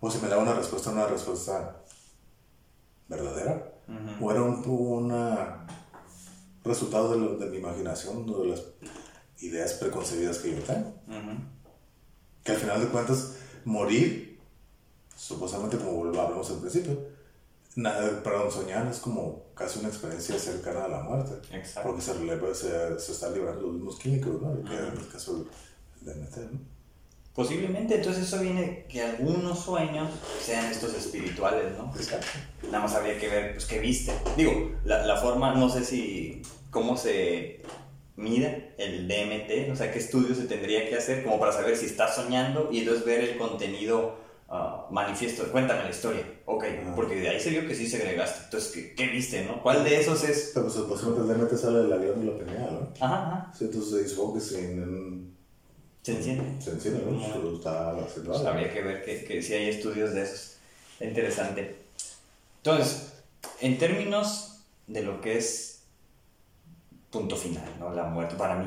[0.00, 1.82] O si me daba una respuesta, una respuesta
[3.08, 3.72] verdadera.
[4.20, 5.66] O era un, una
[6.64, 8.62] resultado de, lo- de mi imaginación, o de las
[9.40, 10.94] ideas preconcebidas que yo tengo.
[12.46, 13.32] Que al final de cuentas,
[13.64, 14.38] morir,
[15.16, 16.96] supuestamente como hablamos al principio,
[17.74, 21.34] nada, perdón, soñar es como casi una experiencia cercana a la muerte.
[21.54, 21.88] Exacto.
[21.90, 24.54] Porque se, releva- se, se están librando los mismos químicos, ¿no?
[24.64, 25.44] Que en el caso
[26.00, 26.76] de DMT, ¿no?
[27.34, 30.08] Posiblemente, entonces eso viene que algunos sueños
[30.42, 31.92] sean estos espirituales, ¿no?
[31.94, 32.28] Exacto.
[32.70, 34.12] Nada más habría que ver, pues, qué viste.
[34.38, 36.40] Digo, la, la forma, no sé si,
[36.70, 37.60] cómo se
[38.16, 41.86] mide el DMT, o sea, qué estudios se tendría que hacer como para saber si
[41.86, 44.16] estás soñando y entonces ver el contenido
[44.48, 45.44] ah, manifiesto.
[45.52, 46.24] Cuéntame la historia.
[46.46, 46.64] Ok,
[46.94, 48.44] porque de ahí se vio que sí segregaste.
[48.44, 49.62] Entonces, ¿qué, qué viste, no?
[49.62, 50.52] ¿Cuál de esos es...?
[50.54, 53.04] Pero pues, supuestamente el DMT sale de la glándula pineal, ¿no?
[53.04, 53.52] Ajá, ajá.
[53.56, 55.36] Sí, entonces supongo que sin...
[56.02, 56.62] Se enciende.
[56.62, 57.20] Se enciende, ¿no?
[57.34, 57.92] Pero está
[58.24, 60.56] Pues habría que ver que, que si hay estudios de esos.
[60.92, 61.76] Está interesante.
[62.58, 63.12] Entonces,
[63.60, 65.75] en términos de lo que es
[67.10, 67.92] punto final, ¿no?
[67.92, 68.66] La muerte, para mí.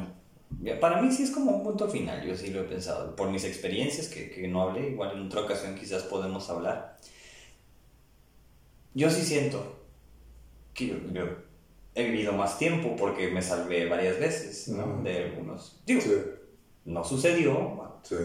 [0.82, 3.16] Para mí sí es como un punto final, yo sí lo he pensado.
[3.16, 6.98] Por mis experiencias, que, que no hablé, igual en otra ocasión quizás podemos hablar.
[8.94, 9.76] Yo sí siento
[10.74, 11.24] que yo, yo
[11.96, 15.02] he vivido más tiempo porque me salvé varias veces, ¿no?
[15.04, 15.82] De algunos.
[15.86, 16.12] Digo, Sí,
[16.86, 18.16] no sucedió, sí.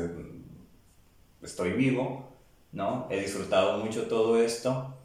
[1.42, 2.32] estoy vivo,
[2.72, 3.06] ¿no?
[3.10, 4.96] He disfrutado mucho todo esto.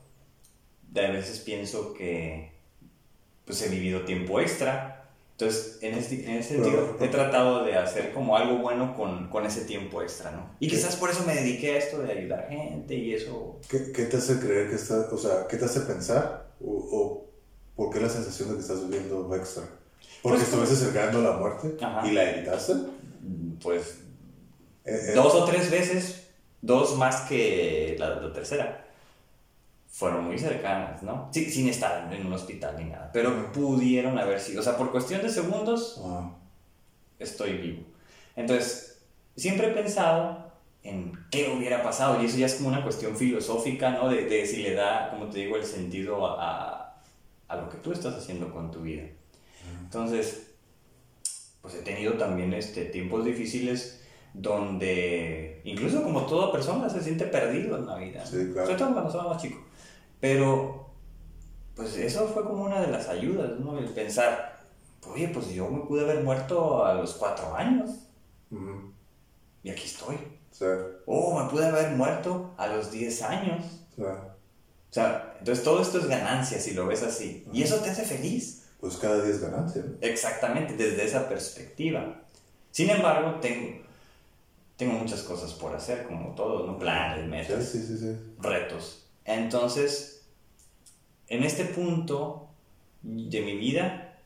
[0.87, 2.51] De a veces pienso que
[3.45, 4.98] pues he vivido tiempo extra.
[5.39, 9.45] Entonces, en ese, en ese sentido, he tratado de hacer como algo bueno con, con
[9.45, 10.53] ese tiempo extra, ¿no?
[10.59, 13.57] Y quizás por eso me dediqué a esto de ayudar gente y eso.
[13.69, 17.25] ¿Qué, qué te hace creer que estás, o sea, qué te hace pensar o, o
[17.73, 19.63] por qué la sensación de que estás viviendo extra?
[20.21, 22.05] ¿Porque Pues- estuviste cercano a la muerte Ajá.
[22.05, 22.73] y la evitaste?
[23.63, 23.99] Pues
[24.83, 26.27] Eh, eh, dos o tres veces,
[26.61, 28.88] dos más que la, la tercera,
[29.89, 31.29] fueron muy cercanas, ¿no?
[31.33, 34.91] Sí, sin estar en un hospital ni nada, pero pudieron haber sido, o sea, por
[34.91, 36.01] cuestión de segundos,
[37.17, 37.83] estoy vivo.
[38.35, 39.01] Entonces,
[39.35, 40.49] siempre he pensado
[40.83, 44.09] en qué hubiera pasado, y eso ya es como una cuestión filosófica, ¿no?
[44.09, 47.01] De, de si le da, como te digo, el sentido a, a,
[47.47, 49.03] a lo que tú estás haciendo con tu vida.
[49.81, 50.51] Entonces,
[51.61, 54.01] pues he tenido también este, tiempos difíciles
[54.33, 58.25] donde, incluso como toda persona, se siente perdido en la vida.
[58.25, 58.67] Sí, claro.
[58.67, 59.65] Sobre todo cuando estaba más chico.
[60.19, 60.89] Pero,
[61.75, 63.77] pues eso fue como una de las ayudas, ¿no?
[63.77, 64.59] El pensar,
[65.07, 67.89] oye, pues yo me pude haber muerto a los cuatro años
[69.63, 70.17] y aquí estoy.
[70.51, 70.65] sí,
[71.05, 73.63] Oh, me pude haber muerto a los 10 años.
[73.95, 74.03] sí.
[74.03, 77.45] O sea, entonces todo esto es ganancia si lo ves así.
[77.53, 78.63] Y eso te hace feliz.
[78.79, 79.97] Pues cada día es ganancia, ¿no?
[80.01, 82.21] Exactamente, desde esa perspectiva.
[82.71, 83.83] Sin embargo, tengo,
[84.77, 86.79] tengo muchas cosas por hacer, como todo, ¿no?
[86.79, 88.17] Planes, metas, sí.
[88.39, 89.05] retos.
[89.25, 90.27] Entonces,
[91.27, 92.49] en este punto
[93.01, 94.19] de mi vida,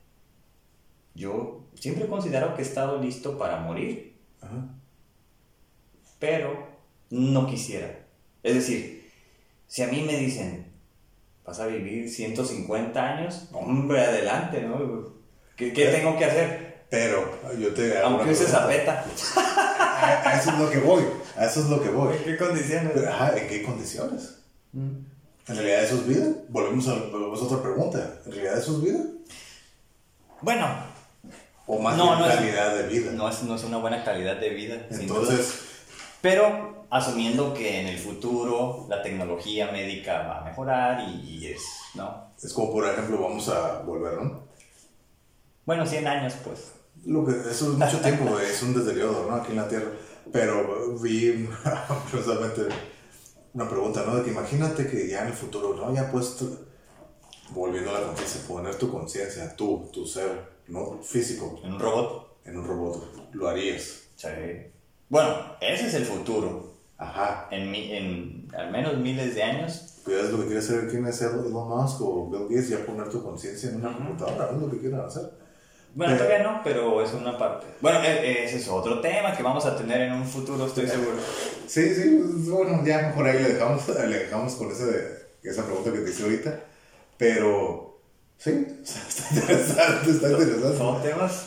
[1.16, 4.68] yo siempre considero que he estado listo para morir, Ajá.
[6.20, 6.68] pero
[7.10, 8.00] no quisiera.
[8.42, 9.12] Es decir,
[9.68, 10.72] si a mí me dicen,
[11.46, 15.14] vas a vivir 150 años, hombre, adelante, ¿no?
[15.56, 16.86] ¿Qué, qué tengo que hacer?
[16.90, 19.06] Pero yo te Aunque uses zapeta.
[19.36, 21.04] A, a eso es lo que voy,
[21.36, 22.16] a eso es lo que voy.
[22.24, 23.04] qué condiciones?
[23.06, 24.43] Ajá, ¿en qué condiciones?
[24.74, 25.06] ¿En
[25.48, 26.28] realidad eso es vida?
[26.50, 28.18] Volvemos a, volvemos a otra pregunta.
[28.26, 29.00] ¿En realidad eso es vida?
[30.42, 30.68] Bueno,
[31.66, 33.12] O más No, no es- calidad de vida.
[33.14, 34.88] No es, no es una buena calidad de vida.
[34.90, 35.60] Entonces,
[36.22, 41.62] Pero asumiendo que en el futuro la tecnología médica va a mejorar y, y es,
[41.96, 42.32] ¿no?
[42.42, 44.44] es como por ejemplo, vamos a volver, ¿no?
[45.66, 46.74] Bueno, 100 años, pues.
[47.06, 49.36] Lo que, eso es mucho tiempo, es un desdeñado, ¿no?
[49.36, 49.88] Aquí en la Tierra.
[50.32, 51.48] Pero vi
[52.12, 52.64] precisamente
[53.54, 54.16] una pregunta, ¿no?
[54.16, 55.94] De que imagínate que ya en el futuro, ¿no?
[55.94, 56.38] Ya pues,
[57.52, 60.32] volviendo a la conciencia, poner tu conciencia, tú, tu ser,
[60.68, 61.00] ¿no?
[61.04, 62.38] Físico, En un robot.
[62.46, 64.02] en un robot, lo harías.
[64.16, 64.28] Sí.
[65.10, 66.74] Bueno, ese es el futuro.
[66.98, 67.48] Ajá.
[67.52, 70.00] En, mi- en al menos miles de años.
[70.04, 73.10] Cuidado, es lo que quiere hacer, quién es Elon Musk o Bill Gates, ya poner
[73.10, 75.24] tu conciencia en una computadora, es lo que quieren hacer.
[75.96, 77.68] Bueno, Pero- todavía no, pero es una parte.
[77.82, 81.18] Bueno, ese es otro tema que vamos a tener en un futuro, estoy seguro.
[81.68, 85.92] Sí, sí, pues, bueno, ya mejor ahí le dejamos, le dejamos con ese, esa pregunta
[85.92, 86.60] que te hice ahorita.
[87.18, 88.02] Pero,
[88.38, 88.50] sí,
[88.84, 90.78] está interesante, está interesante.
[90.78, 91.46] Son temas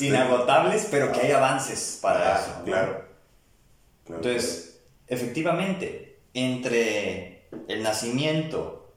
[0.00, 2.64] inagotables, pero que hay avances para Ah, eso.
[2.64, 3.04] Claro.
[4.04, 4.22] claro.
[4.22, 8.92] Entonces, efectivamente, entre el nacimiento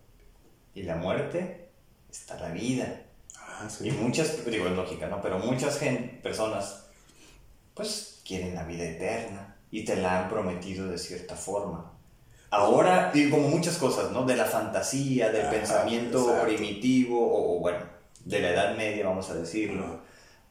[0.76, 1.70] y la muerte
[2.12, 3.02] está la vida.
[3.60, 3.92] Ah, Y sí.
[3.92, 5.22] muchas, digo, es lógica, ¿no?
[5.22, 6.86] Pero muchas gen- personas,
[7.76, 11.94] pues, quieren la vida eterna y te la han prometido de cierta forma.
[12.52, 14.24] Ahora, y como muchas cosas, ¿no?
[14.26, 16.48] De la fantasía, del Ajá, pensamiento exacto.
[16.48, 17.86] primitivo, o, o, bueno,
[18.26, 20.02] de la Edad Media, vamos a decirlo.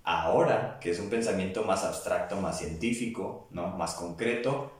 [0.05, 3.69] Ahora, que es un pensamiento más abstracto, más científico, ¿no?
[3.77, 4.73] Más concreto,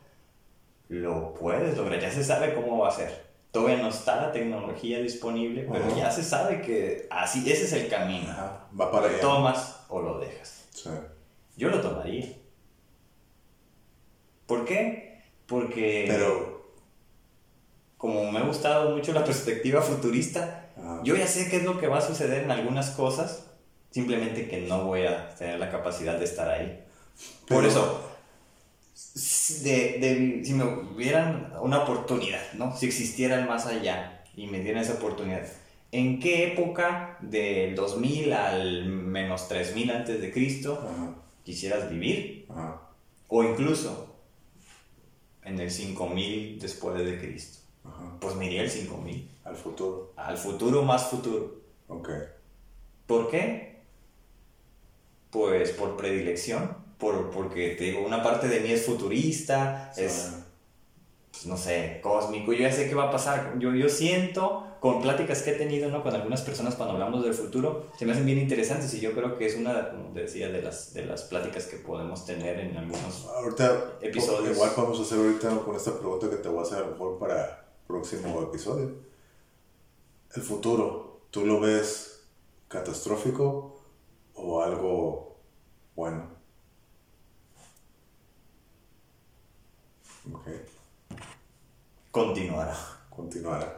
[0.89, 3.27] lo puedes lograr, ya se sabe cómo va a ser.
[3.57, 5.97] Todavía no está la tecnología disponible, pero Ajá.
[5.97, 8.31] ya se sabe que así, ese es el camino.
[8.31, 9.21] Ajá, va para Lo allá.
[9.21, 10.67] tomas o lo dejas.
[10.75, 10.91] Sí.
[11.57, 12.27] Yo lo tomaría.
[14.47, 15.23] ¿Por qué?
[15.47, 16.71] Porque Pero,
[17.97, 21.01] como me ha gustado mucho la perspectiva futurista, Ajá.
[21.03, 23.47] yo ya sé qué es lo que va a suceder en algunas cosas,
[23.91, 26.85] simplemente que no voy a tener la capacidad de estar ahí.
[27.49, 28.16] Por Pero- eso, si,
[29.63, 32.75] de- de- si me hubieran una oportunidad, ¿no?
[32.77, 35.47] Si existiera el más allá y me dieran esa oportunidad,
[35.93, 40.81] ¿en qué época del 2000 al menos 3000 antes de Cristo
[41.45, 42.47] quisieras vivir?
[42.49, 42.81] ajá,
[43.29, 44.15] O incluso
[45.45, 47.59] en el 5000 después de Cristo.
[47.85, 48.17] ajá.
[48.21, 49.29] Pues me iría el 5000.
[49.45, 50.13] Al futuro.
[50.17, 51.61] Al futuro más futuro.
[51.89, 52.09] Ok.
[53.07, 53.77] ¿Por qué?
[55.31, 56.85] Pues por predilección.
[56.99, 60.43] Por, porque te digo, una parte de mí es futurista, es, Ah,
[61.31, 62.53] pues, no sé, cósmico.
[62.55, 63.59] Yo ya sé qué va a pasar.
[63.59, 66.03] Yo, yo siento, con pláticas que he tenido ¿no?
[66.03, 69.37] con algunas personas cuando hablamos del futuro, se me hacen bien interesantes y yo creo
[69.37, 72.77] que es una, como te decía, de las, de las pláticas que podemos tener en
[72.79, 74.57] algunos Ahorita, Episodios.
[74.57, 77.19] igual podemos hacer ahorita con esta pregunta que te voy a hacer a lo mejor
[77.19, 78.93] para próximo episodio.
[80.35, 82.23] El futuro, ¿tú lo ves
[82.69, 83.83] catastrófico
[84.35, 85.37] o algo
[85.95, 86.36] bueno?
[90.33, 90.49] Ok,
[92.11, 92.77] continuará.
[93.11, 93.77] continuará.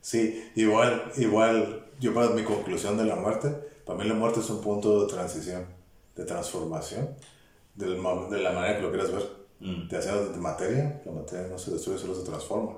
[0.00, 3.48] Sí, igual, igual, yo para mi conclusión de la muerte,
[3.84, 5.66] para mí la muerte es un punto de transición,
[6.14, 7.08] de transformación,
[7.74, 9.44] de la manera que lo quieras ver.
[9.60, 9.88] Mm.
[9.88, 12.74] Te hacen de materia, la materia no se destruye, solo se transforma.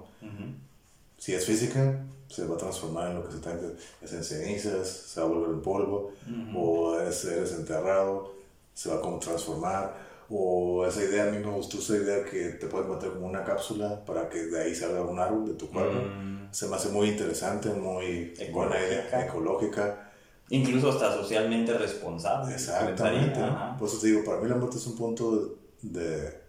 [1.19, 4.89] Si es física, se va a transformar en lo que se tenga es en cenizas,
[4.89, 6.13] se va a volver en polvo,
[6.55, 8.35] o es, eres enterrado,
[8.75, 9.95] se va a como transformar,
[10.29, 13.45] o esa idea, a mí me gustó esa idea que te puedes meter como una
[13.45, 15.99] cápsula para que de ahí salga un árbol de tu cuerpo.
[16.01, 16.49] Mm.
[16.53, 19.25] Se me hace muy interesante, muy buena idea, Ecológica.
[19.27, 20.13] ecológica.
[20.49, 22.55] Incluso hasta socialmente responsable.
[22.55, 23.41] Exactamente.
[23.79, 26.41] Por eso te digo, para mí la muerte es un punto de, de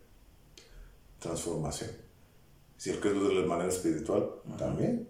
[1.19, 1.89] transformación.
[2.77, 5.09] Si que es de manera espiritual, también.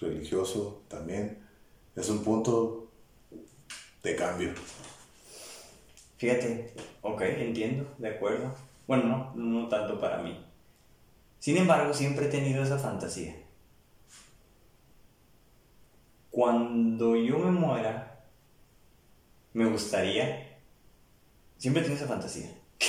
[0.00, 1.38] Religioso, también.
[1.94, 2.90] Es un punto
[4.02, 4.50] de cambio.
[6.16, 6.72] Fíjate,
[7.02, 8.54] ok, entiendo, de acuerdo.
[8.86, 10.44] Bueno, no, no tanto para mí.
[11.38, 13.36] Sin embargo, siempre he tenido esa fantasía.
[16.30, 18.20] Cuando yo me muera,
[19.54, 20.58] me gustaría,
[21.56, 22.86] siempre he tenido esa fantasía, que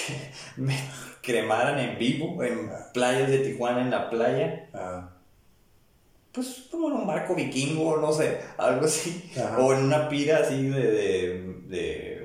[0.57, 0.77] me
[1.21, 5.11] cremaran en vivo, en playas de Tijuana, en la playa, Ah,
[6.31, 9.31] pues como en un barco vikingo, no sé, algo así.
[9.35, 9.57] Ajá.
[9.59, 12.16] O en una pira así de, de, de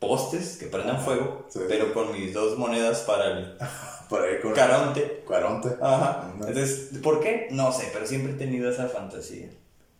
[0.00, 1.60] postes que prendan Ajá, fuego, sí.
[1.68, 3.56] pero con mis dos monedas para el
[4.10, 5.22] ahí con caronte.
[5.28, 5.68] Caronte.
[5.80, 6.32] Ajá.
[6.38, 7.46] Entonces, ¿por qué?
[7.52, 9.50] No sé, pero siempre he tenido esa fantasía.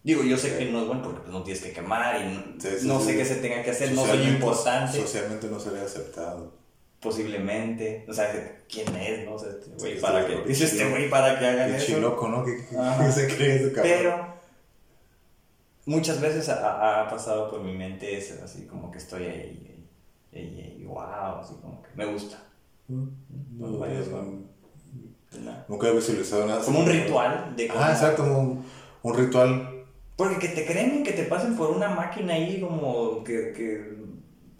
[0.02, 2.56] Digo, yo sé que no es bueno porque pues, no tienes que quemar y
[2.86, 6.52] no, sé qué se tenga que hacer, no soy Socialmente- importante, Socialmente no sería aceptado.
[7.00, 8.06] posiblemente.
[8.08, 9.26] O sea, ¿quién es?
[9.26, 11.98] No sé, este güey, para que, dice este güey para que hagan eso.
[12.00, 12.44] ¿no?
[12.44, 13.04] ¿Qué, qué- Ajá.
[13.06, 13.92] qué se cree ese cabrón?
[13.98, 14.34] Pero
[15.86, 19.69] muchas veces ha, ha pasado por mi mente eso, así como que estoy ahí.
[20.32, 22.38] Y, wow, así como que me gusta.
[22.88, 24.18] No, varios, no,
[25.38, 26.60] Una- Nunca he visualizado nada.
[26.64, 28.64] Como un ritual de como- Ah, exacto, un,
[29.02, 29.84] un ritual.
[30.16, 33.94] Porque que te creen que te pasen por una máquina ahí como que, que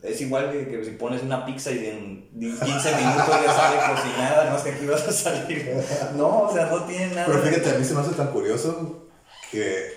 [0.03, 2.65] es igual que, que si pones una pizza y en 15
[2.97, 5.77] minutos ya sale cocinada, no es que aquí vas a salir.
[6.17, 7.27] No, o sea, no tiene nada.
[7.27, 9.09] Pero fíjate, a mí se me hace tan curioso
[9.51, 9.89] que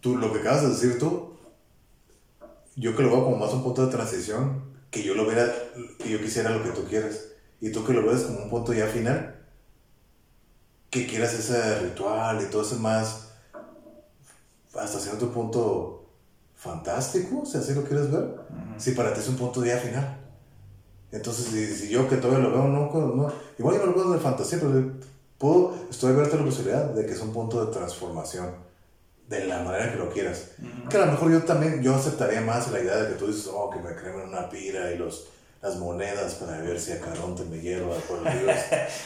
[0.00, 1.36] tú, lo que acabas de decir tú,
[2.76, 5.50] yo que lo veo como más un punto de transición, que yo lo viera,
[5.98, 8.74] que yo quisiera lo que tú quieres, y tú que lo ves como un punto
[8.74, 9.42] ya final,
[10.90, 13.30] que quieras ese ritual y todo eso más,
[14.78, 16.10] hasta cierto punto
[16.54, 18.36] fantástico, si así lo quieres ver,
[18.76, 20.18] si para ti es un punto ya final.
[21.10, 24.12] Entonces, si, si yo que todavía lo veo, no, no, igual yo no lo veo
[24.12, 24.92] de fantasía, pero
[25.38, 28.54] puedo, estoy abierto a la posibilidad de que es un punto de transformación,
[29.38, 30.48] de la manera que lo quieras.
[30.90, 33.48] Que a lo mejor yo también, yo aceptaría más la idea de que tú dices,
[33.52, 35.26] oh, que me cremen una pira y los,
[35.62, 38.50] las monedas para ver si a Caronte me hierro por Al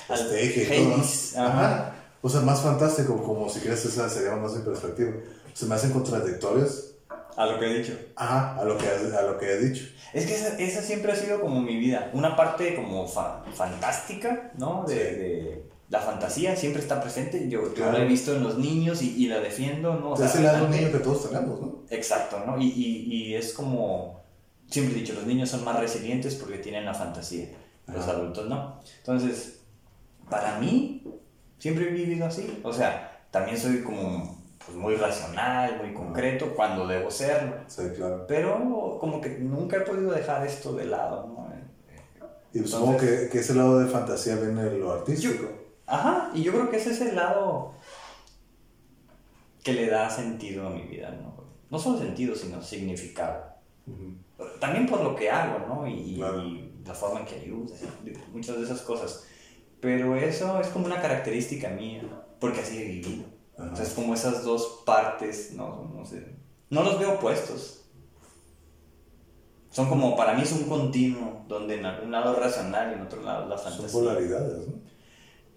[0.08, 1.46] Azteca y todo, ajá.
[1.46, 1.92] Ajá.
[2.22, 5.12] O sea, más fantástico, como si quieres, esa sería más en perspectiva.
[5.54, 6.94] Se me hacen contradictorios
[7.36, 7.96] A lo que he dicho.
[8.16, 9.84] ajá, a, lo que, a lo que he dicho.
[10.12, 12.10] Es que esa, esa siempre ha sido como mi vida.
[12.14, 14.84] Una parte como fa- fantástica, ¿no?
[14.88, 15.00] De, Sí.
[15.00, 17.48] de- la fantasía siempre está presente.
[17.48, 17.92] Yo, yo Claro.
[17.98, 20.12] la he visto en los niños y, y la defiendo, ¿no?
[20.12, 21.82] O Es sea, el lado niño que todos tenemos, ¿no?
[21.90, 22.58] Exacto, ¿no?
[22.58, 24.20] Y, y, y es como,
[24.68, 27.48] siempre he dicho, los niños son más resilientes porque tienen la fantasía,
[27.86, 28.80] los adultos no.
[28.98, 29.60] Entonces,
[30.28, 31.04] para mí,
[31.58, 32.60] siempre he vivido así.
[32.64, 37.54] O sea, también soy como pues, muy racional, muy concreto cuando debo serlo.
[37.68, 38.24] Sí, claro.
[38.26, 41.46] Pero como que nunca he podido dejar esto de lado, ¿no?
[42.52, 45.46] Y supongo que, que ese lado de fantasía viene de lo artístico.
[45.86, 47.74] Ajá, y yo creo que ese es el lado
[49.62, 51.34] que le da sentido a mi vida, ¿no?
[51.70, 53.44] No solo sentido, sino significado.
[54.60, 55.86] También por lo que hago, ¿no?
[55.88, 56.42] Y, Claro.
[56.42, 57.72] y la forma en que ayudo,
[58.32, 59.24] muchas de esas cosas.
[59.80, 62.02] Pero eso es como una característica mía,
[62.40, 63.24] porque así he vivido.
[63.58, 66.36] Entonces, como esas dos partes, no, no sé,
[66.70, 67.84] no los veo opuestos.
[69.70, 73.02] Son como, para mí es un continuo, donde en algún lado es racional y en
[73.02, 74.00] otro lado la Son fantasía.
[74.00, 74.74] polaridades, ¿no?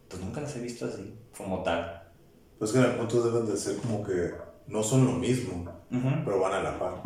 [0.09, 2.03] Pues nunca las he visto así, como tal.
[2.57, 4.33] Pues que en el punto deben de ser como que
[4.67, 5.71] no son lo mismo,
[6.25, 7.01] pero van a la par.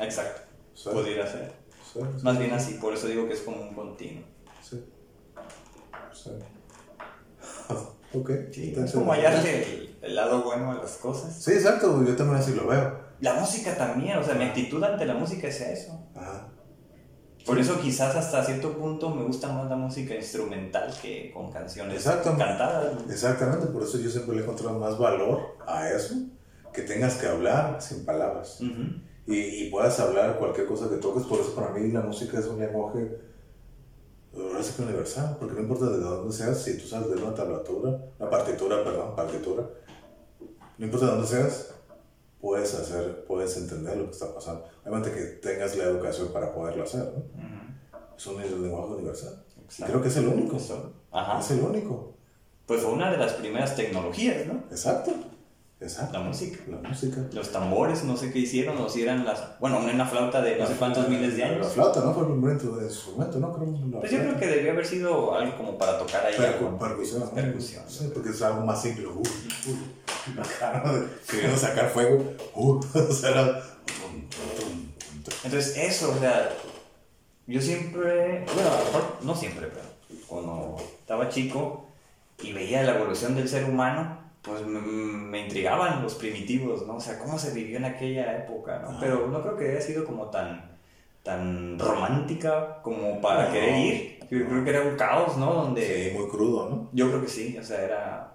[0.00, 0.40] Exacto,
[0.72, 0.88] Sí.
[0.92, 1.52] pudiera ser.
[1.92, 4.24] Sí, sí, Más bien así, por eso digo que es como un continuo.
[4.62, 4.82] Sí.
[6.12, 6.30] Sí.
[8.14, 8.30] ok.
[8.30, 11.34] Es como hallarle el, el lado bueno a las cosas.
[11.42, 12.04] Sí, exacto.
[12.04, 13.04] Yo también así lo veo.
[13.20, 16.00] La música también, o sea, mi actitud ante la música es eso.
[16.14, 16.48] Ajá.
[17.44, 21.96] Por eso quizás hasta cierto punto me gusta más la música instrumental que con canciones
[21.96, 22.34] Exacto.
[22.38, 22.94] cantadas.
[23.08, 26.14] Exactamente, por eso yo siempre le he encontrado más valor a eso,
[26.72, 28.60] que tengas que hablar sin palabras.
[29.26, 31.24] Y, y puedas hablar cualquier cosa que toques.
[31.24, 33.18] Por eso para mí la música es un lenguaje
[34.34, 38.30] que universal, porque no importa de dónde seas, si tú sabes de una tablatura, una
[38.30, 39.62] partitura, perdón, partitura,
[40.78, 41.73] no importa de dónde seas,
[42.44, 44.66] puedes hacer, puedes entender lo que está pasando.
[44.84, 47.22] Obviamente que tengas la educación para poderlo hacer, ¿no?
[48.18, 49.42] Es un lenguaje universal.
[49.78, 50.58] Y creo que es el único.
[51.10, 51.40] Ajá.
[51.40, 52.12] Es el único.
[52.66, 54.54] Pues fue una de las primeras tecnologías, ¿no?
[54.70, 55.12] Exacto.
[55.80, 56.12] Exacto.
[56.18, 56.58] La música.
[56.70, 57.16] La música.
[57.32, 59.58] Los tambores, no sé qué hicieron, o si eran las.
[59.58, 61.68] Bueno, una flauta de no sé cuántos miles de La años.
[61.72, 62.12] flauta, ¿no?
[62.14, 63.52] Fue el primer instrumento, ¿no?
[63.54, 66.34] Creo la Pues yo creo que debió haber sido algo como para tocar ahí.
[66.34, 66.78] Percu- algo.
[66.78, 67.30] percusión.
[67.34, 67.84] Percusión.
[67.88, 69.06] Sí, porque es algo más simple.
[69.08, 69.22] Uh, uh,
[70.34, 70.42] ¿no?
[71.30, 72.32] Queriendo sacar fuego.
[72.54, 73.62] Uh, o sea, era-.
[75.44, 76.50] Entonces, eso, o sea,
[77.46, 79.84] yo siempre, bueno, a lo mejor no siempre, pero
[80.26, 81.86] cuando estaba chico
[82.42, 86.96] y veía la evolución del ser humano, pues me, me intrigaban los primitivos, ¿no?
[86.96, 88.98] O sea, cómo se vivió en aquella época, ¿no?
[89.00, 90.70] Pero no creo que haya sido como tan,
[91.22, 93.52] tan romántica como para No.
[93.52, 94.18] querer ir.
[94.30, 95.52] Yo creo que era un caos, ¿no?
[95.52, 96.88] Donde Sí, muy crudo, ¿no?
[96.92, 98.33] yo creo que sí, o sea, era,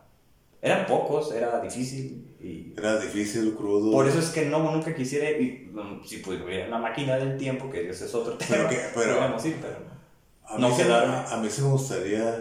[0.62, 3.92] eran pocos, era difícil y Era difícil, crudo.
[3.92, 7.70] por eso es que no, nunca quisiera mm, si pues hubiera una máquina del tiempo,
[7.70, 9.76] que Dios es otro Pero tema, que- pero- podríamos ir, pero
[10.46, 11.14] a mí, no quedarme.
[11.14, 12.40] a, a mí sí me gustaría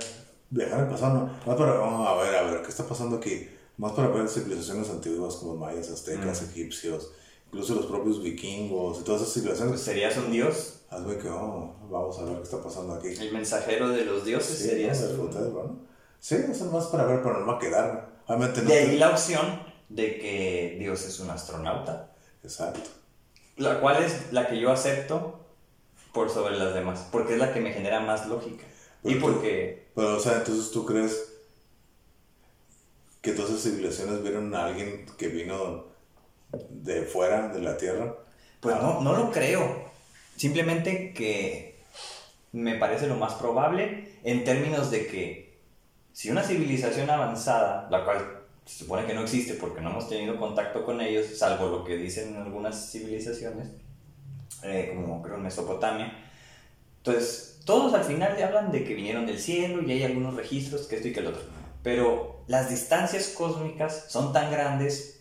[0.51, 1.19] viajar al pasado.
[1.27, 1.27] ¿no?
[1.47, 3.49] Más para, vamos a ver, a ver, ¿qué está pasando aquí?
[3.77, 6.45] Más para ver civilizaciones antiguas como mayas, aztecas, Mm.
[6.51, 7.13] egipcios,
[7.47, 9.81] incluso los propios vikingos y todas esas pues civilizaciones.
[9.81, 13.09] serías un dios, Hazme que, oh, vamos a ver qué está pasando aquí.
[13.09, 15.87] el mensajero de los dioses Sí, serías ¿no?
[16.21, 18.01] Sí, eso es más para ver, pero no va a quedarme.
[18.27, 18.69] Obviamente no.
[18.71, 22.11] De te- ahí la opción de que Dios es un astronauta,
[22.43, 22.91] Exacto.
[23.57, 25.47] la cual es la que yo acepto
[26.13, 28.65] por sobre las demás, porque es la que me genera más lógica.
[29.05, 31.33] Y tú- porque, Pero, o sea, entonces tú crees
[33.23, 35.87] que todas esas civilizaciones vieron a alguien que vino
[36.71, 38.15] de fuera de la Tierra.
[38.61, 39.89] pues no, no lo creo.
[40.37, 41.81] Simplemente que
[42.53, 45.48] me parece lo más probable en términos de que
[46.19, 50.37] si una civilización avanzada, la cual se supone que no existe porque no hemos tenido
[50.37, 53.69] contacto con ellos, salvo lo que dicen algunas civilizaciones,
[54.65, 56.13] eh, como creo en Mesopotamia,
[56.97, 60.89] entonces todos al final le hablan de que vinieron del cielo y hay algunos registros
[60.89, 61.43] que esto y que el otro,
[61.85, 65.21] pero las distancias cósmicas son tan grandes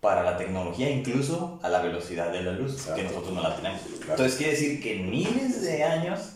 [0.00, 3.82] para la tecnología, incluso a la velocidad de la luz, que nosotros no la tenemos.
[4.00, 6.32] Entonces quiere decir que en miles de años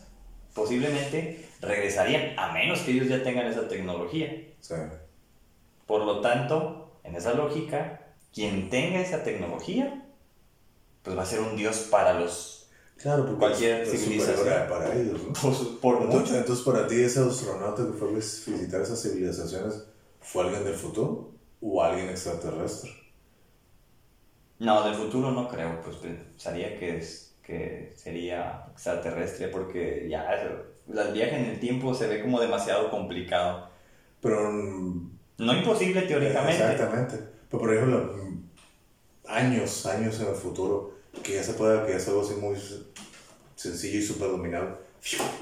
[0.54, 4.30] posiblemente regresarían, a menos que ellos ya tengan esa tecnología.
[4.60, 4.74] Sí.
[5.86, 8.00] Por lo tanto, en esa lógica,
[8.32, 10.04] quien tenga esa tecnología,
[11.02, 12.54] pues va a ser un dios para los
[12.96, 14.68] Claro, porque Cualquier es- civilización.
[14.68, 15.32] para ellos, ¿no?
[15.32, 16.36] por, por Entonces, mucho.
[16.36, 19.84] entonces, para ti, ese astronauta que fue a visitar esas civilizaciones,
[20.20, 21.30] ¿fue alguien del futuro
[21.62, 22.90] o alguien extraterrestre?
[24.58, 30.22] No, del futuro no creo, pues pensaría que, es, que sería extraterrestre porque ya
[30.88, 33.68] el viaje en el tiempo se ve como demasiado complicado.
[34.20, 34.50] Pero.
[34.50, 36.62] mm, No imposible teóricamente.
[36.72, 37.16] Exactamente.
[37.50, 38.42] Pero, por ejemplo, mm,
[39.28, 42.56] años, años en el futuro, que ya se pueda, que ya es algo así muy
[43.56, 44.78] sencillo y súper dominado.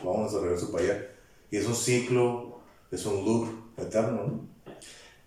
[0.04, 1.02] Vamos de regreso para allá.
[1.50, 2.60] Y es un ciclo,
[2.90, 3.48] es un loop
[3.78, 4.46] eterno, ¿no?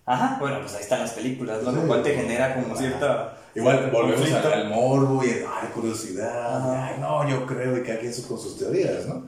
[0.05, 1.71] Ajá, bueno, pues ahí están las películas, ¿no?
[1.71, 1.77] Sí.
[1.77, 3.37] Lo cual te genera como cierta...
[3.55, 6.57] Igual volvemos al, morbo y ay, curiosidad.
[6.57, 6.87] Ajá.
[6.87, 9.27] Ay, no, yo creo quien su- con sus teorías, ¿no?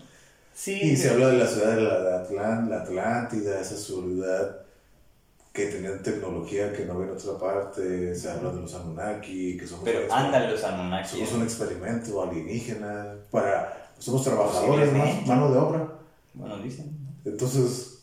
[0.53, 1.13] Sí, Y se sí.
[1.13, 4.57] habla de la ciudad de la, de Atlán- la Atlántida, esa ciudad
[5.53, 8.15] que tenían tecnología que no había en otra parte.
[8.15, 11.09] Se habla de los Anunnaki, que somos, un Pero los Anunnaki.
[11.09, 13.15] somos un experimento alienígena.
[13.31, 15.29] Para, somos trabajadores, más, Posiblemente.
[15.29, 15.89] mano de obra.
[16.33, 16.97] Bueno, dicen.
[17.25, 17.99] Entonces,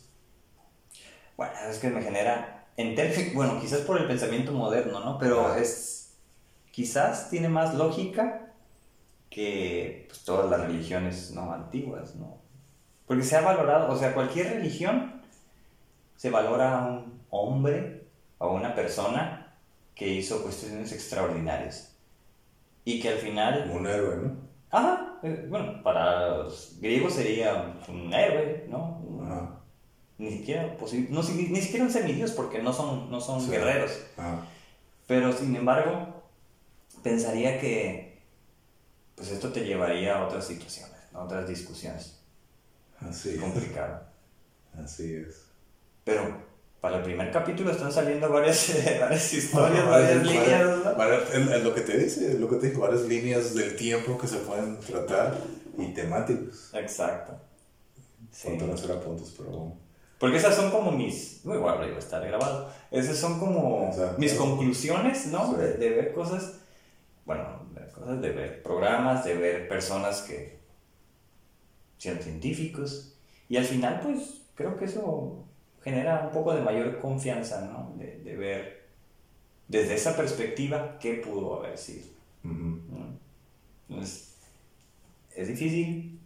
[1.37, 2.65] Bueno, es que me genera...
[2.77, 5.17] En términos- bueno, quizás por el pensamiento moderno, ¿no?
[5.17, 6.11] Pero es...
[6.71, 8.53] Quizás tiene más lógica
[9.29, 12.38] que pues, todas las religiones no antiguas, ¿no?
[13.09, 15.19] Porque se ha valorado, o sea, cualquier religión
[16.15, 18.03] se valora a un hombre
[18.37, 19.55] o a una persona
[19.95, 21.95] que hizo cuestiones extraordinarias
[22.85, 24.35] y que al final un héroe, ¿no?
[24.69, 29.01] Ajá, eh, bueno, para los griegos sería un héroe, ¿no?
[29.25, 29.55] Ajá.
[30.19, 33.49] Ni siquiera, posi- no, si- ni siquiera un semidios porque no son, no son Sí.
[33.49, 33.91] guerreros.
[34.17, 34.45] Ajá.
[35.07, 36.21] Pero sin embargo,
[37.01, 38.21] pensaría que
[39.15, 42.18] pues esto te llevaría a otras situaciones, a otras discusiones.
[43.07, 44.01] Así Es complicado.
[44.83, 45.45] Así es.
[46.03, 46.49] Pero
[46.81, 50.77] para el primer capítulo están saliendo varias, varias historias, Bueno, varias varias- líneas.
[50.85, 50.95] ¿no?
[50.95, 54.17] varias- es- es lo que te dice, lo que te digo, varias líneas del tiempo
[54.17, 55.35] que se pueden tratar
[55.77, 56.71] y temáticos.
[56.73, 57.33] Exacto.
[58.31, 58.49] Sí.
[58.49, 59.77] Faltan hacer apuntes, pero bueno.
[60.19, 61.43] Porque esas son como mis.
[61.45, 62.69] Muy bueno, iba a estar grabado.
[62.91, 64.19] Esas son como Exacto.
[64.19, 65.51] mis conclusiones, ¿no?
[65.51, 65.61] Sí.
[65.61, 66.55] De, de ver cosas.
[67.25, 70.58] Bueno, de ver cosas, de ver programas, de ver personas que
[71.99, 73.15] sean científicos.
[73.47, 75.45] Y al final, pues, creo que eso
[75.83, 77.93] genera un poco de mayor confianza, ¿no?
[77.97, 78.89] De, de ver
[79.67, 82.07] desde esa perspectiva qué pudo haber sido.
[82.43, 82.81] Ujú.
[82.89, 83.19] ¿no?
[83.87, 84.35] Entonces,
[85.35, 86.19] es difícil,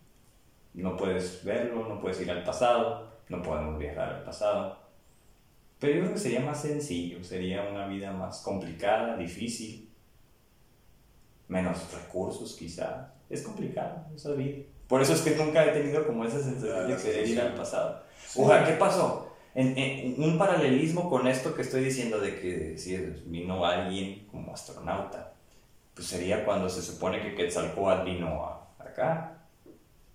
[0.73, 4.77] no puedes verlo, no puedes ir al pasado, no podemos viajar al pasado.
[5.79, 9.89] Pero yo creo que sería más sencillo, sería una vida más complicada, difícil,
[11.49, 13.13] menos recursos quizá.
[13.29, 14.63] Es complicado esa vida.
[14.93, 17.41] Por eso es que nunca he tenido como esa sensación de Ah, sí, querer ir
[17.41, 18.03] al pasado.
[18.35, 19.27] Ojalá, ¿qué pasó?
[19.55, 22.95] En, en- un paralelismo con esto que estoy diciendo de que si
[23.25, 25.33] vino alguien como astronauta,
[25.95, 29.39] pues sería cuando se supone que Quetzalcóatl vino a- acá,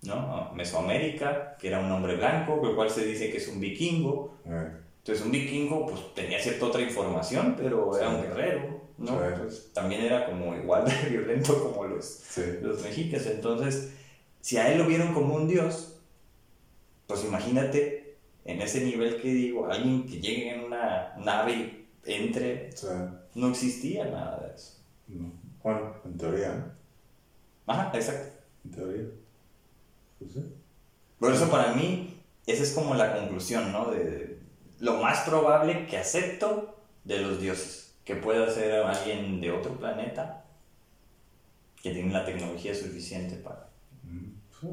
[0.03, 0.13] ¿no?
[0.13, 4.35] A Mesoamérica, que era un hombre blanco, lo cual se dice que es un vikingo.
[4.45, 4.69] Eh,
[4.99, 9.07] Entonces un vikingo pues tenía cierta otra información, pero era un guerrero, ¿no?
[9.11, 9.17] Sí.
[9.33, 12.43] Entonces, también era como igual de violento como los, sí.
[12.61, 13.25] los mexicas.
[13.25, 13.93] Entonces,
[14.49, 15.99] si a él lo vieron como un dios,
[17.05, 21.53] pues imagínate en ese nivel que digo, alguien que llegue en una nave
[22.03, 22.71] y entre,
[23.35, 24.79] no existía nada de eso.
[25.05, 25.31] no.
[25.61, 27.71] Bueno, en teoría, ¿no?
[27.71, 28.39] Ajá, exacto.
[28.65, 29.05] En teoría.
[30.17, 30.43] Pues sí.
[31.19, 33.91] Por eso para mí, esa es como la conclusión, ¿no?
[33.91, 34.39] De, de
[34.79, 40.43] lo más probable que acepto de los dioses, que pueda ser alguien de otro planeta
[41.83, 43.68] que tiene la tecnología suficiente para...
[44.59, 44.67] Sí.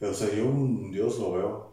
[0.00, 1.72] O sea, yo un Dios lo veo,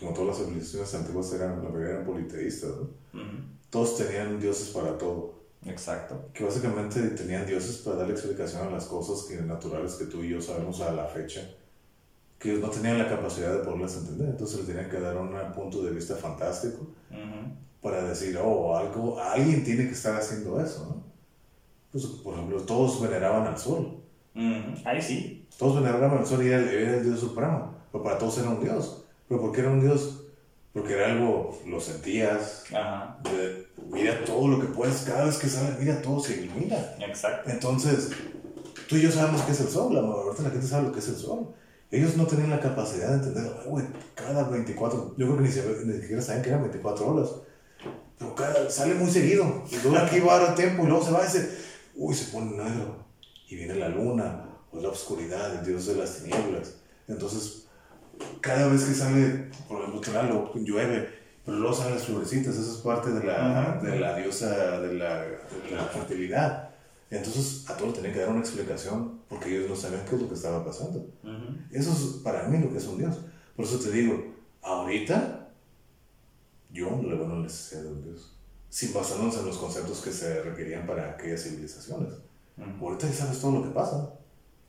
[0.00, 2.82] como todas las civilizaciones antiguas eran, la mayoría eran politeístas, ¿no?
[3.12, 3.36] Ujú,
[3.70, 5.34] Todos tenían dioses para todo.
[5.64, 6.28] Exacto.
[6.32, 10.30] Que básicamente tenían dioses para darle explicación a las cosas que, naturales que tú y
[10.30, 11.42] yo sabemos a la fecha.
[12.38, 14.28] Que ellos no tenían la capacidad de poderlas entender.
[14.30, 19.18] Entonces les tenían que dar un punto de vista fantástico Ujú, para decir, oh, algo,
[19.20, 21.04] alguien tiene que estar haciendo eso, ¿no?
[21.92, 24.02] Pues, por ejemplo, todos veneraban al sol.
[24.84, 25.46] Ahí sí.
[25.58, 27.74] Todos veneraban al sol y era, era el dios supremo.
[27.90, 29.04] pero para todos era un Dios.
[29.28, 30.22] ¿Pero por qué era un Dios?
[30.74, 33.18] Porque era algo, lo sentías, Ajá.
[33.24, 36.76] de- mira todo lo que puedes, cada vez que sale, mira todo se ilumina.
[37.00, 37.48] Exacto.
[37.50, 38.10] Entonces,
[38.86, 40.98] tú y yo sabemos qué es el sol, la de la gente sabe lo que
[40.98, 41.54] es el sol.
[41.90, 45.50] Ellos no tenían la capacidad de entender, "Ay, güey, cada 24, yo creo que ni,
[46.00, 47.30] siquiera saben que eran 24 horas,
[48.18, 51.12] pero cada, sale muy seguido, y luego aquí va a dar tiempo, y luego se
[51.12, 51.48] va y dice,
[51.94, 53.05] uy, se pone negro,
[53.48, 56.74] y viene la luna, o la oscuridad, el dios de las tinieblas.
[57.08, 57.66] Entonces,
[58.40, 61.08] cada vez que sale, por ejemplo, claro, llueve,
[61.44, 65.22] pero luego salen las florecitas, eso es parte de la, de la diosa de la,
[65.22, 66.70] de la fertilidad.
[67.08, 70.28] Entonces, a todos tenían que dar una explicación, porque ellos no sabían qué es lo
[70.28, 70.98] que estaba pasando.
[71.22, 71.56] Ujú.
[71.70, 73.20] Eso es para mí lo que es un Dios.
[73.54, 75.50] Por eso te digo, ahorita
[76.72, 78.36] yo no le veo una necesidad de un Dios.
[78.68, 82.12] Sin basarnos en los conceptos que se requerían para aquellas civilizaciones.
[82.80, 84.12] Ahorita ya sabes todo lo que pasa.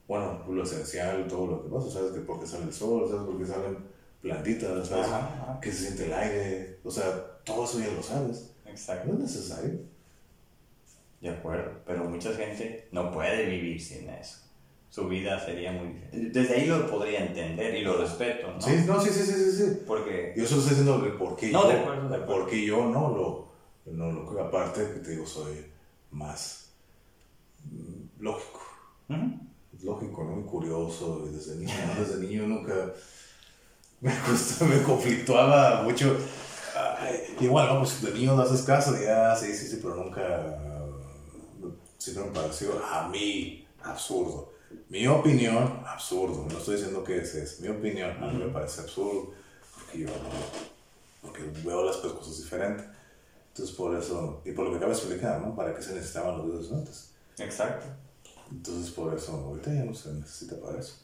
[0.08, 1.90] Bueno, lo esencial, todo lo que pasa.
[1.92, 3.78] Sabes que por qué sale el sol, sabes por qué salen
[4.22, 5.08] plantitas, sabes
[5.62, 6.80] qué se siente el aire.
[6.84, 8.54] O sea, todo eso ya lo sabes.
[8.66, 9.08] Exacto.
[9.08, 9.80] No es necesario.
[11.22, 14.38] De acuerdo, pero mucha gente no puede vivir sin eso.
[14.90, 16.40] Su vida sería muy diferente.
[16.40, 18.62] Desde ahí lo podría entender y lo respeto, ¿no?
[18.62, 19.52] Sí, no, sí, sí, sí, sí.
[19.52, 19.82] sí.
[19.86, 22.26] Porque Yo solo estoy diciendo el por qué No, yo, de acuerdo, de acuerdo.
[22.42, 25.66] por qué yo no lo, no lo, aparte que te digo, soy
[26.12, 26.67] más
[28.20, 28.62] lógico,
[29.10, 29.40] Ujú.
[29.84, 30.32] lógico, ¿no?
[30.38, 32.74] Muy curioso, y desde niño, desde niño nunca
[34.02, 36.18] me, costó, me conflictuaba mucho.
[37.00, 39.96] Ay, igual, no, pues de niño no haces caso, y ya, sí, sí, sí, pero
[39.96, 40.58] nunca,
[41.98, 44.54] siempre me pareció a mí absurdo.
[44.90, 46.46] Mi opinión, absurdo.
[46.52, 49.32] No estoy diciendo que es, es mi opinión, a mí me parece absurdo,
[49.74, 50.08] porque yo
[51.22, 52.86] porque veo las cosas diferentes.
[53.50, 55.56] Entonces, por eso, y por lo que acabo de explicar, ¿no?
[55.56, 57.12] ¿Para qué se necesitaban los dioses antes?
[57.40, 57.88] Exacto.
[58.52, 60.96] Entonces, por eso, ahorita ya no se necesita para eso.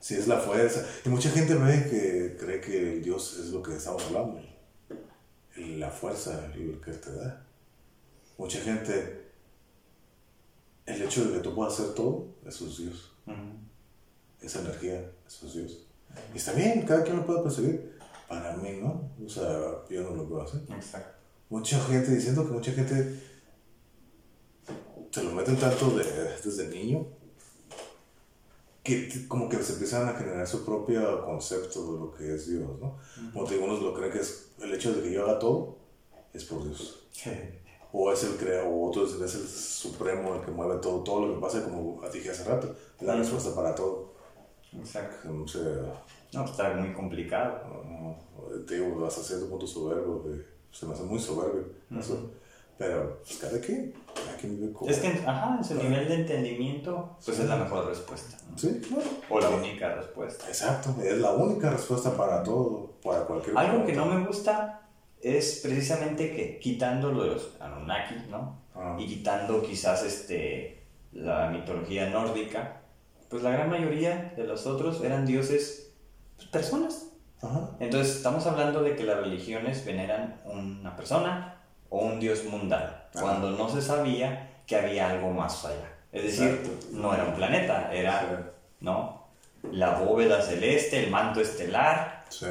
[0.00, 0.84] Si es la fuerza.
[1.04, 4.40] Y mucha gente ve que cree que el Dios es lo que estamos hablando.
[5.56, 7.44] La fuerza, el que te da.
[8.38, 9.30] Mucha gente,
[10.86, 13.12] el hecho de que tú puedas hacer todo, eso es Dios.
[14.40, 15.86] Esa energía, eso es Dios.
[16.34, 17.98] Y está bien, cada quien lo puede percibir.
[18.28, 19.10] Para mí, ¿no?
[19.24, 19.46] O sea,
[19.90, 20.62] yo no lo puedo hacer.
[20.70, 21.18] Exacto.
[21.50, 23.20] Mucha gente diciendo que mucha gente
[25.12, 26.04] se lo meten tanto de-
[26.44, 27.06] desde niño
[28.82, 32.68] que como que se empiezan a generar su propio concepto de lo que es Dios,
[32.80, 32.98] ¿no?
[33.32, 35.76] Como te digo, unos lo creen que es el hecho de que yo haga todo
[36.32, 37.04] es por Dios.
[37.92, 41.34] O es el creador, o otros es el supremo el que mueve todo, todo lo
[41.34, 44.14] que pasa, como dije hace rato, la respuesta para todo.
[44.72, 45.28] Exacto.
[45.28, 45.44] No
[46.32, 47.84] No, está muy complicado.
[47.84, 48.16] no,
[48.66, 51.66] te digo, hasta cierto punto soberbio, que se me hace muy soberbio
[52.00, 52.30] eso.
[52.78, 54.90] Pero, pues cada quien, cada quien vive como...
[54.90, 58.36] Es que, ajá, en su nivel de entendimiento, pues es la mejor respuesta.
[58.50, 58.58] ¿no?
[58.58, 59.04] Sí, claro.
[59.28, 60.48] O la única respuesta.
[60.48, 64.82] Exacto, es la única respuesta para todo, para cualquier Algo que no me gusta
[65.20, 68.58] es precisamente que quitando los Anunnaki, ¿no?
[68.74, 68.96] Ah.
[68.98, 70.82] Y quitando quizás este,
[71.12, 72.82] la mitología nórdica,
[73.28, 75.92] pues la gran mayoría de los otros eran dioses,
[76.36, 77.12] pues, personas.
[77.40, 77.70] Ajá.
[77.80, 81.61] Entonces estamos hablando de que las religiones veneran una persona
[81.92, 85.92] o un dios mundano, cuando no se sabía que había algo más allá.
[86.10, 86.86] Es decir, Exacto.
[86.92, 88.50] no era un planeta, era,
[88.80, 89.28] ¿no?
[89.70, 92.46] La bóveda celeste, el manto estelar, Sí,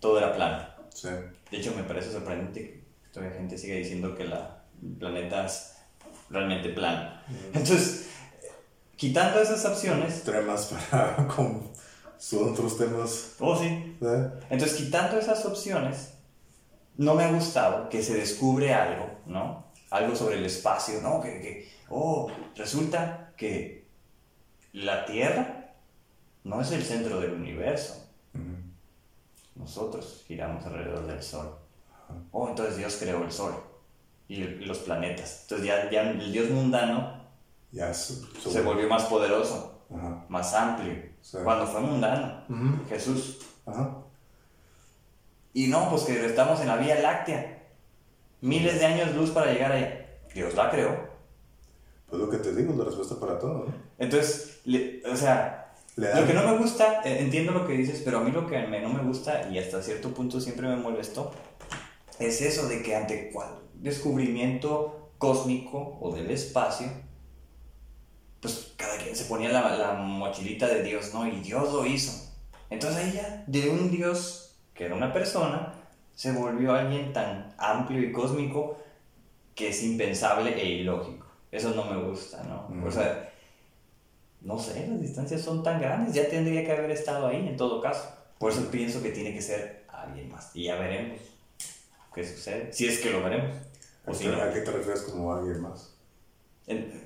[0.00, 0.66] todo era plano.
[0.94, 1.08] sí.
[1.50, 4.62] De hecho, me parece sorprendente que todavía gente siga diciendo que la,
[4.98, 5.76] planeta es
[6.30, 7.20] realmente plano.
[7.52, 8.08] Entonces,
[8.42, 8.48] eh,
[8.96, 11.26] quitando esas opciones, Temas para...
[11.36, 11.70] Con,
[12.16, 13.34] son otros temas...
[13.40, 14.30] oh sí, ¿eh?
[14.48, 16.14] Entonces, quitando esas opciones,
[16.98, 19.64] no me ha gustado que se descubre algo, ¿no?
[19.90, 21.20] Algo sobre el espacio, ¿no?
[21.22, 23.86] Que, que, oh, resulta que
[24.72, 25.74] la Tierra
[26.44, 28.04] no es el centro del universo.
[29.54, 31.56] Nosotros giramos alrededor del Sol.
[32.32, 33.54] Oh, entonces Dios creó el Sol
[34.28, 35.42] y, el- los planetas.
[35.42, 37.18] Entonces ya, ya el Dios mundano
[37.72, 39.82] Ya se, volvió más poderoso,
[40.28, 40.94] más amplio.
[41.20, 41.38] Sí.
[41.44, 42.44] Cuando fue mundano.
[42.88, 43.98] Jesús Ajá.
[45.58, 47.64] Y no, pues que estamos en la Vía Láctea.
[48.42, 50.06] Miles de años luz para llegar allá.
[50.32, 50.96] Dios la creó.
[52.08, 53.74] Pues lo que te digo, es la respuesta para todo, ¿no?
[53.98, 58.02] Entonces, le- o sea, Le lo que no me gusta, eh, entiendo lo que dices,
[58.04, 60.76] pero a mí lo que me- no me gusta y hasta cierto punto siempre me
[60.76, 61.32] molestó,
[62.20, 66.86] es eso de que ante cual descubrimiento cósmico o del espacio,
[68.40, 71.26] pues cada quien se ponía la, la mochilita de Dios, ¿no?
[71.26, 72.12] Y Dios lo hizo.
[72.70, 74.44] Entonces ahí ya, de un Dios
[74.78, 75.74] que era una persona,
[76.14, 78.78] se volvió alguien tan amplio y cósmico
[79.56, 81.26] que es impensable e ilógico.
[81.50, 82.86] Eso no me gusta, ¿no?
[82.86, 83.32] O sea,
[84.40, 87.80] no sé, las distancias son tan grandes, ya tendría que haber estado ahí en todo
[87.80, 88.08] caso.
[88.38, 90.54] Por eso pienso que tiene que ser alguien más.
[90.54, 91.18] Y ya veremos
[92.14, 92.72] qué sucede.
[92.72, 93.56] Si es que lo veremos.
[94.06, 94.40] O si no.
[94.40, 95.96] ¿A qué te refieres como alguien más?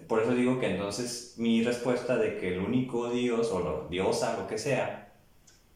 [0.09, 4.37] Por eso digo que entonces mi respuesta de que el único Dios o lo, diosa,
[4.37, 5.11] lo que sea,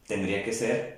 [0.05, 0.96] tendría que ser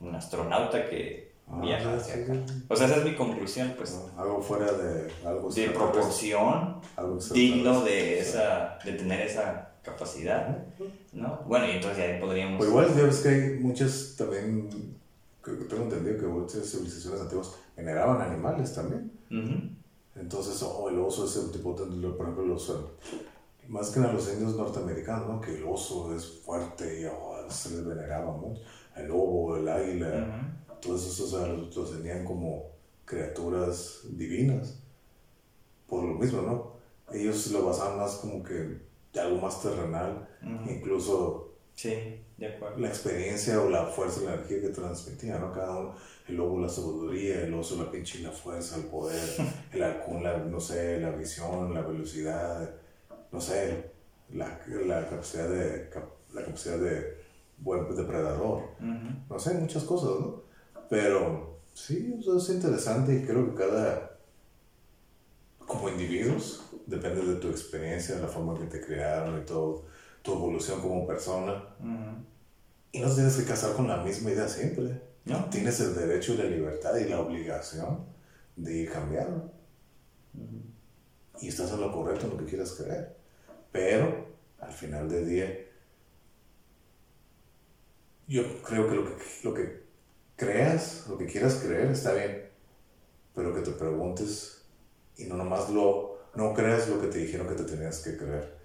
[0.00, 2.34] un astronauta que Ah, viaja hacia sí, acá.
[2.44, 2.64] sí.
[2.68, 5.74] O sea, esa es mi conclusión, pues, Algo fuera de algo de extraterrestre.
[5.74, 10.58] proporción, Algo digno de, esa, de tener esa capacidad,
[11.12, 11.38] ¿no?
[11.46, 12.56] Bueno, y entonces ya ahí podríamos...
[12.58, 14.68] Pues igual ya ves que hay muchas también,
[15.44, 19.12] que tengo entendido que muchas civilizaciones antiguas veneraban animales también.
[20.16, 22.72] Entonces, oh, el oso es el tipo, de, por ejemplo, los, eh,
[23.68, 25.40] más que nada los indios norteamericanos, ¿no?
[25.40, 28.62] Que el oso es fuerte y oh, se les veneraba mucho.
[28.96, 30.06] El lobo, el águila,
[30.68, 30.80] Ujú.
[30.80, 32.70] todos esos o sea, los, los tenían como
[33.04, 34.78] criaturas divinas.
[35.86, 36.72] Por lo mismo, ¿no?
[37.16, 38.54] Ellos lo basaban más como que
[39.12, 40.28] de algo más terrenal,
[40.68, 42.78] incluso Sí, de acuerdo.
[42.78, 45.52] la experiencia o la fuerza, la energía que transmitía, ¿no?
[45.52, 45.94] Cada uno,
[46.28, 49.22] el lobo la sabiduría, el oso la pinche la fuerza, el poder,
[49.72, 52.68] el halcón, la, no sé, la visión, la velocidad,
[53.30, 53.90] no sé,
[54.32, 55.90] la, la capacidad de,
[56.34, 57.15] la capacidad de
[57.58, 59.08] buen depredador, Ujú.
[59.30, 60.42] no sé, muchas cosas, ¿no?
[60.88, 64.18] Pero sí, eso es interesante y creo que cada,
[65.66, 69.84] como individuos, depende de tu experiencia, la forma que te crearon y todo,
[70.22, 71.64] tu evolución como persona.
[72.92, 75.02] Y no tienes que casar con la misma idea siempre.
[75.24, 75.44] No.
[75.50, 78.04] Tienes el derecho y la libertad y la obligación
[78.54, 79.50] de ir cambiando.
[81.40, 83.16] Y estás en lo correcto en lo que quieras creer.
[83.72, 84.26] Pero,
[84.60, 85.65] al final del día,
[88.26, 89.12] yo creo que lo que,
[89.44, 89.82] lo que
[90.36, 92.48] creas, lo que quieras creer, está bien.
[93.34, 94.62] Pero que te preguntes
[95.16, 98.56] y no nomás lo, no creas lo que te dijeron que te tenías que creer.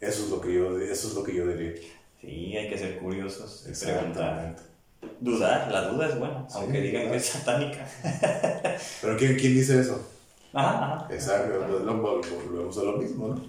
[0.00, 1.80] Eso es lo que yo, eso es lo que yo diría.
[2.20, 4.08] Sí, hay que ser curiosos preguntar.
[4.10, 4.62] Exactamente.
[5.20, 7.10] Dudar, la duda es buena, Sí, aunque digan claro.
[7.10, 7.88] que es satánica.
[9.00, 10.08] Pero ¿quién, quién dice eso?
[10.52, 11.14] Ajá, ajá.
[11.14, 13.42] Exacto, volvemos a lo mismo, ¿no?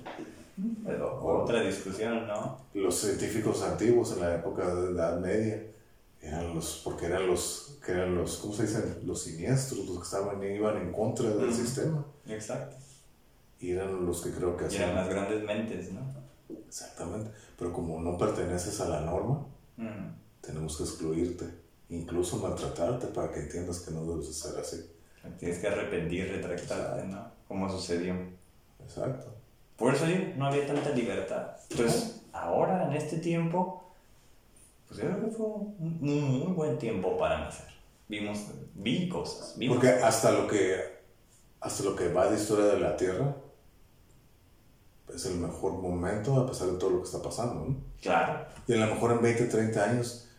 [0.85, 2.59] Pero otra discusión, ¿no?
[2.73, 5.63] Los científicos antiguos en la época de la Edad Media
[6.21, 8.99] eran los, porque eran los, que eran los, ¿cómo se dicen?
[9.05, 12.05] Los siniestros, los que estaban, iban en contra del sistema.
[12.27, 12.75] Exacto.
[13.59, 14.95] Y eran los que creo que Y eran hacían.
[14.95, 16.01] las grandes mentes, ¿no?
[16.67, 17.31] Exactamente.
[17.57, 19.45] Pero como no perteneces a la norma,
[20.41, 21.45] tenemos que excluirte,
[21.89, 24.85] incluso maltratarte para que entiendas que no debes de ser así.
[25.39, 27.25] Tienes que arrepentir, retractarte, ¿no?
[27.47, 28.15] Como sucedió.
[28.83, 29.32] Exacto.
[29.83, 31.57] Por eso digo, no había tanta libertad.
[31.69, 33.83] Entonces, ahora, en este tiempo,
[34.87, 37.67] pues yo creo que fue un un muy buen tiempo para nacer.
[38.07, 38.45] Vimos,
[38.75, 41.01] vi cosas, vimos Porque hasta lo que
[41.59, 43.35] hasta lo que va de historia de la Tierra
[45.13, 47.55] es el mejor momento a pesar de todo lo que está pasando.
[47.55, 47.75] ¿no?
[48.01, 48.45] Claro.
[48.65, 50.29] Y a lo mejor en 20, 30 años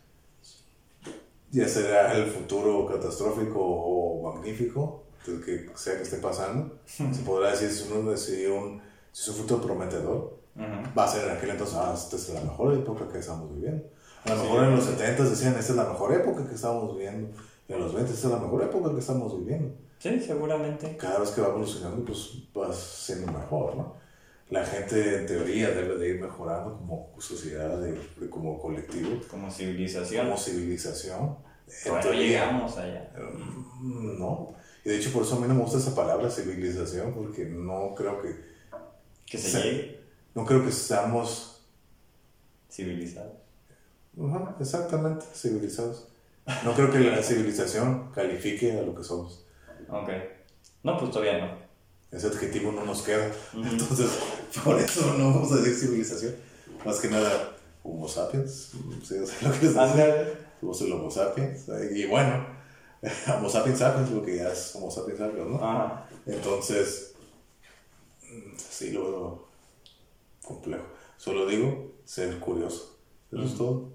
[1.50, 6.78] ya será el futuro catastrófico o magnífico, el que sea que esté pasando.
[6.86, 8.82] Se podrá decir si, uno, si, un,
[9.15, 10.41] si es un futuro prometedor.
[10.57, 10.97] Ujú.
[10.99, 13.85] Va a ser en aquel entonces, ah, esta es la mejor época que estamos viviendo.
[14.24, 17.28] A lo mejor en los 70 decían, esta es la mejor época que estamos viviendo.
[17.69, 20.97] Y en los 20, esta es la mejor época que estamos viviendo Sí, seguramente.
[20.97, 23.95] cada vez que va evolucionando, pues va siendo mejor, ¿no?
[24.51, 29.51] La gente, en teoría, debe de ir mejorando como sociedad, de- de- como colectivo, Como
[29.51, 30.27] civilización.
[30.27, 31.36] como civilización.
[31.86, 33.11] En Bueno, teoría, llegamos allá.
[33.81, 34.53] mm, No.
[34.85, 37.95] Y de hecho, por eso a mí no me gusta esa palabra civilización, porque no
[37.97, 38.28] creo que,
[39.26, 41.60] Que se llegue no creo que seamos
[42.70, 43.32] civilizado.
[44.20, 46.09] Ajá, exactamente civilizados.
[46.64, 49.44] No creo que la civilización califique a lo que somos.
[49.88, 50.09] Ok.
[50.82, 51.64] No, pues todavía no.
[52.10, 53.30] Ese adjetivo no nos queda.
[53.55, 54.10] Entonces,
[54.62, 56.34] por eso no vamos a decir civilización.
[56.84, 58.72] Más que nada, Homo sapiens.
[59.02, 59.18] ¿sí?
[59.18, 59.66] O sea, lo que.
[59.66, 60.44] Ándale.
[60.60, 61.66] Somos el Homo sapiens.
[61.92, 62.46] Y bueno,
[63.36, 65.56] Homo sapiens sapiens, lo que ya es Homo sapiens sapiens, ¿no?
[65.56, 66.06] Ajá.
[66.26, 67.14] Entonces,
[68.56, 69.48] sí lo veo
[70.43, 70.85] complejo.
[71.16, 72.98] Solo digo ser curioso.
[73.32, 73.93] Eso es todo.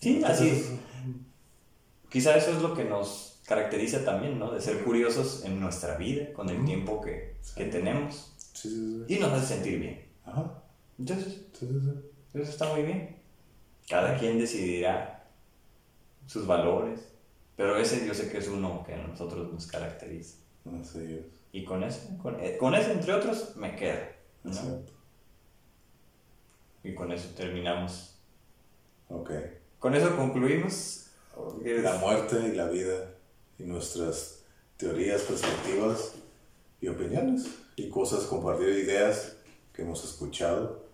[0.00, 0.70] Sí, así es.
[2.08, 4.50] Quizá eso es lo que nos caracteriza también, ¿no?
[4.52, 8.32] De ser curiosos en nuestra vida, con el tiempo que, que tenemos.
[8.52, 9.14] Sí, sí, sí.
[9.14, 10.06] Y nos hace sentir bien.
[10.24, 10.62] Ajá.
[10.98, 12.40] Entonces, Sí, sí, sí.
[12.40, 13.16] eso está muy bien.
[13.88, 15.28] Cada quien decidirá
[16.26, 17.00] sus valores.
[17.56, 20.36] Pero ese yo sé que es uno que a nosotros nos caracteriza.
[20.80, 21.39] Así es.
[21.52, 23.98] Y con eso, con, eh, con ese entre otros, me quedo.
[24.44, 24.52] ¿no?
[26.82, 28.14] Y con eso terminamos.
[29.08, 29.30] Ok.
[29.78, 31.06] Con eso concluimos.
[31.64, 33.14] La muerte y la vida
[33.58, 34.42] y nuestras
[34.76, 36.12] teorías, perspectivas
[36.80, 37.46] y opiniones
[37.76, 39.36] y cosas, compartir ideas
[39.72, 40.84] que hemos escuchado,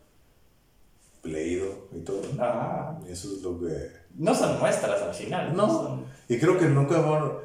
[1.25, 2.23] leído y todo.
[2.35, 2.43] ¿no?
[2.45, 2.99] Ajá.
[3.07, 3.91] Y eso es lo que...
[4.15, 5.55] No son nuestras al final.
[5.57, 7.41] No, son- y creo que nunca bueno,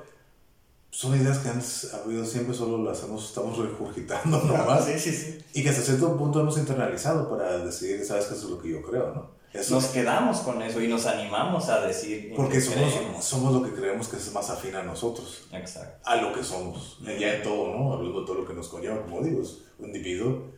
[0.91, 1.61] son ideas que han
[2.03, 4.85] habido siempre, solo las hemos, estamos regurgitando nomás.
[4.85, 5.39] Sí, sí, sí.
[5.53, 8.69] Y que hasta cierto punto hemos internalizado para decidir, sabes que eso es lo que
[8.69, 9.41] yo creo, ¿no?
[9.53, 12.31] Eso, Nos quedamos con eso y nos animamos a decir.
[12.37, 13.25] porque somos, creemos.
[13.25, 16.09] somos lo que creemos que es más afín a nosotros, Exacto.
[16.09, 17.93] a lo que somos, ya en todo, ¿no?
[17.93, 20.51] Hablando de todo lo que nos conlleva, como digo, es un individuo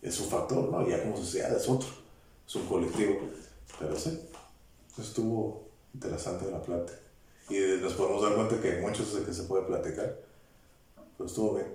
[0.00, 0.88] es un factor, ¿no?
[0.88, 1.88] Ya como sociedad es otro,
[2.46, 3.18] es un colectivo.
[3.78, 4.18] Pero sí,
[4.98, 6.98] estuvo interesante la plática.
[7.48, 10.16] Y nos podemos dar cuenta que hay muchos de que se puede platicar,
[11.16, 11.68] pero estuvo bien.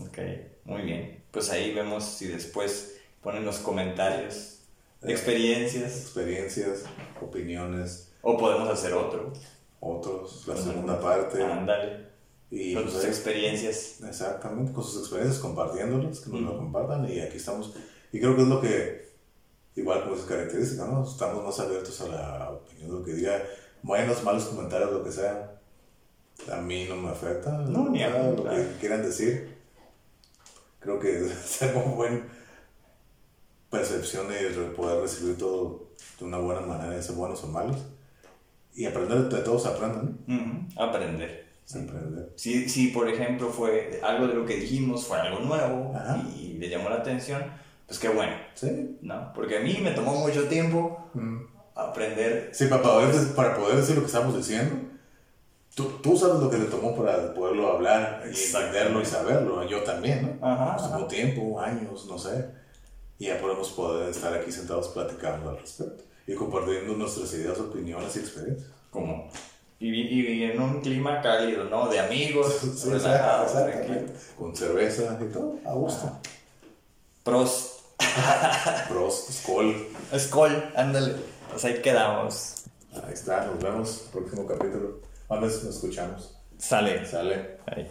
[0.00, 0.18] Ok,
[0.64, 1.22] muy bien.
[1.30, 4.60] Pues ahí vemos si después ponen los comentarios,
[5.02, 6.84] experiencias, Experiencias,
[7.20, 9.32] opiniones, o podemos hacer otro.
[9.80, 11.42] otros, la segunda parte.
[11.42, 12.12] Ándale.
[12.50, 14.00] Y Con pues, ahí- experiencias.
[14.06, 16.58] Exactamente, con sus experiencias, compartiéndolas, que nos lo Ujú.
[16.58, 17.74] compartan y aquí estamos.
[18.12, 19.08] Y creo que es lo que,
[19.74, 21.02] igual como es característica, ¿no?
[21.02, 23.42] Estamos más abiertos a la opinión, lo que diga,
[23.82, 25.58] buenos, malos comentarios, lo que sea.
[26.52, 27.50] A mí no me afecta.
[27.52, 29.56] No, ni a mí, Lo que quieran decir.
[30.80, 32.22] Creo que es algo buena
[33.70, 35.88] percepción de poder recibir todo
[36.18, 37.76] de una buena manera, ya sea buenos o malos.
[38.74, 40.34] Y aprender de todos aprenden, ¿no?
[40.34, 41.46] Ujú, Aprender.
[41.64, 42.30] Se aprende.
[42.36, 46.22] Si, si, por ejemplo, fue algo de lo que dijimos, fue algo nuevo Ajá.
[46.36, 47.44] y le llamó la atención,
[47.86, 48.98] pues qué bueno, Sí.
[49.02, 49.32] ¿no?
[49.34, 51.10] Porque a mí me tomó mucho tiempo
[51.74, 52.50] aprender.
[52.52, 54.74] Sí, para poder, para poder decir lo que estamos diciendo,
[55.74, 59.64] tú, tú sabes lo que le tomó para poderlo hablar y entenderlo y saberlo.
[59.68, 60.46] Yo también, ¿no?
[60.46, 60.94] Ajá, Pues, ajá.
[60.94, 62.46] Tomó tiempo, años, no sé.
[63.18, 68.14] Y ya podemos poder estar aquí sentados platicando al respecto y compartiendo nuestras ideas, opiniones
[68.16, 68.68] y experiencias.
[68.90, 69.28] como
[69.78, 71.88] y, y en un clima cálido, ¿no?
[71.88, 74.12] De amigos, Sí, relajados, exacto.
[74.38, 76.18] Con cerveza y todo, a gusto.
[77.24, 77.80] Prost.
[78.88, 79.88] Prost, Skol.
[80.16, 81.14] Skol, ándale.
[81.52, 82.64] Pues ahí quedamos.
[83.04, 84.08] Ahí está, nos vemos.
[84.10, 85.00] Próximo capítulo.
[85.28, 86.38] A nos escuchamos.
[86.56, 87.04] Sale.
[87.04, 87.58] Sale.
[87.66, 87.90] Ahí.